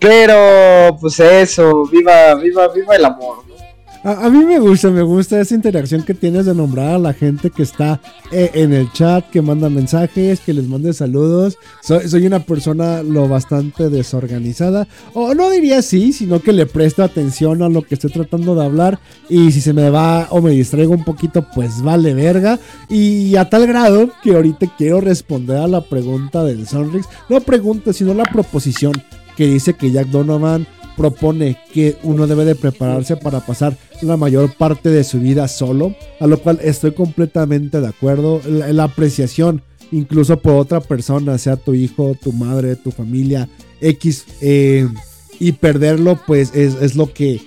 [0.00, 3.47] Pero, pues eso, viva, viva, viva el amor.
[4.04, 7.50] A, mí me gusta, me gusta esa interacción que tienes de nombrar a la gente
[7.50, 8.00] que está
[8.30, 11.58] eh, en el chat, que manda mensajes, que les mande saludos.
[11.82, 17.62] Soy, una persona lo bastante desorganizada, o no diría así, sino que le presto atención
[17.62, 20.92] a lo que estoy tratando de hablar y si se me va o me distraigo
[20.94, 22.58] un poquito, pues vale verga.
[22.88, 27.92] Y a tal grado que ahorita quiero responder a la pregunta del Sonrix, no pregunta,
[27.92, 28.92] sino la proposición
[29.36, 30.66] que dice que Jack Donovan
[30.98, 35.94] propone que uno debe de prepararse para pasar la mayor parte de su vida solo,
[36.20, 38.42] a lo cual estoy completamente de acuerdo.
[38.46, 39.62] La, la apreciación,
[39.92, 43.48] incluso por otra persona, sea tu hijo, tu madre, tu familia,
[43.80, 44.88] X, eh,
[45.38, 47.40] y perderlo, pues es, es lo que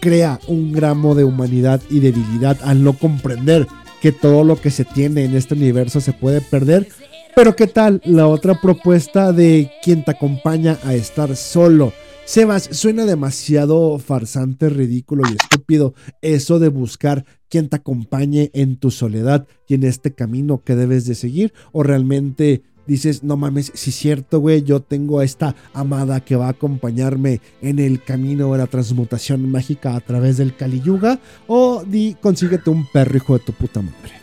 [0.00, 3.66] crea un gramo de humanidad y debilidad al no comprender
[4.00, 6.88] que todo lo que se tiene en este universo se puede perder.
[7.34, 11.92] Pero ¿qué tal la otra propuesta de quien te acompaña a estar solo?
[12.28, 18.90] Sebas, suena demasiado farsante, ridículo y estúpido eso de buscar quien te acompañe en tu
[18.90, 23.88] soledad y en este camino que debes de seguir o realmente dices, no mames, si
[23.88, 28.52] es cierto, güey, yo tengo a esta amada que va a acompañarme en el camino
[28.52, 33.38] de la transmutación mágica a través del Kali Yuga o di, consíguete un perro hijo
[33.38, 34.17] de tu puta madre.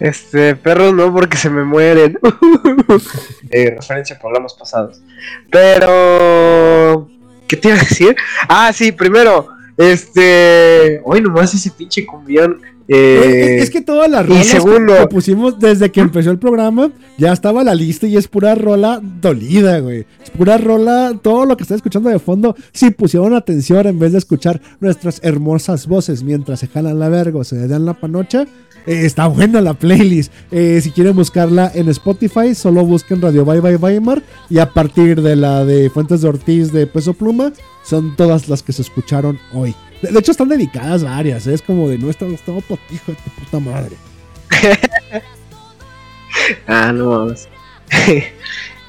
[0.00, 2.18] Este, perros no, porque se me mueren.
[3.50, 5.00] Eh, referencia a programas pasados.
[5.50, 7.08] Pero.
[7.46, 8.16] ¿Qué te iba a decir?
[8.48, 9.48] Ah, sí, primero.
[9.76, 11.00] Este.
[11.04, 12.60] Hoy nomás ese pinche cumbión.
[12.88, 16.38] eh, es, es que todas las rolas segundo- que, que pusimos desde que empezó el
[16.38, 20.06] programa, ya estaba la lista y es pura rola dolida, güey.
[20.22, 24.12] Es pura rola, todo lo que está escuchando de fondo, si pusieron atención en vez
[24.12, 28.46] de escuchar nuestras hermosas voces mientras se jalan la verga o se dan la panocha,
[28.86, 30.32] eh, está buena la playlist.
[30.50, 35.22] Eh, si quieren buscarla en Spotify, solo busquen Radio Bye Bye Weimar y a partir
[35.22, 37.52] de la de Fuentes de Ortiz de Peso Pluma,
[37.84, 39.74] son todas las que se escucharon hoy.
[40.02, 41.46] De, de hecho, están dedicadas varias.
[41.46, 41.54] ¿eh?
[41.54, 43.96] Es como de no está gustado por hijo de puta madre.
[46.66, 47.48] Ah, no mames.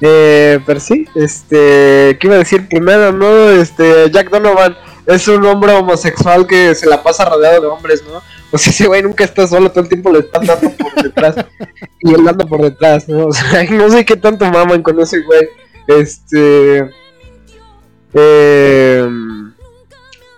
[0.00, 3.50] eh, pero sí, este, ¿qué iba a decir primero, no?
[3.50, 4.76] Este, Jack Donovan
[5.06, 8.22] es un hombre homosexual que se la pasa rodeado de hombres, ¿no?
[8.50, 11.36] O sea, ese güey nunca está solo, todo el tiempo le están dando por detrás
[12.00, 13.26] y él por detrás, ¿no?
[13.26, 15.48] O sea, no sé qué tanto maman con ese güey.
[15.86, 16.90] Este.
[18.14, 19.08] Eh,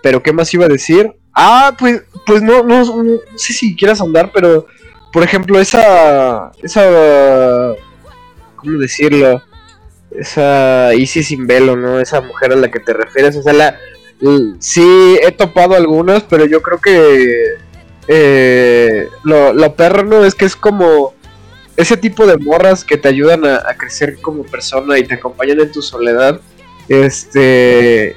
[0.01, 1.13] pero, ¿qué más iba a decir?
[1.33, 4.67] Ah, pues, pues no, no, no sé si quieras andar, pero
[5.11, 6.51] por ejemplo, esa.
[6.61, 7.75] Esa.
[8.55, 9.41] ¿Cómo decirlo?
[10.11, 11.99] Esa Isis sin velo, ¿no?
[11.99, 13.35] Esa mujer a la que te refieres.
[13.35, 13.79] O sea, la.
[14.59, 17.55] Sí, he topado algunas, pero yo creo que.
[18.07, 20.25] eh, lo, lo perro, ¿no?
[20.25, 21.13] Es que es como.
[21.77, 25.61] Ese tipo de morras que te ayudan a, a crecer como persona y te acompañan
[25.61, 26.41] en tu soledad.
[26.89, 28.15] Este.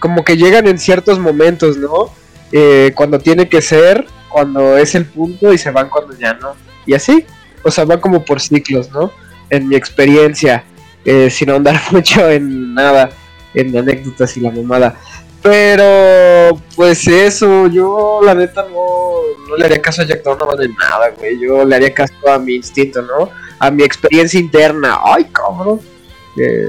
[0.00, 2.12] Como que llegan en ciertos momentos, ¿no?
[2.52, 6.54] Eh, cuando tiene que ser, cuando es el punto y se van cuando ya no.
[6.86, 7.24] Y así,
[7.62, 9.12] o sea, van como por ciclos, ¿no?
[9.50, 10.64] En mi experiencia,
[11.04, 13.10] eh, sin ahondar mucho en nada,
[13.54, 14.98] en anécdotas y la mamada.
[15.42, 20.74] Pero, pues eso, yo la neta no, no le haría caso a Jack Donovan en
[20.74, 21.38] nada, güey.
[21.38, 23.30] Yo le haría caso a mi instinto, ¿no?
[23.58, 24.98] A mi experiencia interna.
[25.04, 25.80] Ay, cabrón.
[26.36, 26.68] Eh.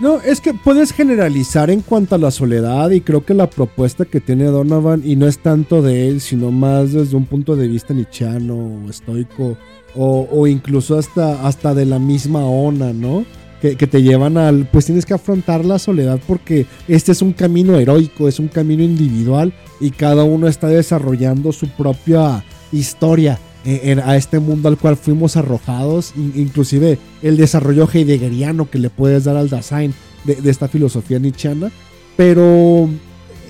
[0.00, 4.04] No, es que puedes generalizar en cuanto a la soledad y creo que la propuesta
[4.04, 7.68] que tiene Donovan, y no es tanto de él, sino más desde un punto de
[7.68, 9.56] vista nichiano o estoico,
[9.94, 13.24] o, o incluso hasta, hasta de la misma ona, ¿no?
[13.72, 17.78] Que, te llevan al, pues tienes que afrontar la soledad porque este es un camino
[17.78, 24.00] heroico, es un camino individual y cada uno está desarrollando su propia historia en- en-
[24.00, 29.24] a este mundo al cual fuimos arrojados, in- inclusive el desarrollo heideggeriano que le puedes
[29.24, 31.70] dar al Dasein de, esta filosofía nietzscheana,
[32.18, 32.86] pero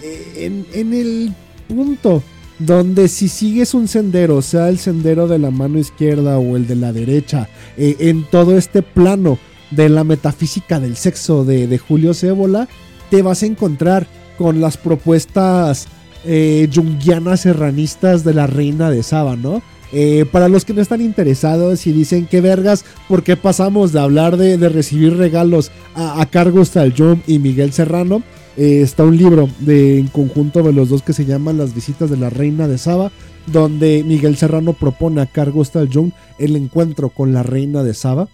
[0.05, 1.33] eh, en, en el
[1.69, 2.23] punto
[2.61, 6.77] donde si sigues un sendero, sea el sendero de la mano izquierda o el de
[6.77, 9.39] la derecha, eh, en todo este plano
[9.71, 12.69] de la metafísica del sexo de, Julio Cébola,
[13.11, 14.07] te vas a encontrar
[14.39, 15.87] con las propuestas
[16.25, 16.69] eh,
[17.37, 19.63] serranistas de la reina de Saba, ¿no?
[19.93, 24.01] Eh, para los que no están interesados y dicen que vergas, ¿por qué pasamos de
[24.01, 26.29] hablar de, recibir regalos a, a
[26.97, 28.23] Jung y Miguel Serrano?
[28.57, 32.11] Eh, está un libro de, en conjunto de los dos que se llama Las visitas
[32.11, 33.11] de la reina de Saba,
[33.47, 38.29] donde Miguel Serrano propone a Gustav Jung el encuentro con la reina de Saba,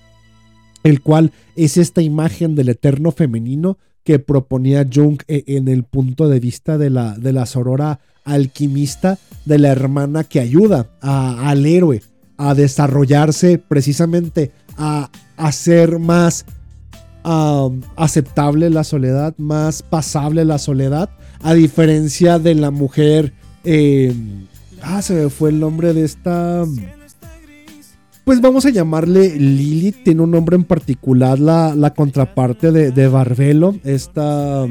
[0.83, 6.29] el cual es esta imagen del eterno femenino que proponía Jung e- en el punto
[6.29, 12.03] de vista de la, de la sorora alquimista de la hermana que ayuda al héroe
[12.37, 16.47] a desarrollarse precisamente a hacer más
[17.25, 21.11] um, aceptable la soledad, más pasable la soledad,
[21.43, 23.35] a diferencia de la mujer.
[23.65, 24.15] eh,
[24.83, 26.65] ah, se me fue el nombre de esta.
[28.25, 33.09] Pues vamos a llamarle Lilith, tiene un nombre en particular, la, la contraparte de, de
[33.09, 33.75] Barbelo.
[33.85, 34.65] Esta.
[34.65, 34.67] ah,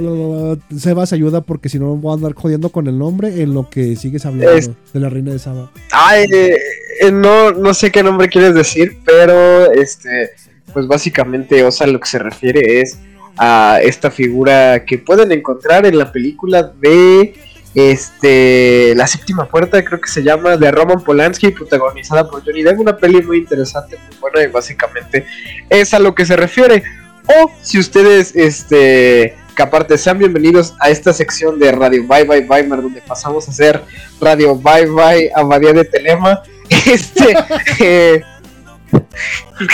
[0.00, 3.68] la, Sebas ayuda porque si no voy a andar jodiendo con el nombre en lo
[3.70, 5.70] que sigues hablando Es- de la reina de Saba.
[5.92, 6.56] Ay, eh,
[7.02, 10.30] eh, no, no sé qué nombre quieres decir, pero este,
[10.72, 12.98] pues básicamente Osa lo que se refiere es
[13.36, 17.34] a esta figura que pueden encontrar en la película de
[17.74, 22.80] este La séptima puerta, creo que se llama, de Roman Polanski, protagonizada por Johnny Depp,
[22.80, 25.24] una peli muy interesante, muy buena y básicamente
[25.68, 26.82] es a lo que se refiere.
[27.26, 32.42] O si ustedes, este, que aparte sean bienvenidos a esta sección de Radio Bye Bye
[32.42, 33.82] Bye, donde pasamos a hacer
[34.20, 36.42] Radio Bye Bye Abadía de Telema.
[36.86, 37.34] Este,
[37.80, 38.22] eh,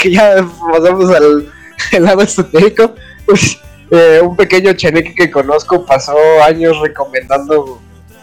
[0.01, 1.53] que ya pasamos al,
[1.99, 2.95] lado esotérico.
[3.25, 3.59] Pues,
[3.91, 7.79] eh, un pequeño cheneque que conozco pasó años recomendando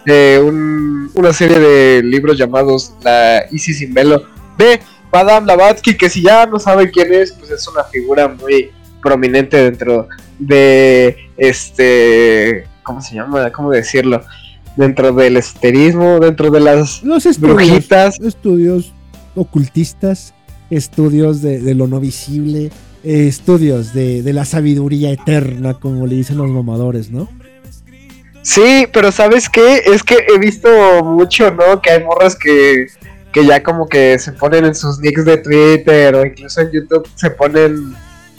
[0.07, 4.23] eh, un- una serie de libros llamados La Isis sin velo
[4.59, 4.81] de
[5.13, 8.71] Madame Blavatsky, que si ya no saben quién es, pues es una figura muy
[9.03, 10.09] prominente dentro
[10.39, 13.51] de este, ¿cómo se llama?
[13.53, 14.23] ¿Cómo decirlo?
[14.77, 18.19] Dentro del esoterismo, dentro de las Los estudios, brujitas.
[18.21, 18.93] estudios
[19.37, 20.35] ocultistas,
[20.71, 22.71] estudios de, de lo no visible,
[23.05, 27.29] eh, estudios de, de la sabiduría eterna, como le dicen los mamadores, ¿no?
[28.45, 29.83] Sí, pero ¿sabes qué?
[29.87, 30.69] Es que he visto
[31.03, 31.81] mucho, ¿no?
[31.81, 32.87] Que hay morras que,
[33.33, 37.09] que ya como que se ponen en sus nicks de Twitter o incluso en YouTube
[37.15, 37.95] se ponen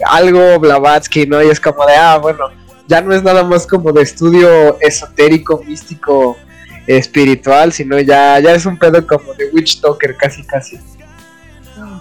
[0.07, 1.41] algo Blavatsky, ¿no?
[1.43, 2.49] Y es como de, ah, bueno,
[2.87, 6.37] ya no es nada más como de estudio esotérico, místico,
[6.85, 10.79] espiritual, sino ya, ya es un pedo como de Witch Talker, casi, casi.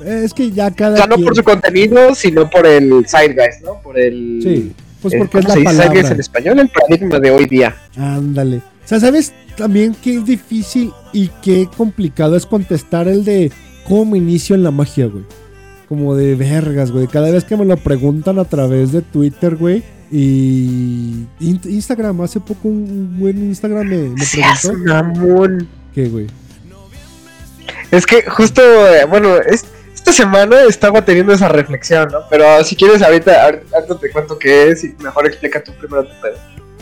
[0.05, 3.81] Es que ya cada sea, no quien- por su contenido, sino por el zeitgeist, ¿no?
[3.81, 4.41] Por el...
[4.43, 4.75] Sí.
[5.05, 5.87] Pues eh, porque es ¿cómo la palabra.
[5.95, 6.59] ¿Sabes en español?
[6.59, 7.77] El paradigma de hoy día.
[7.97, 8.57] Ándale.
[8.57, 13.53] O sea, ¿sabes también qué difícil y qué complicado es contestar el de
[13.87, 15.25] cómo me inicio en la magia, güey?
[15.89, 17.07] Como de vergas, güey.
[17.07, 19.83] Cada vez que me lo preguntan a través de Twitter, güey.
[20.11, 24.89] Y In- Instagram, hace poco un buen Instagram me, me preguntó.
[25.95, 26.27] ¿Qué, güey?
[27.91, 29.67] Es que justo, eh, bueno, es-
[30.05, 32.19] esta semana estaba teniendo esa reflexión, ¿no?
[32.29, 36.13] Pero si quieres, ahorita, ahorita te cuento qué es y mejor explica tú primero tu
[36.21, 36.35] pedo.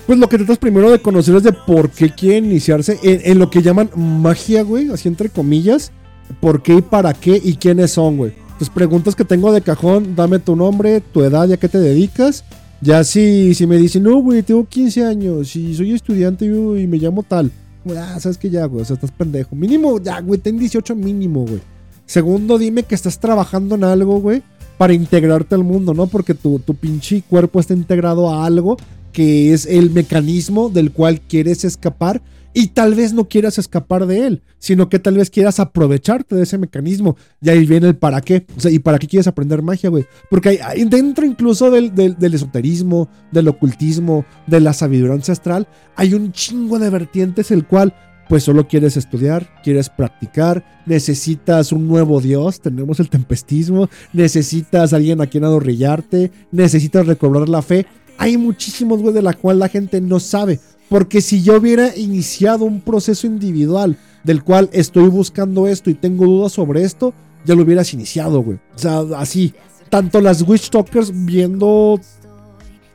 [0.08, 3.48] Pues lo que tratas primero de conocer es de por qué quieren iniciarse en, lo
[3.48, 5.92] que llaman magia, güey, así entre comillas.
[6.40, 8.32] ¿Por qué y para qué y quiénes son, güey?
[8.58, 11.78] Tus preguntas que tengo de cajón, dame tu nombre, tu edad y a qué te
[11.78, 12.44] dedicas.
[12.80, 16.86] Ya si, si me dicen, no, güey, tengo 15 años y soy estudiante y, y
[16.88, 17.52] me llamo tal.
[17.84, 19.54] Güey, ah, sabes que ya, güey, o sea, estás pendejo.
[19.54, 21.60] Mínimo, ya, güey, ten 18 mínimo, güey.
[22.06, 24.42] Segundo, dime que estás trabajando en algo, güey,
[24.78, 26.06] para integrarte al mundo, ¿no?
[26.06, 28.76] Porque tu, tu pinche cuerpo está integrado a algo
[29.12, 32.22] que es el mecanismo del cual quieres escapar
[32.54, 36.42] y tal vez no quieras escapar de él, sino que tal vez quieras aprovecharte de
[36.42, 37.16] ese mecanismo.
[37.40, 38.44] Y ahí viene el para qué.
[38.56, 40.04] O sea, ¿y para qué quieres aprender magia, güey?
[40.30, 45.66] Porque hay, dentro incluso del, del- del esoterismo, del ocultismo, de la sabiduría ancestral,
[45.96, 47.94] hay un chingo de vertientes el cual
[48.32, 55.20] pues solo quieres estudiar, quieres practicar, necesitas un nuevo dios, tenemos el tempestismo, necesitas alguien
[55.20, 57.84] a quien adorrillarte, necesitas recobrar la fe.
[58.16, 60.60] Hay muchísimos, güey, de la cual la gente no sabe.
[60.88, 66.24] Porque si yo hubiera iniciado un proceso individual del cual estoy buscando esto y tengo
[66.24, 67.12] dudas sobre esto,
[67.44, 68.58] ya lo hubieras iniciado, güey.
[68.74, 69.52] O sea, así.
[69.90, 72.00] Tanto las Witch Talkers viendo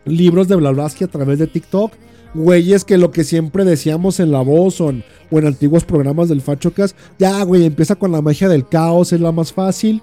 [0.04, 1.94] libros de Blavatsky a través de TikTok,
[2.38, 5.04] güeyes que lo que siempre decíamos en La Voz o en,
[5.46, 9.52] antiguos programas del Fachocas, ya, güey, empieza con la magia del caos, es la más
[9.52, 10.02] fácil.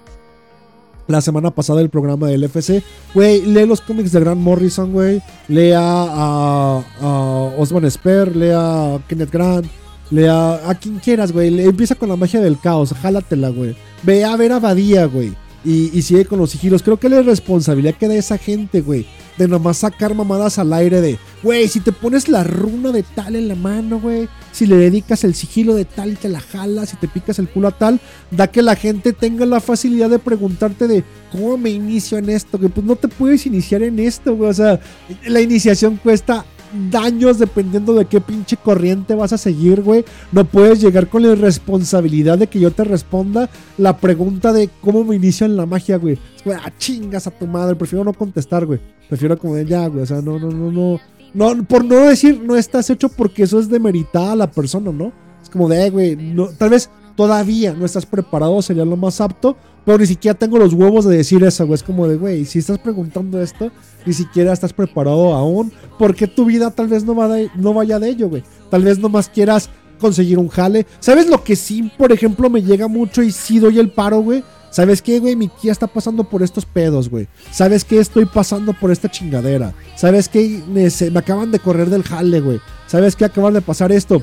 [1.07, 2.83] La semana pasada el programa del FC,
[3.13, 7.09] güey, lee los cómics de Grant Morrison, güey, lea a, a
[7.57, 9.67] Osman Sper, lea a Kenneth Grant,
[10.09, 13.75] lea a quien quieras, güey, empieza con la magia del caos, jálatela, güey.
[14.01, 15.33] Ve a ver a Badía, güey.
[15.63, 16.83] Y, y sigue con los sigilos.
[16.83, 19.05] Creo que la responsabilidad que da esa gente, güey.
[19.37, 23.35] De nomás sacar mamadas al aire de, güey, si te pones la runa de tal
[23.35, 24.29] en la mano, güey.
[24.51, 27.49] Si le dedicas el sigilo de tal y te la jalas, si te picas el
[27.49, 27.99] culo a tal,
[28.31, 32.57] da que la gente tenga la facilidad de preguntarte de, ¿cómo me inicio en esto?
[32.57, 32.69] güey?
[32.69, 34.49] Pues no te puedes iniciar en esto, güey.
[34.49, 34.79] O sea,
[35.25, 36.45] la iniciación cuesta
[36.89, 40.05] daños dependiendo de qué pinche corriente vas a seguir, güey.
[40.31, 45.03] No puedes llegar con la irresponsabilidad de que yo te responda la pregunta de cómo
[45.03, 46.19] me inicio en la magia, güey.
[46.35, 47.75] Es como, ah, chingas a tu madre.
[47.75, 48.79] Prefiero no contestar, güey.
[49.07, 50.03] Prefiero como de ya, güey.
[50.03, 50.99] O sea, no, no, no, no.
[51.33, 55.11] No, por no decir no estás hecho porque eso es demeritar a la persona, ¿no?
[55.43, 59.21] Es como de, eh, güey, no, tal vez todavía no estás preparado, sería lo más
[59.21, 59.55] apto,
[59.85, 61.75] pero ni siquiera tengo los huevos de decir eso, güey.
[61.75, 63.71] Es como de, güey, si estás preguntando esto,
[64.05, 68.09] ni siquiera estás preparado aún, porque tu vida tal vez no, va no vaya de
[68.09, 68.43] ello, güey.
[68.69, 69.69] Tal vez nomás quieras
[69.99, 70.85] conseguir un jale.
[70.99, 74.43] ¿Sabes lo que sí, por ejemplo, me llega mucho y sí doy el paro, güey?
[74.75, 75.37] ¿Sabes qué, güey?
[75.37, 77.29] Mi tía está pasando por estos pedos, güey.
[77.49, 77.99] ¿Sabes qué?
[77.99, 79.73] Estoy pasando por esta chingadera.
[79.95, 80.61] ¿Sabes qué?
[80.67, 82.59] Me, me acaban de correr del jale, güey.
[82.85, 83.23] ¿Sabes qué?
[83.23, 84.21] Acaban de pasar esto.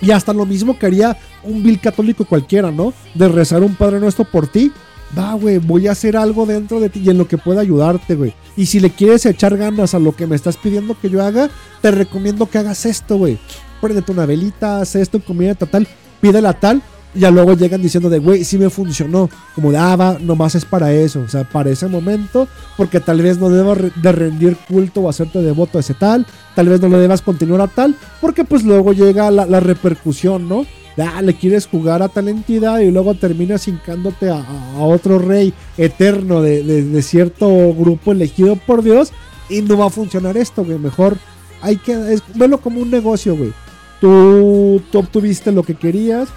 [0.00, 2.92] Y hasta lo mismo que haría un vil católico cualquiera, ¿no?
[3.14, 4.72] De rezar un Padre Nuestro por ti.
[5.16, 8.16] Va, güey, voy a hacer algo dentro de ti y en lo que pueda ayudarte,
[8.16, 8.34] güey.
[8.56, 11.48] Y si le quieres echar ganas a lo que me estás pidiendo que yo haga,
[11.80, 13.38] te recomiendo que hagas esto, güey.
[13.80, 15.86] Préndete una velita, haz esto, comida tal,
[16.20, 16.82] pídela tal.
[17.14, 19.30] Ya luego llegan diciendo de, güey, sí me funcionó.
[19.54, 21.20] Como de, ah, va, nomás es para eso.
[21.20, 22.48] O sea, para ese momento.
[22.76, 26.26] Porque tal vez no debas de rendir culto o hacerte devoto a ese tal.
[26.54, 27.94] Tal vez no le debas continuar a tal.
[28.20, 30.66] Porque pues luego llega la, repercusión, ¿no?
[30.98, 34.42] Ah, le quieres jugar a tal entidad y luego terminas hincándote a,
[34.78, 39.12] otro rey eterno de, de- cierto grupo elegido por Dios.
[39.48, 40.78] Y no va a funcionar esto, güey.
[40.78, 41.18] Mejor
[41.60, 42.22] hay que es,
[42.62, 43.52] como un negocio, güey.
[44.00, 46.28] Tú, tú obtuviste lo que querías,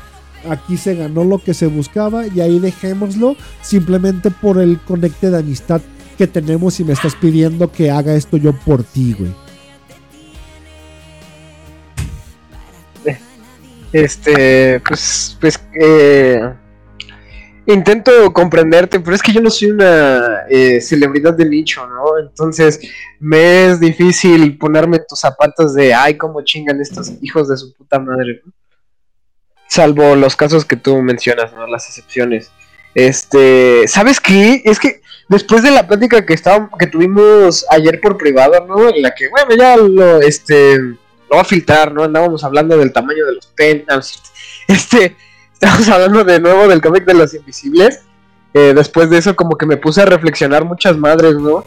[0.47, 5.39] aquí se ganó lo que se buscaba y ahí dejémoslo simplemente por el conecte de
[5.39, 5.81] amistad
[6.17, 9.33] que tenemos y me estás pidiendo que haga esto yo por ti, güey.
[13.91, 16.53] Este, pues, pues, eh,
[17.65, 22.19] intento comprenderte, pero es que yo no soy una eh, celebridad de nicho, ¿no?
[22.19, 22.79] Entonces,
[23.19, 27.97] me es difícil ponerme tus zapatos de, ay, cómo chingan estos hijos de su puta
[27.99, 28.53] madre, ¿no?
[29.69, 31.67] Salvo los casos que tú mencionas, ¿no?
[31.67, 32.51] Las excepciones.
[32.95, 34.63] Este, ¿sabes qué?
[34.65, 38.89] Es que después de la plática que estábamos, que tuvimos ayer por privado, ¿no?
[38.89, 40.97] En la que, bueno, ya lo, este, lo
[41.35, 42.03] va a filtrar, ¿no?
[42.03, 44.21] Andábamos hablando del tamaño de los penas.
[44.67, 45.15] Este,
[45.53, 48.01] estamos hablando de nuevo del cómic de los invisibles.
[48.55, 51.63] Eh, después de eso, como que me puse a reflexionar muchas madres, ¿no?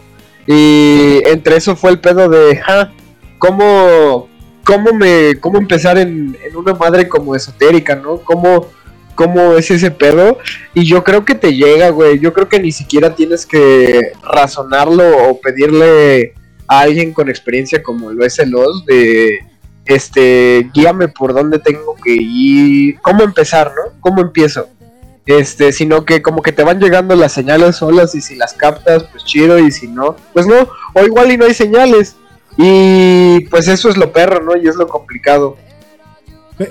[0.46, 2.92] Y entre eso fue el pedo de, ja,
[3.38, 4.28] ¿cómo,
[4.64, 8.18] cómo, me, cómo empezar en, en una madre como esotérica, ¿no?
[8.18, 8.68] ¿Cómo,
[9.14, 10.38] ¿Cómo es ese pedo?
[10.74, 12.18] Y yo creo que te llega, güey.
[12.18, 16.34] Yo creo que ni siquiera tienes que razonarlo o pedirle
[16.66, 19.40] a alguien con experiencia como lo es el OS de,
[19.84, 23.92] este, guíame por dónde tengo que ir, cómo empezar, ¿no?
[24.00, 24.68] ¿Cómo empiezo?
[25.26, 29.04] Este, sino que como que te van llegando las señales solas y si las captas,
[29.04, 32.16] pues chido, y si no, pues no, o igual y no hay señales.
[32.58, 34.56] Y pues eso es lo perro, ¿no?
[34.56, 35.56] Y es lo complicado.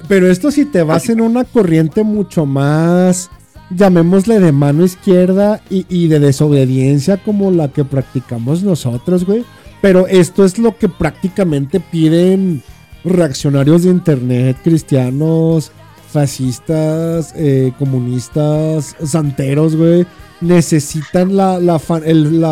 [0.07, 3.29] Pero esto si te vas en una corriente mucho más,
[3.71, 9.43] llamémosle de mano izquierda y, y de desobediencia como la que practicamos nosotros, güey.
[9.81, 12.61] Pero esto es lo que prácticamente piden
[13.03, 15.71] reaccionarios de internet, cristianos,
[16.11, 20.05] fascistas, eh, comunistas, santeros, güey,
[20.41, 21.79] necesitan la, la,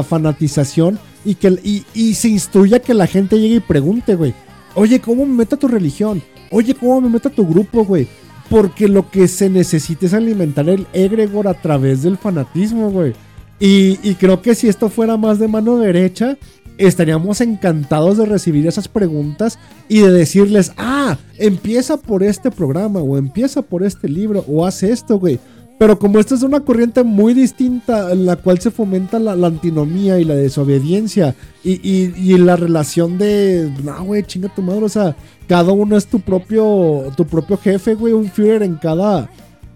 [0.04, 4.34] fanatización y que y, se instruya que la gente llegue y pregunte, güey,
[4.76, 6.22] oye, ¿cómo me meto a tu religión?
[6.52, 8.08] Oye, ¿cómo me meto a tu grupo, güey?
[8.50, 13.14] Porque lo que se necesita es alimentar el egregor a través del fanatismo, güey.
[13.60, 16.38] Y, y creo que si esto fuera más de mano derecha,
[16.80, 19.60] estaríamos encantados de recibir esas preguntas
[19.90, 24.82] y de decirles, ah, empieza por este programa o empieza por este libro o haz
[24.82, 25.40] esto, güey.
[25.80, 30.20] Pero como esta es una corriente muy distinta en la cual se fomenta la, antinomía
[30.20, 35.16] y la desobediencia y, la relación de, no, güey, chinga tu madre, o sea,
[35.48, 39.30] cada uno es tu propio, tu propio jefe, güey, un Führer en cada,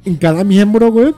[0.04, 1.14] en cada miembro, güey.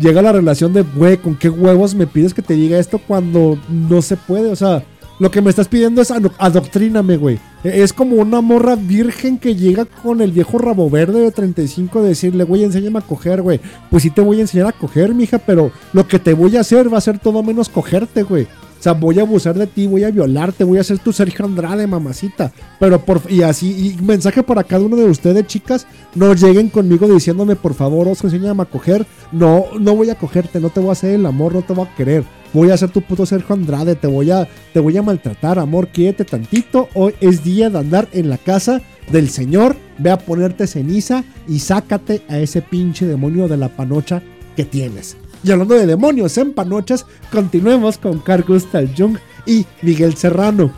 [0.00, 3.58] Llega la relación de, güey, ¿con qué huevos me pides que te diga esto cuando
[3.68, 4.50] no se puede?
[4.50, 4.82] O sea,
[5.20, 7.38] lo que me estás pidiendo es adoctríname, güey.
[7.62, 12.02] E, es como una morra virgen que llega con el viejo rabo verde de 35
[12.02, 13.60] de decirle, güey, enséñame a coger, güey.
[13.90, 16.60] Pues sí te voy a enseñar a coger, mija, pero lo que te voy a
[16.60, 18.48] hacer va a ser todo menos cogerte, güey.
[18.80, 21.44] O sea, voy a abusar de ti, voy a violarte, voy a ser tu Sergio
[21.44, 22.50] Andrade, mamacita.
[22.78, 27.06] Pero por y así, y mensaje para cada uno de ustedes, chicas, no lleguen conmigo
[27.06, 29.06] diciéndome, por favor, os enséñame a coger.
[29.32, 31.86] No, no voy a cogerte, no te voy a hacer el amor, no te voy
[31.86, 32.24] a querer.
[32.54, 35.88] Voy a ser tu puto Sergio Andrade, te voy a, te voy a maltratar, amor,
[35.88, 36.88] quédate tantito.
[36.94, 38.80] Hoy es día de andar en la casa
[39.12, 39.76] del Señor.
[39.98, 44.22] Ve a ponerte ceniza y sácate a ese pinche demonio de la panocha
[44.56, 45.18] que tienes.
[45.42, 50.72] Y hablando de demonios en panochas, continuemos con Carl Gustav Jung y Miguel Serrano.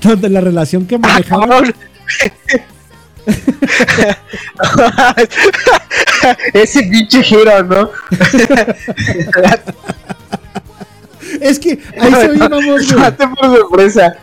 [0.00, 1.72] Donde la relación que manejaban.
[6.52, 7.88] Ese pinche giro, ¿no?
[11.40, 12.94] es que ahí se vamos,
[13.38, 14.14] por sorpresa.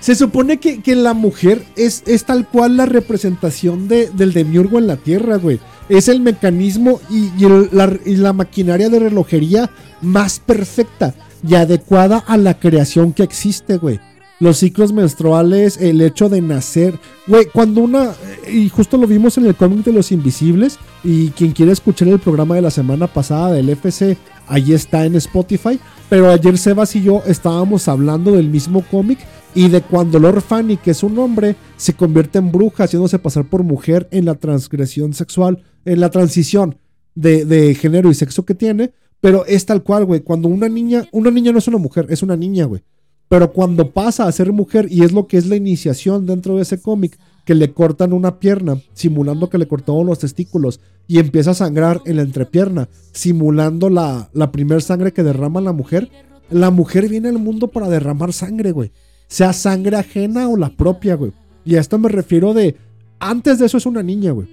[0.00, 4.86] Se supone que, la mujer es, es, tal cual la representación de, del demiurgo en
[4.86, 5.58] la tierra, güey.
[5.88, 7.30] Es el mecanismo y,
[7.72, 9.70] la, maquinaria de relojería
[10.02, 11.14] más perfecta
[11.46, 14.00] y adecuada a la creación que existe, güey.
[14.40, 16.98] Los ciclos menstruales, el hecho de nacer.
[17.26, 18.12] Güey, cuando una.
[18.52, 20.78] Y justo lo vimos en el cómic de los invisibles.
[21.02, 24.16] Y quien quiere escuchar el programa de la semana pasada del FC,
[24.46, 25.80] ahí está en Spotify.
[26.08, 29.18] Pero ayer Sebas y yo estábamos hablando del mismo cómic
[29.54, 33.44] y de cuando Lord Fanny, que es un hombre, se convierte en bruja haciéndose pasar
[33.44, 36.76] por mujer en la transgresión sexual, en la transición
[37.14, 38.92] de, género y sexo que tiene.
[39.20, 40.20] Pero es tal cual, güey.
[40.20, 42.82] Cuando una niña, una niña no es una mujer, es una niña, güey.
[43.28, 46.62] Pero cuando pasa a ser mujer, y es lo que es la iniciación dentro de
[46.62, 51.50] ese cómic, que le cortan una pierna, simulando que le cortaron los testículos, y empieza
[51.50, 56.10] a sangrar en la entrepierna, simulando la, la primer sangre que derrama la mujer,
[56.50, 58.92] la mujer viene al mundo para derramar sangre, güey.
[59.28, 61.32] Sea sangre ajena o la propia, güey.
[61.64, 62.76] Y a esto me refiero de,
[63.20, 64.48] antes de eso es una niña, güey.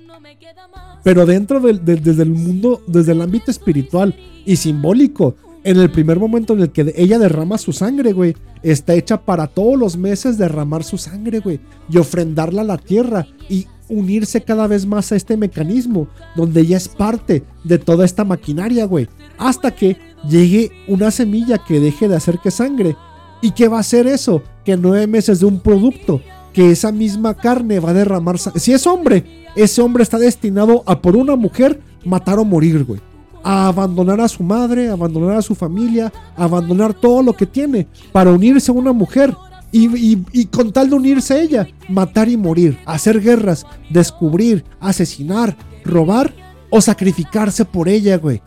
[1.03, 4.15] Pero dentro del, desde el mundo, desde el ámbito espiritual
[4.45, 8.93] y simbólico, en el primer momento en el que ella derrama su sangre, güey, está
[8.93, 13.65] hecha para todos los meses derramar su sangre, güey, y ofrendarla a la tierra y
[13.89, 18.85] unirse cada vez más a este mecanismo, donde ella es parte de toda esta maquinaria,
[18.85, 19.07] güey,
[19.37, 19.97] hasta que
[20.29, 22.95] llegue una semilla que deje de hacer que sangre.
[23.41, 24.41] ¿Y qué va a hacer eso?
[24.63, 26.21] Que nueve meses de un producto,
[26.53, 28.37] que esa misma carne va a derramar.
[28.39, 32.99] Si es hombre, ese hombre está destinado a por una mujer matar o morir, güey
[33.45, 38.31] a abandonar a su madre, abandonar a su familia, abandonar todo lo que tiene para
[38.31, 39.35] unirse a una mujer.
[39.71, 46.33] Y, con tal de unirse a ella, matar y morir, hacer guerras, descubrir, asesinar, robar
[46.71, 48.41] o sacrificarse por ella, güey.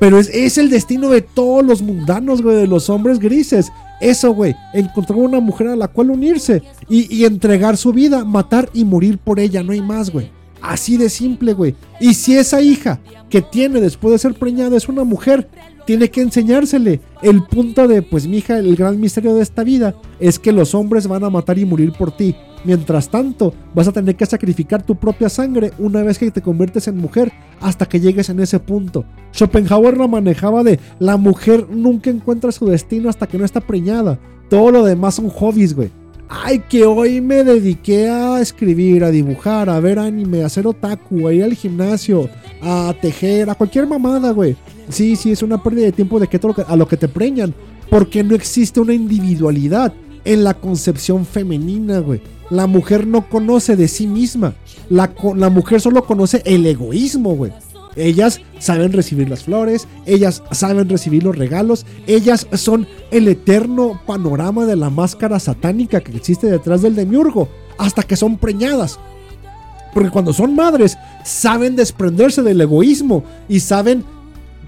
[0.00, 3.70] Pero es, es el destino de todos los mundanos, güey, de los hombres grises.
[4.02, 8.68] Eso, güey, encontrar una mujer a la cual unirse y, y entregar su vida, matar
[8.74, 10.28] y morir por ella, no hay más, güey.
[10.60, 11.76] Así de simple, güey.
[12.00, 12.98] Y si esa hija
[13.30, 15.48] que tiene después de ser preñada es una mujer,
[15.86, 17.00] tiene que enseñársele.
[17.22, 21.06] El punto de, pues, mija, el gran misterio de esta vida es que los hombres
[21.06, 22.34] van a matar y morir por ti.
[22.64, 26.86] Mientras tanto, vas a tener que sacrificar tu propia sangre una vez que te conviertes
[26.86, 29.04] en mujer hasta que llegues en ese punto.
[29.32, 34.18] Schopenhauer lo manejaba de la mujer nunca encuentra su destino hasta que no está preñada.
[34.48, 35.90] Todo lo demás son hobbies, güey.
[36.28, 41.28] Ay, que hoy me dediqué a escribir, a dibujar, a ver anime, a hacer otaku,
[41.28, 42.30] a ir al gimnasio,
[42.62, 44.56] a tejer, a cualquier mamada, güey.
[44.88, 47.54] Sí, sí, es una pérdida de tiempo de que a lo que te preñan.
[47.90, 49.92] Porque no existe una individualidad
[50.24, 52.20] en la concepción femenina, güey.
[52.50, 54.54] La mujer no conoce de sí misma.
[54.90, 55.10] La,
[55.48, 57.52] mujer solo conoce el egoísmo, güey.
[57.96, 64.64] Ellas saben recibir las flores, ellas saben recibir los regalos, ellas son el eterno panorama
[64.64, 68.98] de la máscara satánica que existe detrás del demiurgo, hasta que son preñadas.
[69.92, 74.04] Porque cuando son madres, saben desprenderse del egoísmo y saben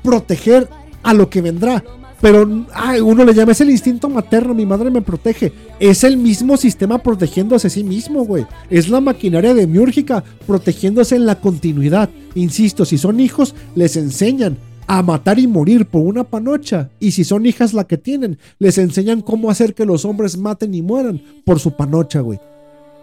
[0.02, 0.68] proteger
[1.02, 1.82] a lo que vendrá.
[2.24, 5.52] Pero ay, uno le llama, es el instinto materno, mi madre me protege.
[5.78, 8.46] Es el mismo sistema protegiéndose a sí mismo, güey.
[8.70, 12.08] Es la maquinaria demiúrgica protegiéndose en la continuidad.
[12.34, 14.56] Insisto, si son hijos, les enseñan
[14.86, 16.88] a matar y morir por una panocha.
[16.98, 20.72] Y si son hijas la que tienen, les enseñan cómo hacer que los hombres maten
[20.72, 22.38] y mueran por su panocha, güey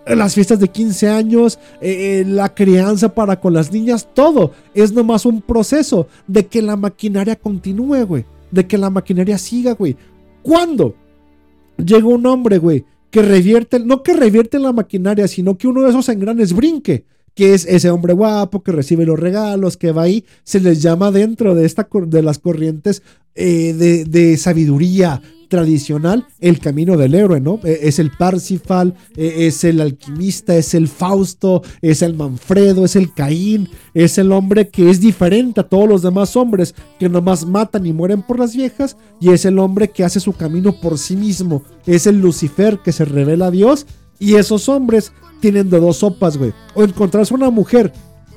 [0.08, 4.92] las fiestas de 15 años, eh, eh, la crianza para con las niñas, todo es
[4.94, 8.26] nomás un proceso de que la maquinaria continúe, güey.
[8.52, 9.96] De que la maquinaria siga, güey.
[10.42, 10.96] ¿Cuándo
[11.78, 15.90] llega un hombre, güey, que revierte, no que revierte la maquinaria, sino que uno de
[15.90, 17.06] esos engranes brinque?
[17.34, 21.12] Que es ese hombre guapo que recibe los regalos, que va ahí, se les llama
[21.12, 23.04] dentro de, esta, de las corrientes
[23.36, 25.22] eh, de, de sabiduría
[25.52, 27.60] tradicional el camino del héroe, ¿no?
[27.64, 32.96] Eh, Es el Parsifal, eh, es el alquimista, es el Fausto, es el Manfredo, es
[32.96, 37.46] el Caín, es el hombre que es diferente a todos los demás hombres que nomás
[37.46, 40.98] matan y mueren por las viejas y es el hombre que hace su camino por
[40.98, 43.86] sí mismo, es el Lucifer que se revela a Dios
[44.20, 45.12] y esos hombres
[45.42, 46.54] tienen de dos sopas, güey.
[46.76, 47.92] O encontrarse una mujer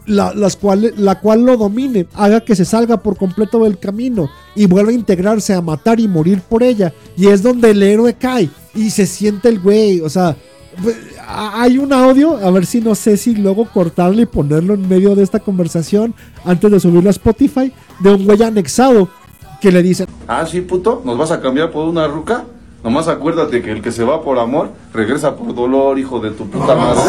[0.06, 4.30] la, las cuales, la cual lo domine, haga que se salga por completo del camino
[4.54, 6.92] y vuelva a integrarse a matar y morir por ella.
[7.16, 10.00] Y es donde el héroe cae y se siente el güey.
[10.00, 10.36] O sea,
[10.82, 14.88] pues, hay un audio, a ver si no sé si luego cortarlo y ponerlo en
[14.88, 16.14] medio de esta conversación
[16.44, 19.08] antes de subirlo a Spotify, de un güey anexado
[19.60, 22.44] que le dice, Ah, sí, puto, ¿nos vas a cambiar por una ruca?
[22.82, 26.46] Nomás acuérdate que el que se va por amor regresa por dolor, hijo de tu
[26.50, 27.00] puta madre.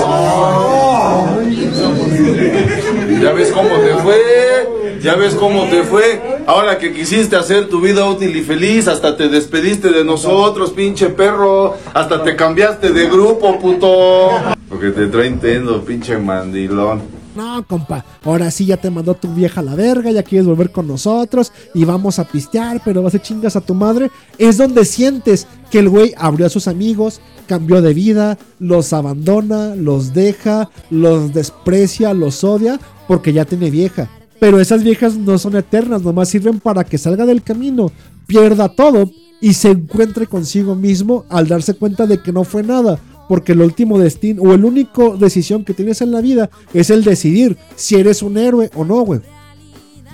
[3.22, 6.22] Ya ves cómo te fue, ya ves cómo te fue.
[6.46, 11.08] Ahora que quisiste hacer tu vida útil y feliz, hasta te despediste de nosotros, pinche
[11.10, 11.76] perro.
[11.94, 14.30] Hasta te cambiaste de grupo, puto.
[14.70, 17.26] Porque te trae Nintendo, pinche mandilón.
[17.36, 20.88] No, compa, ahora sí ya te mandó tu vieja la verga, ya quieres volver con
[20.88, 24.10] nosotros y vamos a pistear, pero vas a chingas a tu madre.
[24.38, 29.76] Es donde sientes que el güey abrió a sus amigos, cambió de vida, los abandona,
[29.76, 34.10] los deja, los desprecia, los odia, porque ya tiene vieja.
[34.40, 37.91] Pero esas viejas no son eternas, nomás sirven para que salga del camino,
[38.27, 39.10] pierda todo
[39.41, 42.99] y se encuentre consigo mismo al darse cuenta de que no fue nada.
[43.27, 47.03] Porque el último destino o el único decisión que tienes en la vida es el
[47.03, 49.22] decidir si eres un héroe o no, güey.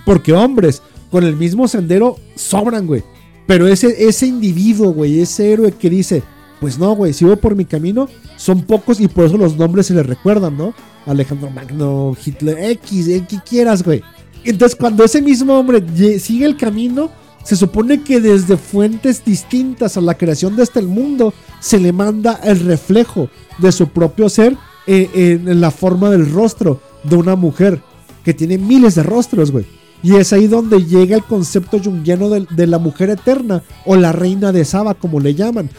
[0.05, 3.03] Porque hombres con el mismo sendero sobran, güey.
[3.47, 6.23] Pero ese, ese individuo, güey, ese héroe que dice,
[6.61, 8.07] pues no, güey, si voy por mi camino,
[8.37, 10.75] son pocos y por eso los nombres se les recuerdan, ¿no?
[11.07, 14.03] Alejandro Magno, Hitler, X, el que quieras, güey.
[14.43, 15.83] Entonces, cuando ese mismo hombre
[16.19, 17.09] sigue el camino,
[17.43, 22.39] se supone que desde fuentes distintas a la creación de este mundo se le manda
[22.43, 23.27] el reflejo
[23.57, 24.55] de su propio ser
[24.85, 27.81] eh, en, en la forma del rostro de una mujer
[28.23, 29.65] que tiene miles de rostros, güey.
[30.03, 34.11] Y es ahí donde llega el concepto junguiano de, de la mujer eterna o la
[34.11, 35.69] reina de Saba, como le llaman.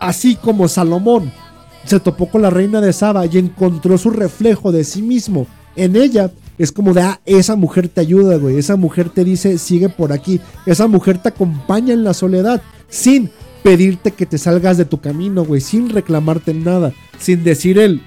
[0.00, 1.32] Así como Salomón
[1.84, 5.46] se topó con la reina de Saba y encontró su reflejo de sí mismo
[5.76, 6.30] en ella.
[6.56, 8.58] Es como de, ah, esa mujer te ayuda, güey.
[8.58, 10.40] Esa mujer te dice, sigue por aquí.
[10.66, 13.30] Esa mujer te acompaña en la soledad, sin
[13.62, 15.60] pedirte que te salgas de tu camino, güey.
[15.60, 16.92] Sin reclamarte nada.
[17.18, 18.02] Sin decir el,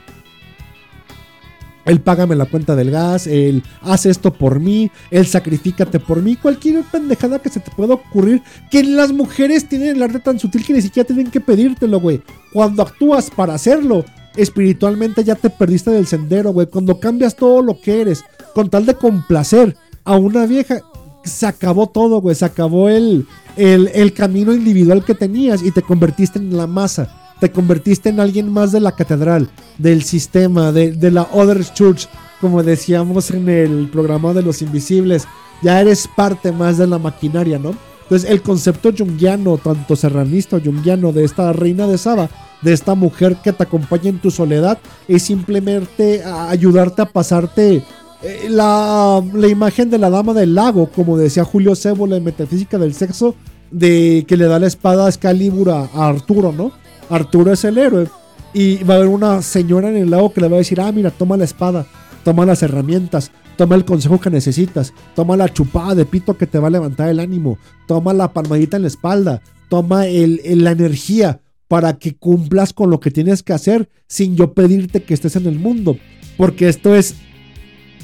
[1.88, 6.36] el págame la cuenta del gas, el haz esto por mí, el sacrifícate por mí,
[6.36, 10.66] cualquier pendejada que se te pueda ocurrir, que las mujeres tienen el arte tan sutil
[10.66, 12.22] que ni siquiera tienen que pedírtelo, güey.
[12.52, 14.04] Cuando actúas para hacerlo,
[14.36, 16.68] espiritualmente ya te perdiste del sendero, güey.
[16.68, 18.24] Cuando cambias todo lo que eres,
[18.54, 20.80] con tal de complacer a una vieja,
[21.24, 22.36] se acabó todo, güey.
[22.36, 27.27] Se acabó el, el, el camino individual que tenías y te convertiste en la masa.
[27.40, 32.08] Te convertiste en alguien más de la catedral, del sistema, de, de la Other Church,
[32.42, 35.28] como decíamos en el programa de los invisibles.
[35.62, 37.76] Ya eres parte más de la maquinaria, ¿no?
[38.04, 42.30] Entonces, el concepto jungiano, tanto serranista o jungiano, de esta reina de Saba,
[42.62, 44.78] de esta mujer que te acompaña en tu soledad,
[45.08, 47.84] es simplemente ayudarte a pasarte
[48.24, 52.78] eh, la, la imagen de la dama del lago, como decía Julio Cébola en Metafísica
[52.78, 53.36] del Sexo,
[53.72, 56.72] de que le da la espada a Excalibur a Arturo, ¿no?
[57.10, 58.08] Arturo es el héroe.
[58.54, 60.92] Y va a haber una señora en el lago que le va a decir, ah,
[60.92, 61.86] mira, toma la espada,
[62.24, 66.60] toma las herramientas, toma el consejo que necesitas, toma la chupada de pito que te
[66.60, 67.58] va a levantar el ánimo,
[67.88, 73.00] toma la palmadita en la espalda, toma el, la energía para que cumplas con lo
[73.00, 75.98] que tienes que hacer sin yo pedirte que estés en el mundo.
[76.38, 77.16] Porque esto es,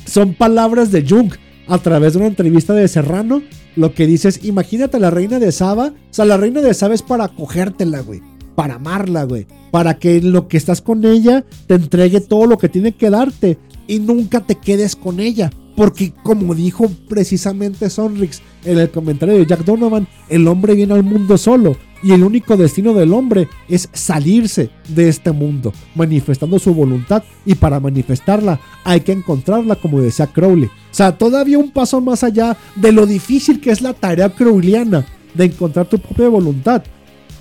[0.05, 1.31] son palabras de Jung
[1.67, 3.41] a través de una entrevista de Serrano.
[3.75, 5.87] Lo que dice es, imagínate la reina de Saba.
[5.87, 8.21] O sea, la reina de Saba es para cogértela, güey.
[8.55, 9.47] Para amarla, güey.
[9.71, 13.57] Para que lo que estás con ella te entregue todo lo que tiene que darte.
[13.87, 15.49] Y nunca te quedes con ella.
[15.75, 21.03] Porque como dijo precisamente Sonrix en el comentario de Jack Donovan, el hombre viene al
[21.03, 21.75] mundo solo.
[22.03, 27.23] Y el único destino del hombre es salirse de este mundo, manifestando su voluntad.
[27.45, 30.65] Y para manifestarla hay que encontrarla, como decía Crowley.
[30.65, 35.05] O sea, todavía un paso más allá de lo difícil que es la tarea crowleyana
[35.33, 36.83] de encontrar tu propia voluntad.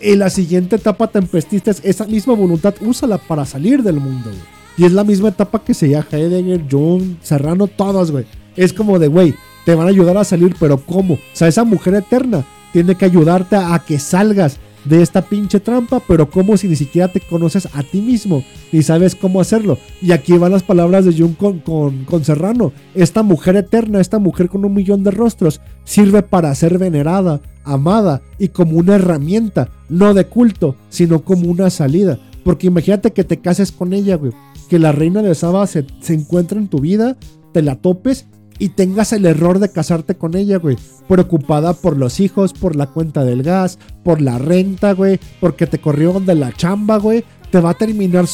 [0.04, 4.42] En la siguiente etapa tempestista es esa misma voluntad, úsala para salir del mundo, güey.
[4.76, 8.24] Y es la misma etapa que seguía Heidegger, Jung, Serrano, todos, güey.
[8.56, 9.32] Es como de, güey,
[9.64, 11.14] te van a ayudar a salir, pero ¿cómo?
[11.14, 16.00] O sea, esa mujer eterna tiene que ayudarte a que salgas de esta pinche trampa,
[16.06, 19.78] pero ¿cómo si ni siquiera te conoces a ti mismo ni sabes cómo hacerlo?
[20.00, 22.72] Y aquí van las palabras de Jung con, con, con Serrano.
[22.94, 28.22] Esta mujer eterna, esta mujer con un millón de rostros, sirve para ser venerada, amada
[28.38, 32.18] y como una herramienta, no de culto, sino como una salida.
[32.44, 34.32] Porque imagínate que te cases con ella, güey.
[34.68, 37.16] Que la reina de Saba se, se encuentre en tu vida,
[37.52, 38.26] te la topes
[38.62, 40.76] y tengas el error de casarte con ella, güey.
[41.08, 45.18] Preocupada por los hijos, por la cuenta del gas, por la renta, güey.
[45.40, 47.24] Porque te corrió de la chamba, güey.
[47.50, 48.24] Te va a terminar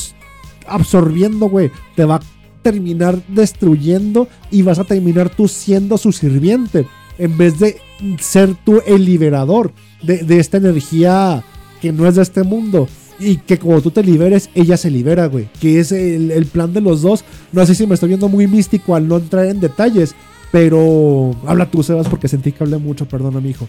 [0.67, 1.71] absorbiendo, güey.
[1.97, 2.21] Te va a
[2.61, 6.87] terminar destruyendo y vas a terminar tú siendo su sirviente.
[7.17, 7.79] En vez de
[8.21, 9.73] ser tú el liberador
[10.03, 11.43] de, de esta energía
[11.81, 12.87] que no es de este mundo.
[13.21, 15.49] Y que como tú te liberes, ella se libera, güey.
[15.61, 17.25] Que es el, el plan de los dos.
[17.53, 20.15] No sé si me estoy viendo muy místico al no entrar en detalles.
[20.53, 23.07] Pero habla tú, Sebas, porque sentí que hablé mucho.
[23.07, 23.69] Perdona, mi hijo.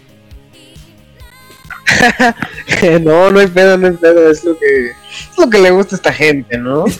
[3.02, 4.92] no, no hay pedo, no hay pedo, es lo que
[5.32, 6.84] es lo que le gusta a esta gente, ¿no?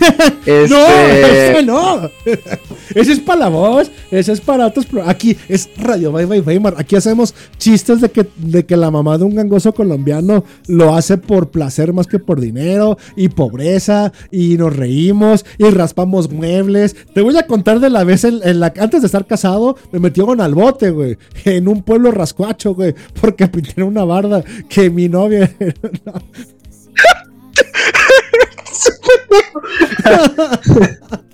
[0.46, 2.10] Este, No, ese no.
[2.94, 3.90] ese es para la voz.
[4.10, 4.86] Ese es para otros.
[5.06, 6.74] Aquí es Radio Bye Bye Weimar.
[6.78, 11.18] Aquí hacemos chistes de que, de que la mamá de un gangoso colombiano lo hace
[11.18, 14.12] por placer más que por dinero y pobreza.
[14.30, 16.96] Y nos reímos y raspamos muebles.
[17.14, 19.98] Te voy a contar de la vez en, en la antes de estar casado, me
[19.98, 21.18] metieron al bote, güey.
[21.44, 22.94] En un pueblo rascuacho, güey.
[23.20, 25.50] Porque pinté una barda que mi novia.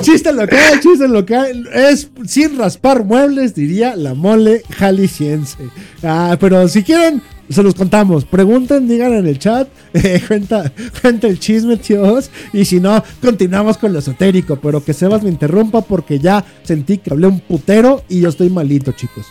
[0.00, 1.68] Chiste local, chiste local.
[1.72, 5.70] Es sin raspar muebles, diría la mole jalisciense.
[6.02, 8.24] Ah, pero si quieren, se los contamos.
[8.24, 9.68] Pregunten, digan en el chat.
[9.92, 12.30] eh, cuenta, cuenta el chisme, tíos.
[12.52, 14.56] Y si no, continuamos con lo esotérico.
[14.56, 18.50] Pero que Sebas me interrumpa porque ya sentí que hablé un putero y yo estoy
[18.50, 19.26] malito, chicos.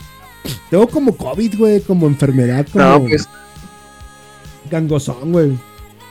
[0.70, 3.28] Tengo como COVID, güey, como enfermedad, como no, pues
[4.70, 5.52] gangosón, güey.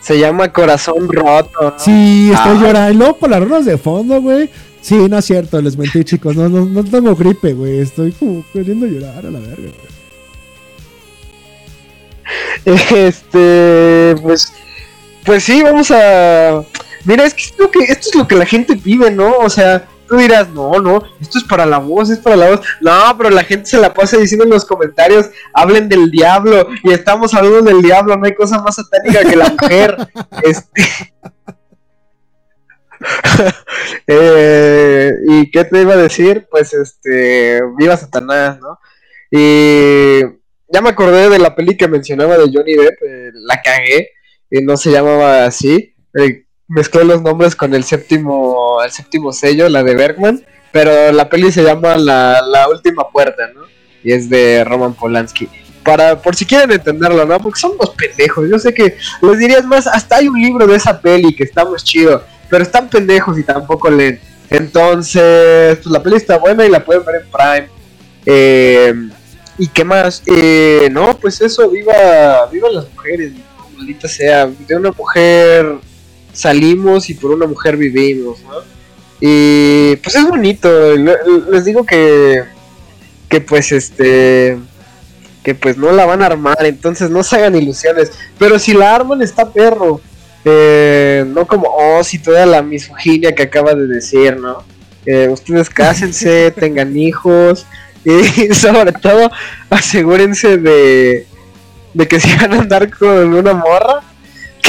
[0.07, 1.75] Se llama corazón roto.
[1.79, 2.61] Sí, estoy Ah.
[2.61, 2.93] llorando.
[2.93, 4.49] Y luego con las rolas de fondo, güey.
[4.81, 6.37] Sí, no es cierto, les mentí, chicos.
[6.37, 7.81] No, no, no tengo gripe, güey.
[7.81, 9.97] Estoy como queriendo llorar a la verga, güey.
[13.09, 14.53] Este, pues,
[15.25, 16.63] pues sí, vamos a.
[17.05, 19.39] Mira, es que, es lo que esto es lo que la gente pide, ¿no?
[19.39, 22.61] O sea, tú dirás, no, no, esto es para la voz, es para la voz.
[22.81, 26.93] No, pero la gente se la pasa diciendo en los comentarios, hablen del diablo y
[26.93, 29.97] estamos hablando del diablo, no hay cosa más satánica que la mujer.
[30.43, 30.83] este.
[34.07, 36.47] Eh, ¿Y qué te iba a decir?
[36.51, 38.79] Pues este, viva Satanás, ¿no?
[39.31, 40.21] Y
[40.69, 44.11] ya me acordé de la peli que mencionaba de Johnny Depp, eh, la cagué,
[44.51, 45.95] y no se llamaba así.
[46.15, 51.29] eh, mezclé los nombres con el séptimo, el séptimo sello, la de Bergman, pero la
[51.29, 53.63] peli se llama La, la Última Puerta, ¿no?
[54.03, 55.49] Y es de Roman Polanski.
[55.85, 57.39] Para, por si quieren entenderlo, ¿no?
[57.39, 58.49] Porque son unos pendejos.
[58.51, 61.65] Yo sé que les dirías más, hasta hay un libro de esa peli que está
[61.65, 64.21] muy chido, pero están pendejos y tampoco leen.
[64.51, 67.69] Entonces, pues la peli está buena y la pueden ver en Prime.
[68.27, 68.95] Eh,
[69.59, 70.23] ¿Y qué más?
[70.27, 73.33] Eh, no, pues eso, viva, viva las mujeres,
[73.77, 74.47] maldita sea.
[74.47, 75.79] De una mujer
[76.37, 78.59] salimos y por una mujer vivimos, ¿no?
[79.21, 80.95] Y pues es bonito.
[80.97, 81.17] le-
[81.51, 82.43] Les digo que,
[83.29, 84.59] que pues este,
[85.43, 88.13] que pues no la van a armar, entonces no se hagan ilusiones.
[88.39, 90.01] Pero si la arman está perro.
[90.49, 94.63] Eh, no como, oh, si toda la misoginia que acaba de decir, ¿no?
[95.05, 97.67] Eh, ustedes cásense, tengan hijos
[98.05, 99.29] y sobre todo
[99.71, 101.27] asegúrense de,
[101.95, 104.03] de que si van a andar con una morra,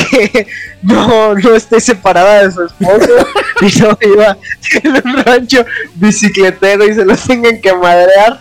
[0.09, 0.47] que
[0.81, 3.27] no, no esté separada de su esposo
[3.61, 4.37] y no iba
[4.83, 5.65] en un rancho
[5.95, 8.39] bicicletero y se los tengan que madrear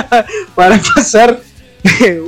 [0.54, 1.40] para pasar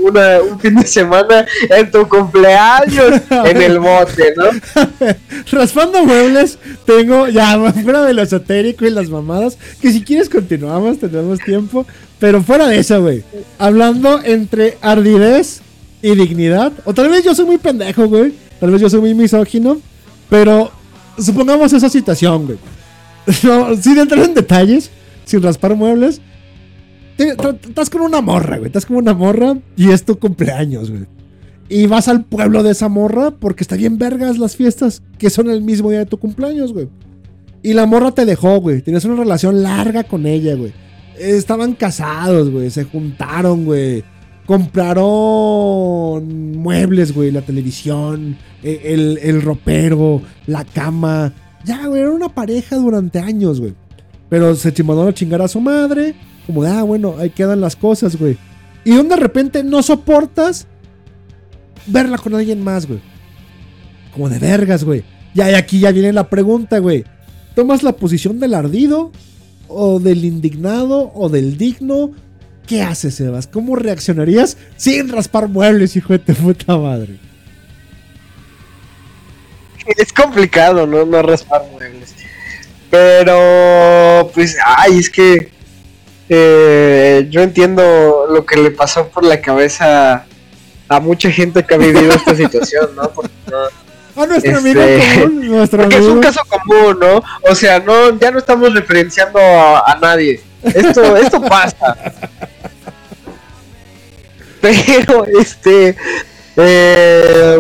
[0.03, 4.47] una, un fin de semana en tu cumpleaños en el bote, ¿no?
[5.53, 10.99] Raspando muebles, tengo ya fuera de lo esotérico y las mamadas, que si quieres continuamos,
[10.99, 11.87] tenemos tiempo,
[12.19, 13.23] pero fuera de eso, güey.
[13.59, 15.63] Hablando entre ardidez
[16.05, 19.15] y dignidad, o tal vez yo soy muy pendejo, güey, tal vez yo soy muy
[19.15, 19.79] misógino,
[20.29, 20.71] pero
[21.19, 22.59] supongamos esa situación, güey.
[23.81, 24.91] Sin entrar en detalles,
[25.25, 26.21] sin raspar muebles,
[27.17, 28.67] estás con una morra, güey.
[28.67, 31.07] Estás con una morra y es tu cumpleaños, güey.
[31.71, 35.49] Y vas al pueblo de esa morra porque está bien vergas las fiestas que son
[35.49, 36.91] el mismo día de tu cumpleaños, güey.
[37.63, 38.83] Y la morra te dejó, güey.
[38.83, 40.75] Tienes una relación larga con ella, güey.
[41.19, 42.69] Estaban casados, güey.
[42.69, 44.05] Se juntaron, güey.
[44.47, 46.23] Compraron
[46.59, 47.31] muebles, güey.
[47.31, 51.33] La televisión, e- el, el ropero, la cama.
[51.65, 52.03] Ya, güey.
[52.03, 53.75] Era una pareja durante años, güey.
[54.29, 56.15] Pero se chimanó a chingar a su madre.
[56.47, 58.37] Como de, ah, bueno, ahí quedan las cosas, güey.
[58.85, 60.67] Y de repente no soportas
[61.87, 63.01] verla con alguien más, güey.
[64.13, 65.05] Como de vergas, güey.
[65.35, 67.05] Ya, y aquí ya viene la pregunta, güey.
[67.55, 69.11] ¿Tomas la posición del ardido?
[69.69, 71.11] ¿O del indignado?
[71.15, 72.11] ¿O del digno?
[72.67, 73.47] ¿Qué haces, Sebas?
[73.47, 77.19] ¿Cómo reaccionarías sin raspar muebles, hijo de tu puta madre?
[79.99, 81.05] Es complicado, ¿no?
[81.05, 82.15] No raspar muebles.
[82.91, 85.51] Pero, pues, ay, es que
[86.31, 90.25] eh, yo entiendo lo que le pasó por la cabeza
[90.89, 93.11] a mucha gente que ha vivido esta situación, ¿no?
[93.11, 94.81] Porque, no- A nuestro Este, amigo
[95.27, 96.21] común, nuestro porque es un amigo.
[96.23, 97.23] caso común, ¿no?
[97.51, 100.41] O sea, no, ya no estamos referenciando a, a nadie.
[100.63, 101.95] Esto, esto pasa.
[104.65, 105.95] Pero, este.
[106.57, 107.59] eh,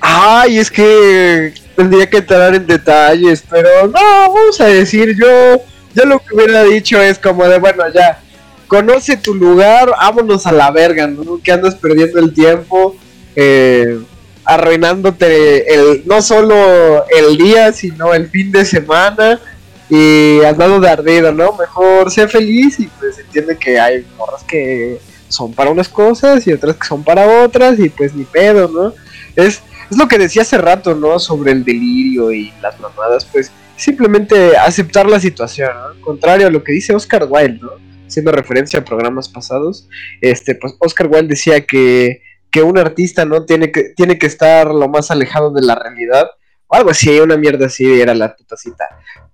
[0.00, 5.62] ay, es que tendría que entrar en detalles, pero no, vamos a decir, yo,
[5.94, 8.20] yo lo que hubiera dicho es como de, bueno, ya,
[8.66, 11.40] conoce tu lugar, vámonos a la verga, ¿no?
[11.42, 12.96] Que andas perdiendo el tiempo,
[13.34, 13.98] eh,
[14.44, 19.40] arruinándote el, no solo el día, sino el fin de semana
[19.88, 21.52] y andando de ardido, ¿no?
[21.52, 24.98] Mejor sé feliz y pues entiende que hay morras que
[25.28, 28.94] son para unas cosas y otras que son para otras y pues ni pedo, ¿no?
[29.36, 31.18] Es, es lo que decía hace rato, ¿no?
[31.18, 36.00] Sobre el delirio y las mamadas, pues simplemente aceptar la situación, ¿no?
[36.02, 37.72] Contrario a lo que dice Oscar Wilde, ¿no?
[38.06, 39.88] Haciendo referencia a programas pasados,
[40.20, 43.44] este, pues Oscar Wilde decía que, que un artista, ¿no?
[43.44, 46.28] Tiene que, tiene que estar lo más alejado de la realidad,
[46.66, 48.84] o algo así, una mierda así era la puta cita.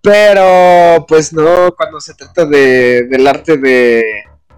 [0.00, 4.04] Pero, pues no, cuando se trata de, del arte de,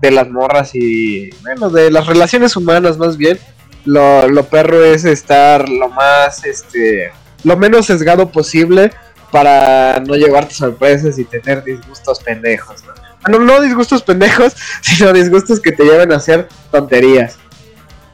[0.01, 3.39] de las morras y, bueno, de las relaciones humanas más bien,
[3.85, 7.10] lo, lo perro es estar lo más, este,
[7.44, 8.90] lo menos sesgado posible
[9.31, 12.93] para no llevarte sorpresas y tener disgustos pendejos, ¿no?
[13.23, 17.36] Bueno, no disgustos pendejos, sino disgustos que te lleven a hacer tonterías.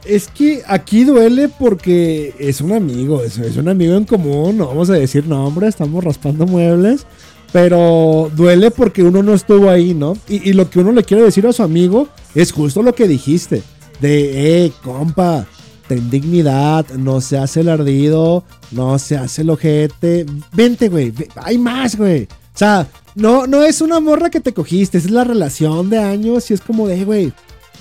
[0.05, 4.67] Es que aquí duele porque es un amigo, es, es un amigo en común, no
[4.67, 7.05] vamos a decir nombre, estamos raspando muebles,
[7.53, 10.17] pero duele porque uno no estuvo ahí, ¿no?
[10.27, 13.63] Y, lo que uno le quiere decir a su amigo es justo lo que dijiste,
[14.01, 15.45] de, eh, compa,
[15.87, 21.57] ten dignidad, no se hace el ardido, no se hace el ojete, vente, güey, hay
[21.57, 22.23] más, güey.
[22.23, 26.51] O sea, no, no es una morra que te cogiste, es la relación de años
[26.51, 27.33] y es como de, güey,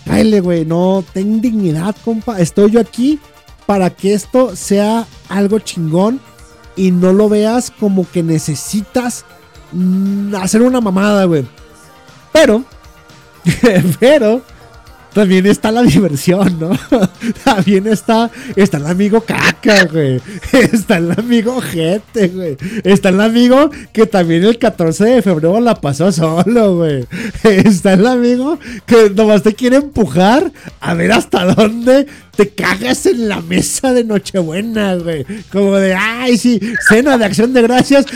[0.04, 2.40] Cáele, güey, no, ten dignidad, compa.
[2.40, 3.20] Estoy yo aquí
[3.66, 6.20] para que esto sea algo chingón
[6.76, 9.24] y no lo veas como que necesitas
[10.40, 11.44] hacer una mamada, güey.
[12.32, 12.64] Pero,
[14.00, 14.42] pero,
[15.12, 16.70] también está la diversión, ¿no?
[17.44, 20.20] también está, está el amigo caca, güey.
[20.52, 22.56] Está el amigo gente, güey.
[22.82, 27.06] Está el amigo que también el 14 de febrero la pasó solo, güey.
[27.42, 30.50] Está el amigo que nomás te quiere empujar
[30.80, 35.24] a ver hasta dónde te cagas en la mesa de Nochebuena, güey.
[35.50, 38.06] Como de, ay, sí, cena de acción de gracias.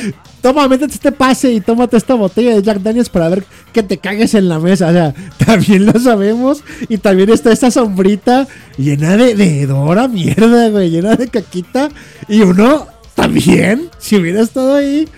[0.40, 3.98] Toma, métete este pase y tómate esta botella de Jack Daniels para ver que te
[3.98, 4.88] cagues en la mesa.
[4.88, 5.14] O sea,
[5.44, 6.62] también lo sabemos.
[6.88, 8.46] Y también está esta sombrita
[8.78, 10.90] llena de, de hedor mierda, güey.
[10.90, 11.90] Llena de caquita.
[12.28, 15.08] Y uno también, si hubiera estado ahí,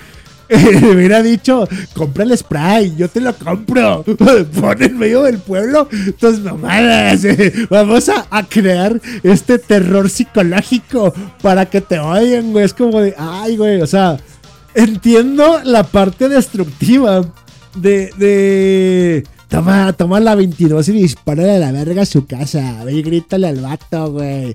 [0.80, 4.02] me hubiera dicho, compra el spray, yo te lo compro.
[4.60, 5.88] Pon en medio del pueblo
[6.18, 7.26] tus mamadas.
[7.70, 11.12] Vamos a, a crear este terror psicológico
[11.42, 12.64] para que te odien, güey.
[12.64, 14.16] Es como de, ay, güey, o sea,
[14.74, 17.24] entiendo la parte destructiva
[17.74, 22.84] de, de Toma, toma la 22 y dispara a la verga a su casa.
[22.84, 24.54] Ve y grítale al vato, güey.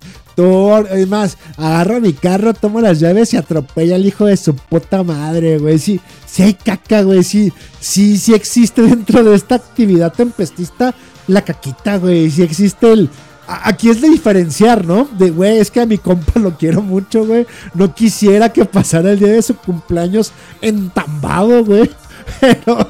[0.91, 5.01] Es más, agarra mi carro, toma las llaves y atropella al hijo de su puta
[5.03, 5.79] madre, güey.
[5.79, 7.23] Sí, sí hay caca, güey.
[7.23, 10.93] Sí, sí, sí existe dentro de esta actividad tempestista
[11.27, 12.29] la caquita, güey.
[12.29, 13.09] Sí existe el.
[13.47, 15.07] Aquí es de diferenciar, ¿no?
[15.17, 17.45] De, güey, es que a mi compa lo quiero mucho, güey.
[17.73, 21.89] No quisiera que pasara el día de su cumpleaños entambado, güey.
[22.39, 22.89] Pero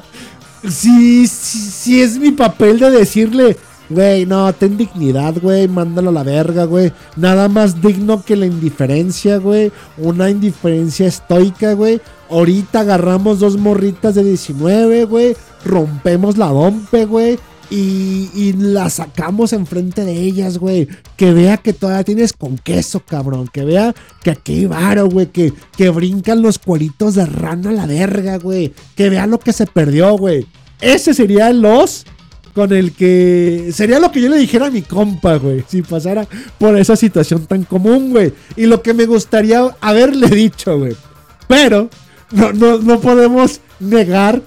[0.68, 3.56] sí, sí, sí es mi papel de decirle,
[3.90, 6.92] güey, no, ten dignidad, güey, mándalo a la verga, güey.
[7.16, 9.72] Nada más digno que la indiferencia, güey.
[9.98, 12.00] Una indiferencia estoica, güey.
[12.30, 15.36] Ahorita agarramos dos morritas de 19, güey.
[15.64, 17.38] Rompemos la dompe, güey.
[17.70, 20.88] Y, y, la sacamos enfrente de ellas, güey.
[21.16, 23.48] Que vea que todavía tienes con queso, cabrón.
[23.52, 25.26] Que vea que aquí varo, güey.
[25.26, 28.72] Que, que brincan los cueritos de rana a la verga, güey.
[28.96, 30.46] Que vea lo que se perdió, güey.
[30.80, 32.04] Ese sería los
[32.54, 36.26] con el que sería lo que yo le dijera a mi compa, güey, si pasara
[36.56, 38.32] por esa situación tan común, güey.
[38.56, 40.94] Y lo que me gustaría haberle dicho, güey.
[41.48, 41.90] Pero
[42.30, 44.42] no, no, no podemos negar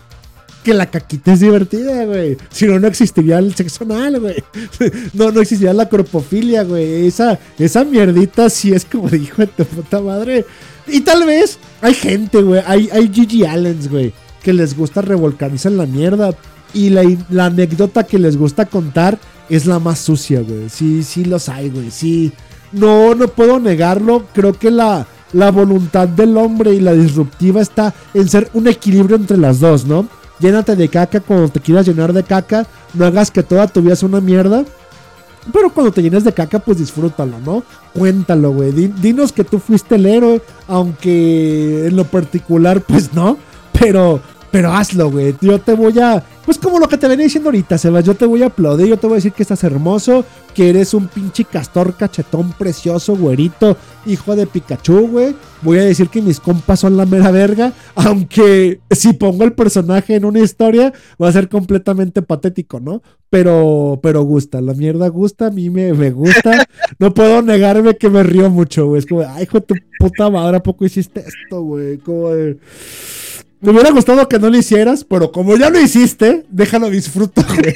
[0.67, 2.35] que la caquita es divertida, güey.
[2.49, 4.43] Si no, no existiría el sexo anal, güey.
[5.13, 7.07] No, no existiría la cropofilia, güey.
[7.07, 10.45] Esa, esa mierdita sí es como dijo tu puta madre.
[10.85, 12.61] Y tal vez hay gente, güey.
[12.67, 14.11] Hay, hay Gigi Allens, güey.
[14.43, 16.35] Que les gusta revolcarse en la mierda.
[16.73, 19.17] Y la, la, anécdota que les gusta contar
[19.47, 20.67] es la más sucia, güey.
[20.67, 21.91] Sí, sí los hay, güey.
[21.91, 22.33] Sí.
[22.73, 24.25] No, no puedo negarlo.
[24.33, 29.15] Creo que la, la voluntad del hombre y la disruptiva está en ser un equilibrio
[29.15, 30.09] entre las dos, ¿no?
[30.39, 32.65] Llénate de caca cuando te quieras llenar de caca.
[32.93, 34.63] No hagas que toda tu vida sea una mierda.
[35.51, 37.63] Pero cuando te llenes de caca, pues disfrútalo, ¿no?
[37.93, 38.71] Cuéntalo, güey.
[38.71, 40.41] Dinos que tú fuiste el héroe.
[40.67, 43.37] Aunque en lo particular, pues no.
[43.79, 44.21] Pero,
[44.51, 45.35] pero hazlo, güey.
[45.41, 46.23] Yo te voy a.
[46.45, 48.05] Pues como lo que te venía diciendo ahorita, Sebas.
[48.05, 48.87] Yo te voy a aplaudir.
[48.87, 50.23] Yo te voy a decir que estás hermoso.
[50.53, 53.75] Que eres un pinche castor cachetón precioso, güerito.
[54.05, 55.35] Hijo de Pikachu, güey.
[55.61, 57.73] Voy a decir que mis compas son la mera verga.
[57.95, 63.01] Aunque si pongo el personaje en una historia, va a ser completamente patético, ¿no?
[63.29, 64.61] Pero, pero gusta.
[64.61, 65.47] La mierda gusta.
[65.47, 66.65] A mí me, me gusta.
[66.99, 68.99] No puedo negarme que me río mucho, güey.
[68.99, 71.97] Es como, ay, hijo de tu puta madre, ¿a poco hiciste esto, güey?
[71.97, 72.57] Como de.
[73.59, 77.45] Me hubiera gustado que no lo hicieras, pero como ya lo hiciste, déjalo disfrutar.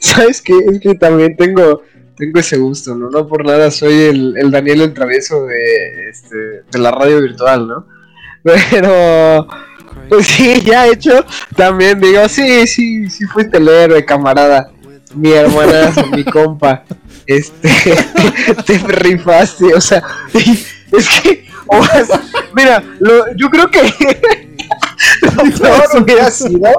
[0.00, 0.56] ¿Sabes qué?
[0.70, 1.82] Es que también tengo,
[2.16, 3.10] tengo ese gusto, ¿no?
[3.10, 6.36] No por nada soy el, el Daniel el travieso de, este,
[6.70, 7.86] de la radio virtual, ¿no?
[8.70, 9.48] Pero,
[10.08, 11.24] pues sí, ya hecho,
[11.56, 14.70] también digo, sí, sí, sí fuiste el héroe, camarada.
[15.14, 16.84] Mi hermana, mi compa.
[17.26, 17.68] Este,
[18.64, 20.02] te, te rifaste, o sea,
[20.32, 21.47] es que
[22.54, 23.80] mira, lo, yo creo que
[25.22, 26.70] lo peor hubiera sido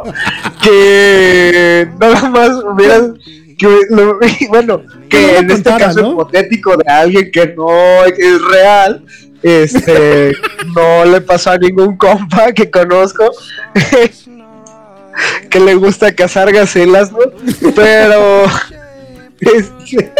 [0.61, 3.11] que nada más hubieras
[3.57, 6.11] que lo, bueno que en este caso ¿no?
[6.11, 9.03] hipotético de alguien que no es real
[9.43, 10.33] este
[10.75, 13.29] no le pasó a ningún compa que conozco
[15.49, 17.19] que le gusta cazar gacelas no
[17.75, 18.45] pero
[19.39, 20.11] este,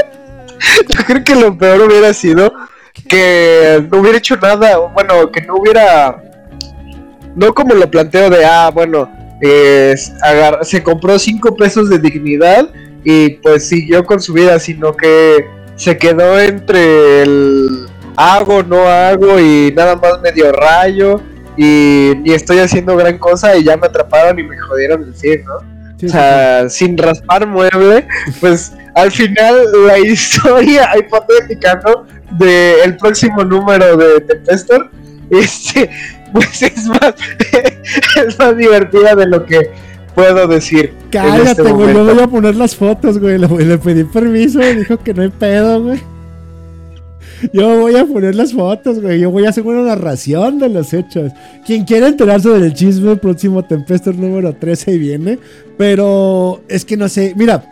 [0.87, 2.53] yo creo que lo peor hubiera sido
[3.07, 6.21] que no hubiera hecho nada, bueno, que no hubiera,
[7.35, 9.09] no como lo planteo de, ah, bueno,
[10.61, 12.69] se compró cinco pesos de dignidad
[13.03, 15.45] y pues siguió con su vida, sino que
[15.75, 21.21] se quedó entre el hago, no hago y nada más medio rayo
[21.55, 25.43] y, y estoy haciendo gran cosa y ya me atraparon y me jodieron el fin,
[25.45, 25.79] ¿no?
[25.99, 26.85] Sí, o sea, sí.
[26.85, 28.07] sin raspar mueble,
[28.39, 29.55] pues al final
[29.85, 32.05] la historia hipotética, ¿no?
[32.37, 34.89] De el próximo número de Tempestor,
[35.29, 35.89] este,
[36.33, 37.13] pues es más,
[38.27, 39.71] es más divertida de lo que
[40.15, 40.93] puedo decir.
[41.09, 43.37] Cállate, este güey, yo voy a poner las fotos, güey.
[43.37, 45.99] Le, le pedí permiso y dijo que no hay pedo, güey.
[47.53, 49.19] Yo voy a poner las fotos, güey.
[49.19, 51.31] Yo voy a hacer una narración de los hechos.
[51.65, 55.39] Quien quiera enterarse del chisme, el próximo Tempestor número 13 viene.
[55.77, 57.33] Pero es que no sé.
[57.37, 57.63] Mira,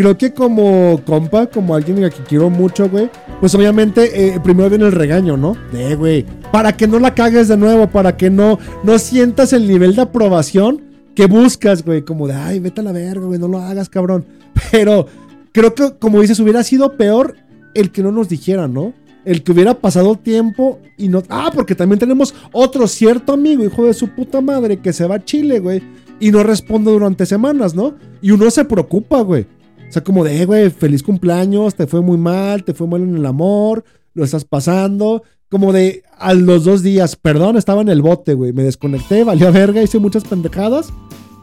[0.00, 3.10] creo que como compa, como alguien a quien quiero mucho, güey.
[3.38, 5.58] Pues obviamente, eh, primero viene el regaño, ¿no?
[5.72, 6.24] De, güey.
[6.50, 10.00] Para que no la cagues de nuevo, para que no, no sientas el nivel de
[10.00, 10.80] aprobación
[11.14, 12.00] que buscas, güey.
[12.00, 14.24] Como de, ay, vete a la verga, güey, no lo hagas, cabrón.
[14.70, 15.06] Pero
[15.52, 17.36] creo que, como dices, hubiera sido peor
[17.74, 18.94] el que no nos dijeran, ¿no?
[19.26, 21.22] el que hubiera pasado tiempo y no.
[21.28, 25.16] Ah, porque también tenemos otro cierto amigo, hijo de su puta madre, que se va
[25.16, 25.82] a Chile, güey.
[26.20, 27.96] Y no responde durante semanas, ¿no?
[28.22, 29.46] Y uno se preocupa, güey.
[29.90, 33.02] O sea, como de, "Eh, güey, feliz cumpleaños, te fue muy mal, te fue mal
[33.02, 33.84] en el amor,
[34.14, 35.22] lo estás pasando.
[35.48, 38.52] Como de, a los dos días, perdón, estaba en el bote, güey.
[38.52, 40.90] Me desconecté, valió a verga, hice muchas pendejadas.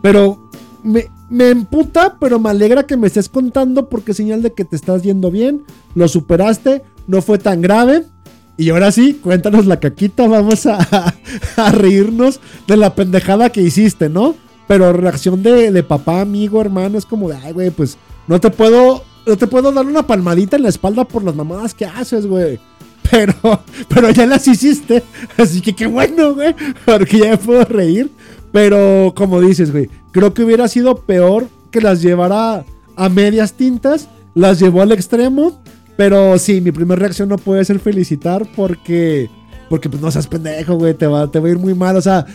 [0.01, 0.49] Pero
[0.81, 4.63] me, me emputa, pero me alegra que me estés contando porque es señal de que
[4.63, 5.63] te estás yendo bien,
[5.93, 8.05] lo superaste, no fue tan grave.
[8.55, 10.77] Y ahora sí, cuéntanos la caquita, vamos a,
[11.57, 14.35] a reírnos de la pendejada que hiciste, ¿no?
[14.69, 17.97] Pero reacción de, de papá, amigo, hermano, es como de, ay, güey, pues
[18.27, 21.73] no te puedo, no te puedo dar una palmadita en la espalda por las mamadas
[21.73, 22.59] que haces, güey.
[23.09, 23.33] Pero,
[23.87, 25.03] pero ya las hiciste.
[25.37, 26.53] Así que qué bueno, güey.
[26.85, 28.11] Porque ya me puedo reír.
[28.51, 34.09] Pero como dices, güey, creo que hubiera sido peor que las llevara a medias tintas.
[34.35, 35.61] Las llevó al extremo.
[35.95, 39.29] Pero sí, mi primera reacción no puede ser felicitar porque...
[39.69, 41.97] Porque pues no seas pendejo, güey, te va, te va a ir muy mal.
[41.97, 42.25] O sea,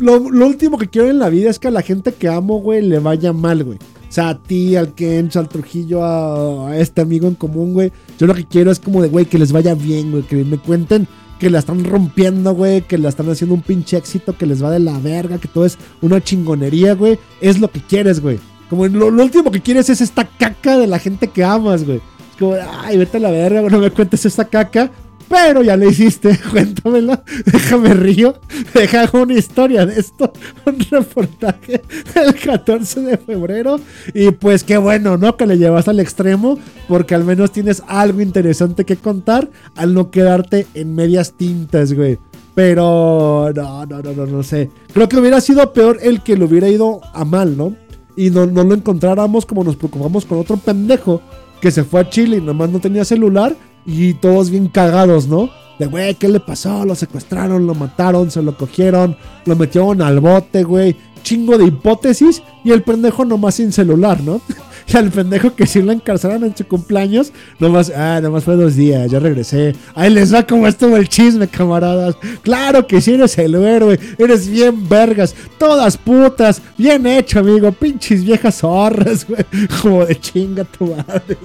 [0.00, 2.60] lo, lo último que quiero en la vida es que a la gente que amo,
[2.60, 3.78] güey, le vaya mal, güey.
[4.08, 7.92] O sea, a ti, al Kench, al Trujillo, a, este amigo en común, güey.
[8.18, 10.22] Yo lo que quiero es como de, güey, que les vaya bien, güey.
[10.22, 11.06] Que me cuenten
[11.38, 12.82] que la están rompiendo, güey.
[12.82, 15.66] Que la están haciendo un pinche éxito, que les va de la verga, que todo
[15.66, 17.18] es una chingonería, güey.
[17.40, 18.38] Es lo que quieres, güey.
[18.70, 21.98] Como lo, último que quieres es esta caca de la gente que amas, güey.
[21.98, 24.90] Es como, ay, vete a la verga, no me cuentes esta caca.
[25.28, 28.34] Pero ya lo hiciste, cuéntamela, déjame río,
[28.72, 30.32] deja una historia de esto,
[30.64, 31.82] un reportaje
[32.14, 33.78] el 14 de febrero
[34.14, 35.36] y pues qué bueno, ¿no?
[35.36, 40.10] Que le llevas al extremo porque al menos tienes algo interesante que contar al no
[40.10, 42.18] quedarte en medias tintas, güey.
[42.54, 44.70] Pero no, no, no, no, no sé.
[44.92, 47.76] Creo que hubiera sido peor el que lo hubiera ido a mal, ¿no?
[48.16, 51.22] Y no, no lo encontráramos como nos preocupamos con otro pendejo
[51.60, 53.54] que se fue a Chile y nomás no tenía celular
[53.88, 55.48] y todos bien cagados, ¿no?
[55.78, 56.84] De, güey, ¿qué le pasó?
[56.84, 59.16] Lo secuestraron, lo mataron, se lo cogieron,
[59.46, 60.94] lo metieron al bote, güey.
[61.22, 64.40] Chingo de hipótesis y el pendejo nomás sin celular, ¿no?
[64.90, 68.74] Y al pendejo que sí lo encarcelaron en su cumpleaños, nomás, ah, nomás fue dos
[68.74, 69.74] días, ya regresé.
[69.94, 72.16] Ahí les va como estuvo el chisme, camaradas.
[72.40, 78.24] Claro que sí eres el héroe, eres bien vergas, todas putas, bien hecho, amigo, pinches
[78.24, 79.44] viejas zorras, güey.
[79.82, 81.36] Como de chinga tu madre.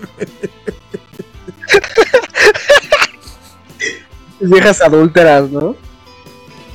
[4.39, 5.75] Viejas adúlteras, ¿no?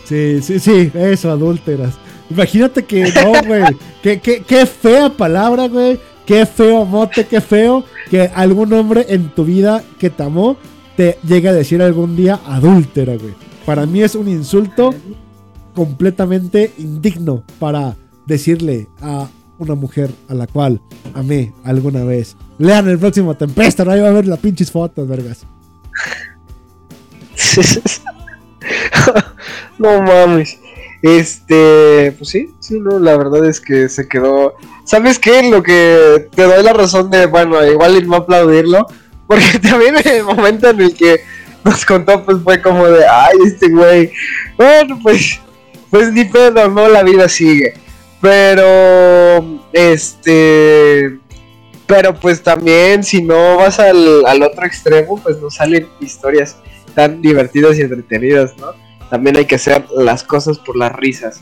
[0.05, 1.95] Sí, sí, sí, eso, adúlteras.
[2.31, 3.65] Imagínate que no, güey.
[4.03, 6.01] qué, qué, qué fea palabra, güey.
[6.25, 10.59] Qué feo mote, qué feo que algún hombre en tu vida que te amó
[10.95, 13.33] te llegue a decir algún día adúltera, güey.
[13.65, 14.95] Para mí es un insulto
[15.75, 17.97] completamente indigno para
[18.27, 19.29] decirle a
[19.59, 20.81] una mujer a la cual
[21.15, 22.37] amé alguna vez.
[22.59, 25.47] Lean el próximo Tempesta, no ahí va a ver las pinches fotos, vergas.
[29.79, 30.59] no mames.
[31.03, 34.55] Este, pues sí, sí, no, la verdad es que se quedó.
[34.85, 35.49] ¿Sabes qué?
[35.49, 38.87] Lo que te doy la razón de, bueno, igual no aplaudirlo,
[39.27, 41.21] porque también en el momento en el que
[41.65, 44.13] nos contó, pues fue como de, ay, este güey,
[44.57, 45.41] bueno, pues,
[45.91, 47.75] pues ni pedo, no, la vida sigue.
[48.21, 51.19] Pero, este,
[51.87, 56.57] pero pues también si no vas al, al otro extremo, pues no salen historias
[56.95, 58.73] tan divertidas y entretenidas, ¿no?
[59.09, 61.41] También hay que hacer las cosas por las risas.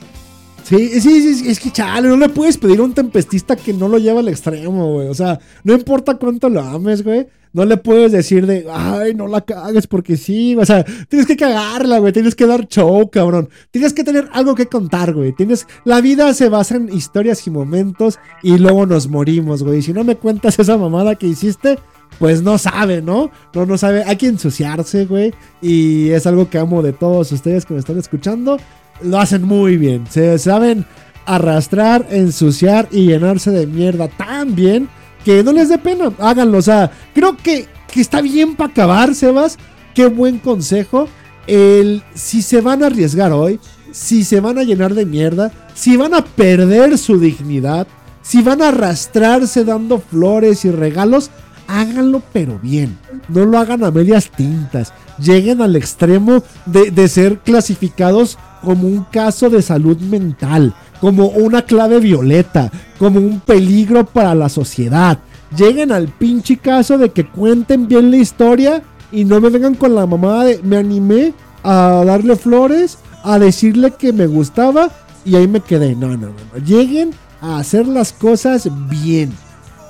[0.63, 3.89] Sí, sí, sí, es que chale, no le puedes pedir a un tempestista que no
[3.89, 5.09] lo lleva al extremo, güey.
[5.09, 7.27] O sea, no importa cuánto lo ames, güey.
[7.57, 10.55] No le puedes decir de, ay, no la cagues porque sí.
[10.57, 12.13] O sea, tienes que cagarla, güey.
[12.13, 13.49] Tienes que dar show, cabrón.
[13.71, 15.33] Tienes que tener algo que contar, güey.
[15.33, 19.81] Tienes, la vida se basa en historias y momentos y luego nos morimos, güey.
[19.81, 21.79] Si no me cuentas esa mamada que hiciste,
[22.19, 23.31] pues no sabe, ¿no?
[23.55, 24.05] No, no sabe.
[24.05, 25.33] Hay que ensuciarse, güey.
[25.63, 28.59] Y es algo que amo de todos ustedes que me están escuchando.
[29.03, 30.07] Lo hacen muy bien.
[30.11, 30.85] Se saben
[31.25, 34.91] arrastrar, ensuciar y llenarse de mierda tan bien
[35.27, 36.13] que no les dé pena.
[36.21, 36.59] Háganlo.
[36.59, 39.59] O sea, creo que, que está bien para acabar, Sebas.
[39.93, 41.09] Qué buen consejo.
[41.49, 43.59] El, si se van a arriesgar hoy,
[43.91, 47.89] si se van a llenar de mierda, si van a perder su dignidad,
[48.23, 51.31] si van a arrastrarse dando flores y regalos,
[51.67, 52.97] háganlo pero bien.
[53.29, 54.93] No lo hagan a medias tintas.
[55.19, 61.63] Lleguen al extremo de, de, ser clasificados como un caso de salud mental, como una
[61.63, 65.19] clave violeta, como un peligro para la sociedad.
[65.57, 68.83] Lleguen al pinche caso de que cuenten bien la historia
[69.13, 73.93] y no me vengan con la mamada de me animé a darle flores, a decirle
[73.93, 74.91] que me gustaba
[75.25, 75.95] y ahí me quedé.
[75.95, 76.65] No, no, no.
[76.65, 77.11] Lleguen
[77.41, 79.33] a hacer las cosas bien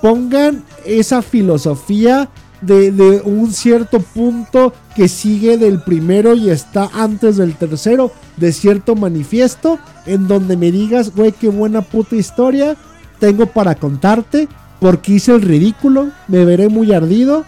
[0.07, 2.29] pongan esa filosofía
[2.61, 8.53] de, de un cierto punto que sigue del primero y está antes del tercero, de
[8.53, 12.77] cierto manifiesto, en donde me digas, güey, qué buena puta historia
[13.19, 14.49] tengo para contarte,
[14.81, 17.45] porque hice el ridículo, me veré muy ardido,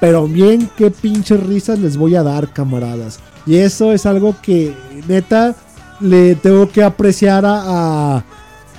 [0.00, 3.18] pero bien, qué pinches risas les voy a dar, camaradas.
[3.46, 4.74] Y eso es algo que,
[5.08, 5.56] neta,
[6.00, 7.62] le tengo que apreciar a,
[8.16, 8.24] a,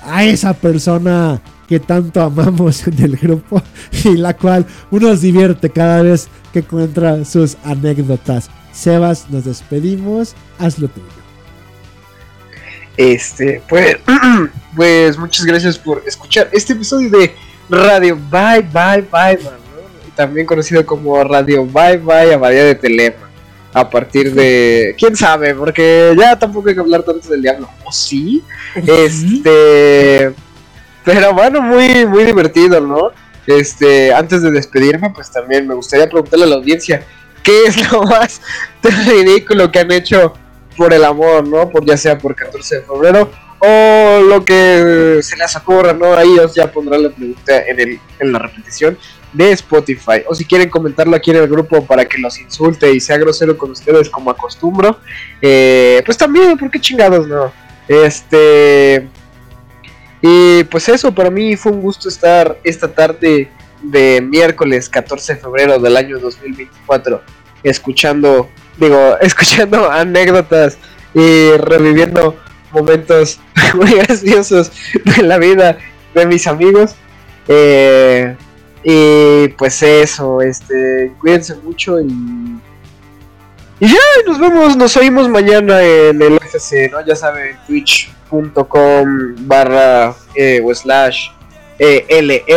[0.04, 3.62] a esa persona que tanto amamos en el grupo
[4.04, 8.50] y la cual uno se divierte cada vez que encuentra sus anécdotas.
[8.72, 11.06] Sebas, nos despedimos, hazlo tuyo.
[12.96, 13.96] Este, pues,
[14.76, 17.34] pues muchas gracias por escuchar este episodio de
[17.68, 19.38] Radio Bye Bye Bye,
[20.16, 23.29] también conocido como Radio Bye Bye Abadía de Telema.
[23.72, 24.96] A partir de.
[24.98, 27.68] quién sabe, porque ya tampoco hay que hablar tanto del diablo.
[27.84, 28.42] ¿O sí?
[28.74, 30.32] Este.
[31.04, 33.10] Pero bueno, muy, muy divertido, ¿no?
[33.46, 37.04] Este, antes de despedirme, pues también me gustaría preguntarle a la audiencia
[37.42, 38.40] qué es lo más
[38.82, 40.34] ridículo que han hecho
[40.76, 41.68] por el amor, ¿no?
[41.68, 43.30] Por ya sea por 14 de febrero
[43.60, 46.14] o lo que se les ocurra, ¿no?
[46.14, 48.98] Ahí os ya pondrán la pregunta en, el, en la repetición
[49.32, 50.22] de Spotify.
[50.28, 53.56] O si quieren comentarlo aquí en el grupo para que los insulte y sea grosero
[53.56, 54.98] con ustedes como acostumbro,
[55.40, 57.52] eh, pues también, ¿por qué chingados no?
[57.88, 59.08] Este.
[60.22, 63.50] Y pues eso, para mí fue un gusto estar esta tarde
[63.82, 67.22] de miércoles 14 de febrero del año 2024
[67.62, 70.78] escuchando, digo, escuchando anécdotas
[71.14, 72.36] y reviviendo
[72.72, 73.40] momentos
[73.74, 74.72] muy graciosos
[75.04, 75.78] de la vida
[76.14, 76.94] de mis amigos.
[77.48, 78.36] Eh,
[78.82, 82.08] y pues eso, este, cuídense mucho y
[83.82, 87.02] y ya, nos vemos, nos oímos mañana en el FC, ¿no?
[87.02, 91.30] Ya saben, twitch.com barra eh, o slash
[91.78, 92.54] eh, L-E-F-E-S-E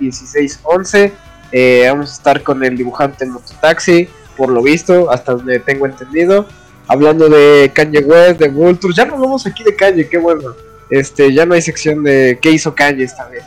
[0.00, 1.12] 1611.
[1.52, 4.08] Eh, vamos a estar con el dibujante Mototaxi,
[4.38, 6.46] por lo visto, hasta donde tengo entendido.
[6.88, 8.94] Hablando de Kanye West, de Vulture.
[8.94, 10.56] Ya no hablamos aquí de Kanye, qué bueno.
[10.88, 13.44] Este, ya no hay sección de qué hizo Kanye esta vez.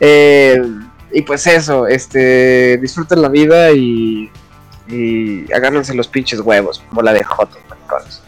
[0.00, 0.60] Eh,
[1.12, 4.30] y pues eso, este, disfruten la vida y
[5.54, 8.20] agárrense los pinches huevos, bola de jotos, maricones.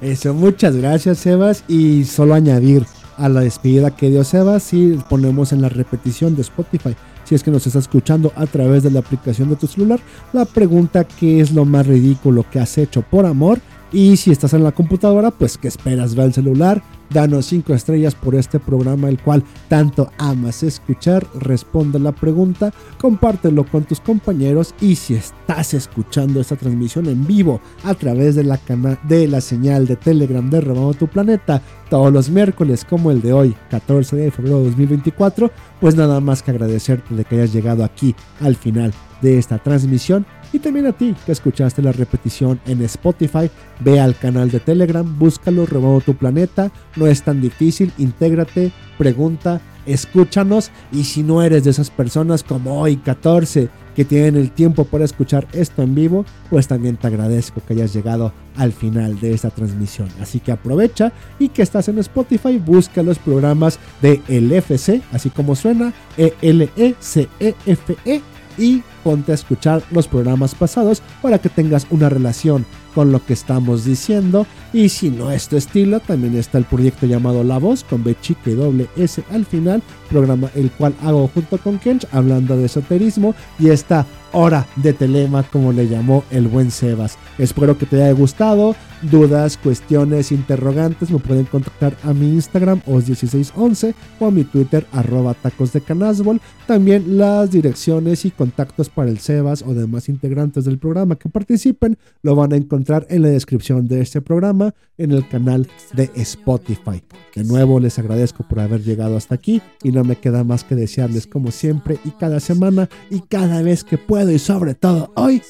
[0.00, 1.64] Eso, muchas gracias, Sebas.
[1.68, 2.86] Y solo añadir
[3.18, 7.42] a la despedida que dio Sebas, si ponemos en la repetición de Spotify, si es
[7.42, 10.00] que nos está escuchando a través de la aplicación de tu celular,
[10.32, 13.60] la pregunta: ¿qué es lo más ridículo que has hecho por amor?
[13.92, 16.14] Y si estás en la computadora, pues ¿qué esperas?
[16.14, 16.80] Ve al celular,
[17.10, 23.64] danos 5 estrellas por este programa el cual tanto amas escuchar, responde la pregunta, compártelo
[23.64, 24.74] con tus compañeros.
[24.80, 28.60] Y si estás escuchando esta transmisión en vivo a través de la,
[29.08, 33.32] de la señal de Telegram de Robando tu Planeta todos los miércoles como el de
[33.32, 35.50] hoy, 14 de febrero de 2024,
[35.80, 40.24] pues nada más que agradecerte de que hayas llegado aquí al final de esta transmisión
[40.52, 43.50] y también a ti que escuchaste la repetición en Spotify,
[43.80, 49.60] ve al canal de Telegram, búscalo, Remodo tu Planeta, no es tan difícil, intégrate, pregunta,
[49.86, 54.84] escúchanos y si no eres de esas personas como hoy 14 que tienen el tiempo
[54.84, 59.34] para escuchar esto en vivo, pues también te agradezco que hayas llegado al final de
[59.34, 60.08] esta transmisión.
[60.20, 65.30] Así que aprovecha y que estás en Spotify, busca los programas de el FC, así
[65.30, 68.22] como suena, E E-L-E-C-E-F-E
[68.60, 73.32] y ponte a escuchar los programas pasados para que tengas una relación con lo que
[73.32, 74.46] estamos diciendo.
[74.72, 78.16] Y si no es tu estilo, también está el proyecto llamado La Voz con B
[78.20, 82.66] chica y doble S al final, programa el cual hago junto con Kench hablando de
[82.66, 87.18] esoterismo y esta hora de telema como le llamó el buen Sebas.
[87.38, 88.74] Espero que te haya gustado.
[89.02, 95.32] Dudas, cuestiones, interrogantes me pueden contactar a mi Instagram os1611 o a mi Twitter arroba
[95.32, 96.40] tacos de canasbol.
[96.66, 101.96] También las direcciones y contactos para el Sebas o demás integrantes del programa que participen
[102.22, 107.02] lo van a encontrar en la descripción de este programa en el canal de Spotify.
[107.34, 110.74] De nuevo les agradezco por haber llegado hasta aquí y no me queda más que
[110.74, 113.98] desearles como siempre y cada semana y cada vez que
[114.28, 115.42] y sobre todo hoy,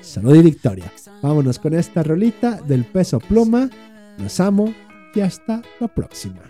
[0.00, 0.90] salud y victoria.
[1.22, 3.70] Vámonos con esta rolita del peso pluma.
[4.18, 4.74] Los amo
[5.14, 6.40] y hasta la próxima.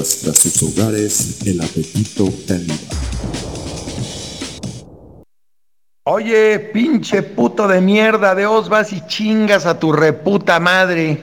[0.00, 2.76] hasta sus hogares el apetito caníbal.
[6.04, 11.20] Oye, pinche puto de mierda, de os vas y chingas a tu reputa madre,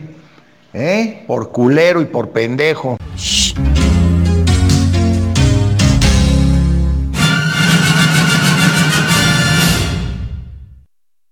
[0.73, 1.23] ¿eh?
[1.27, 2.97] Por culero y por pendejo.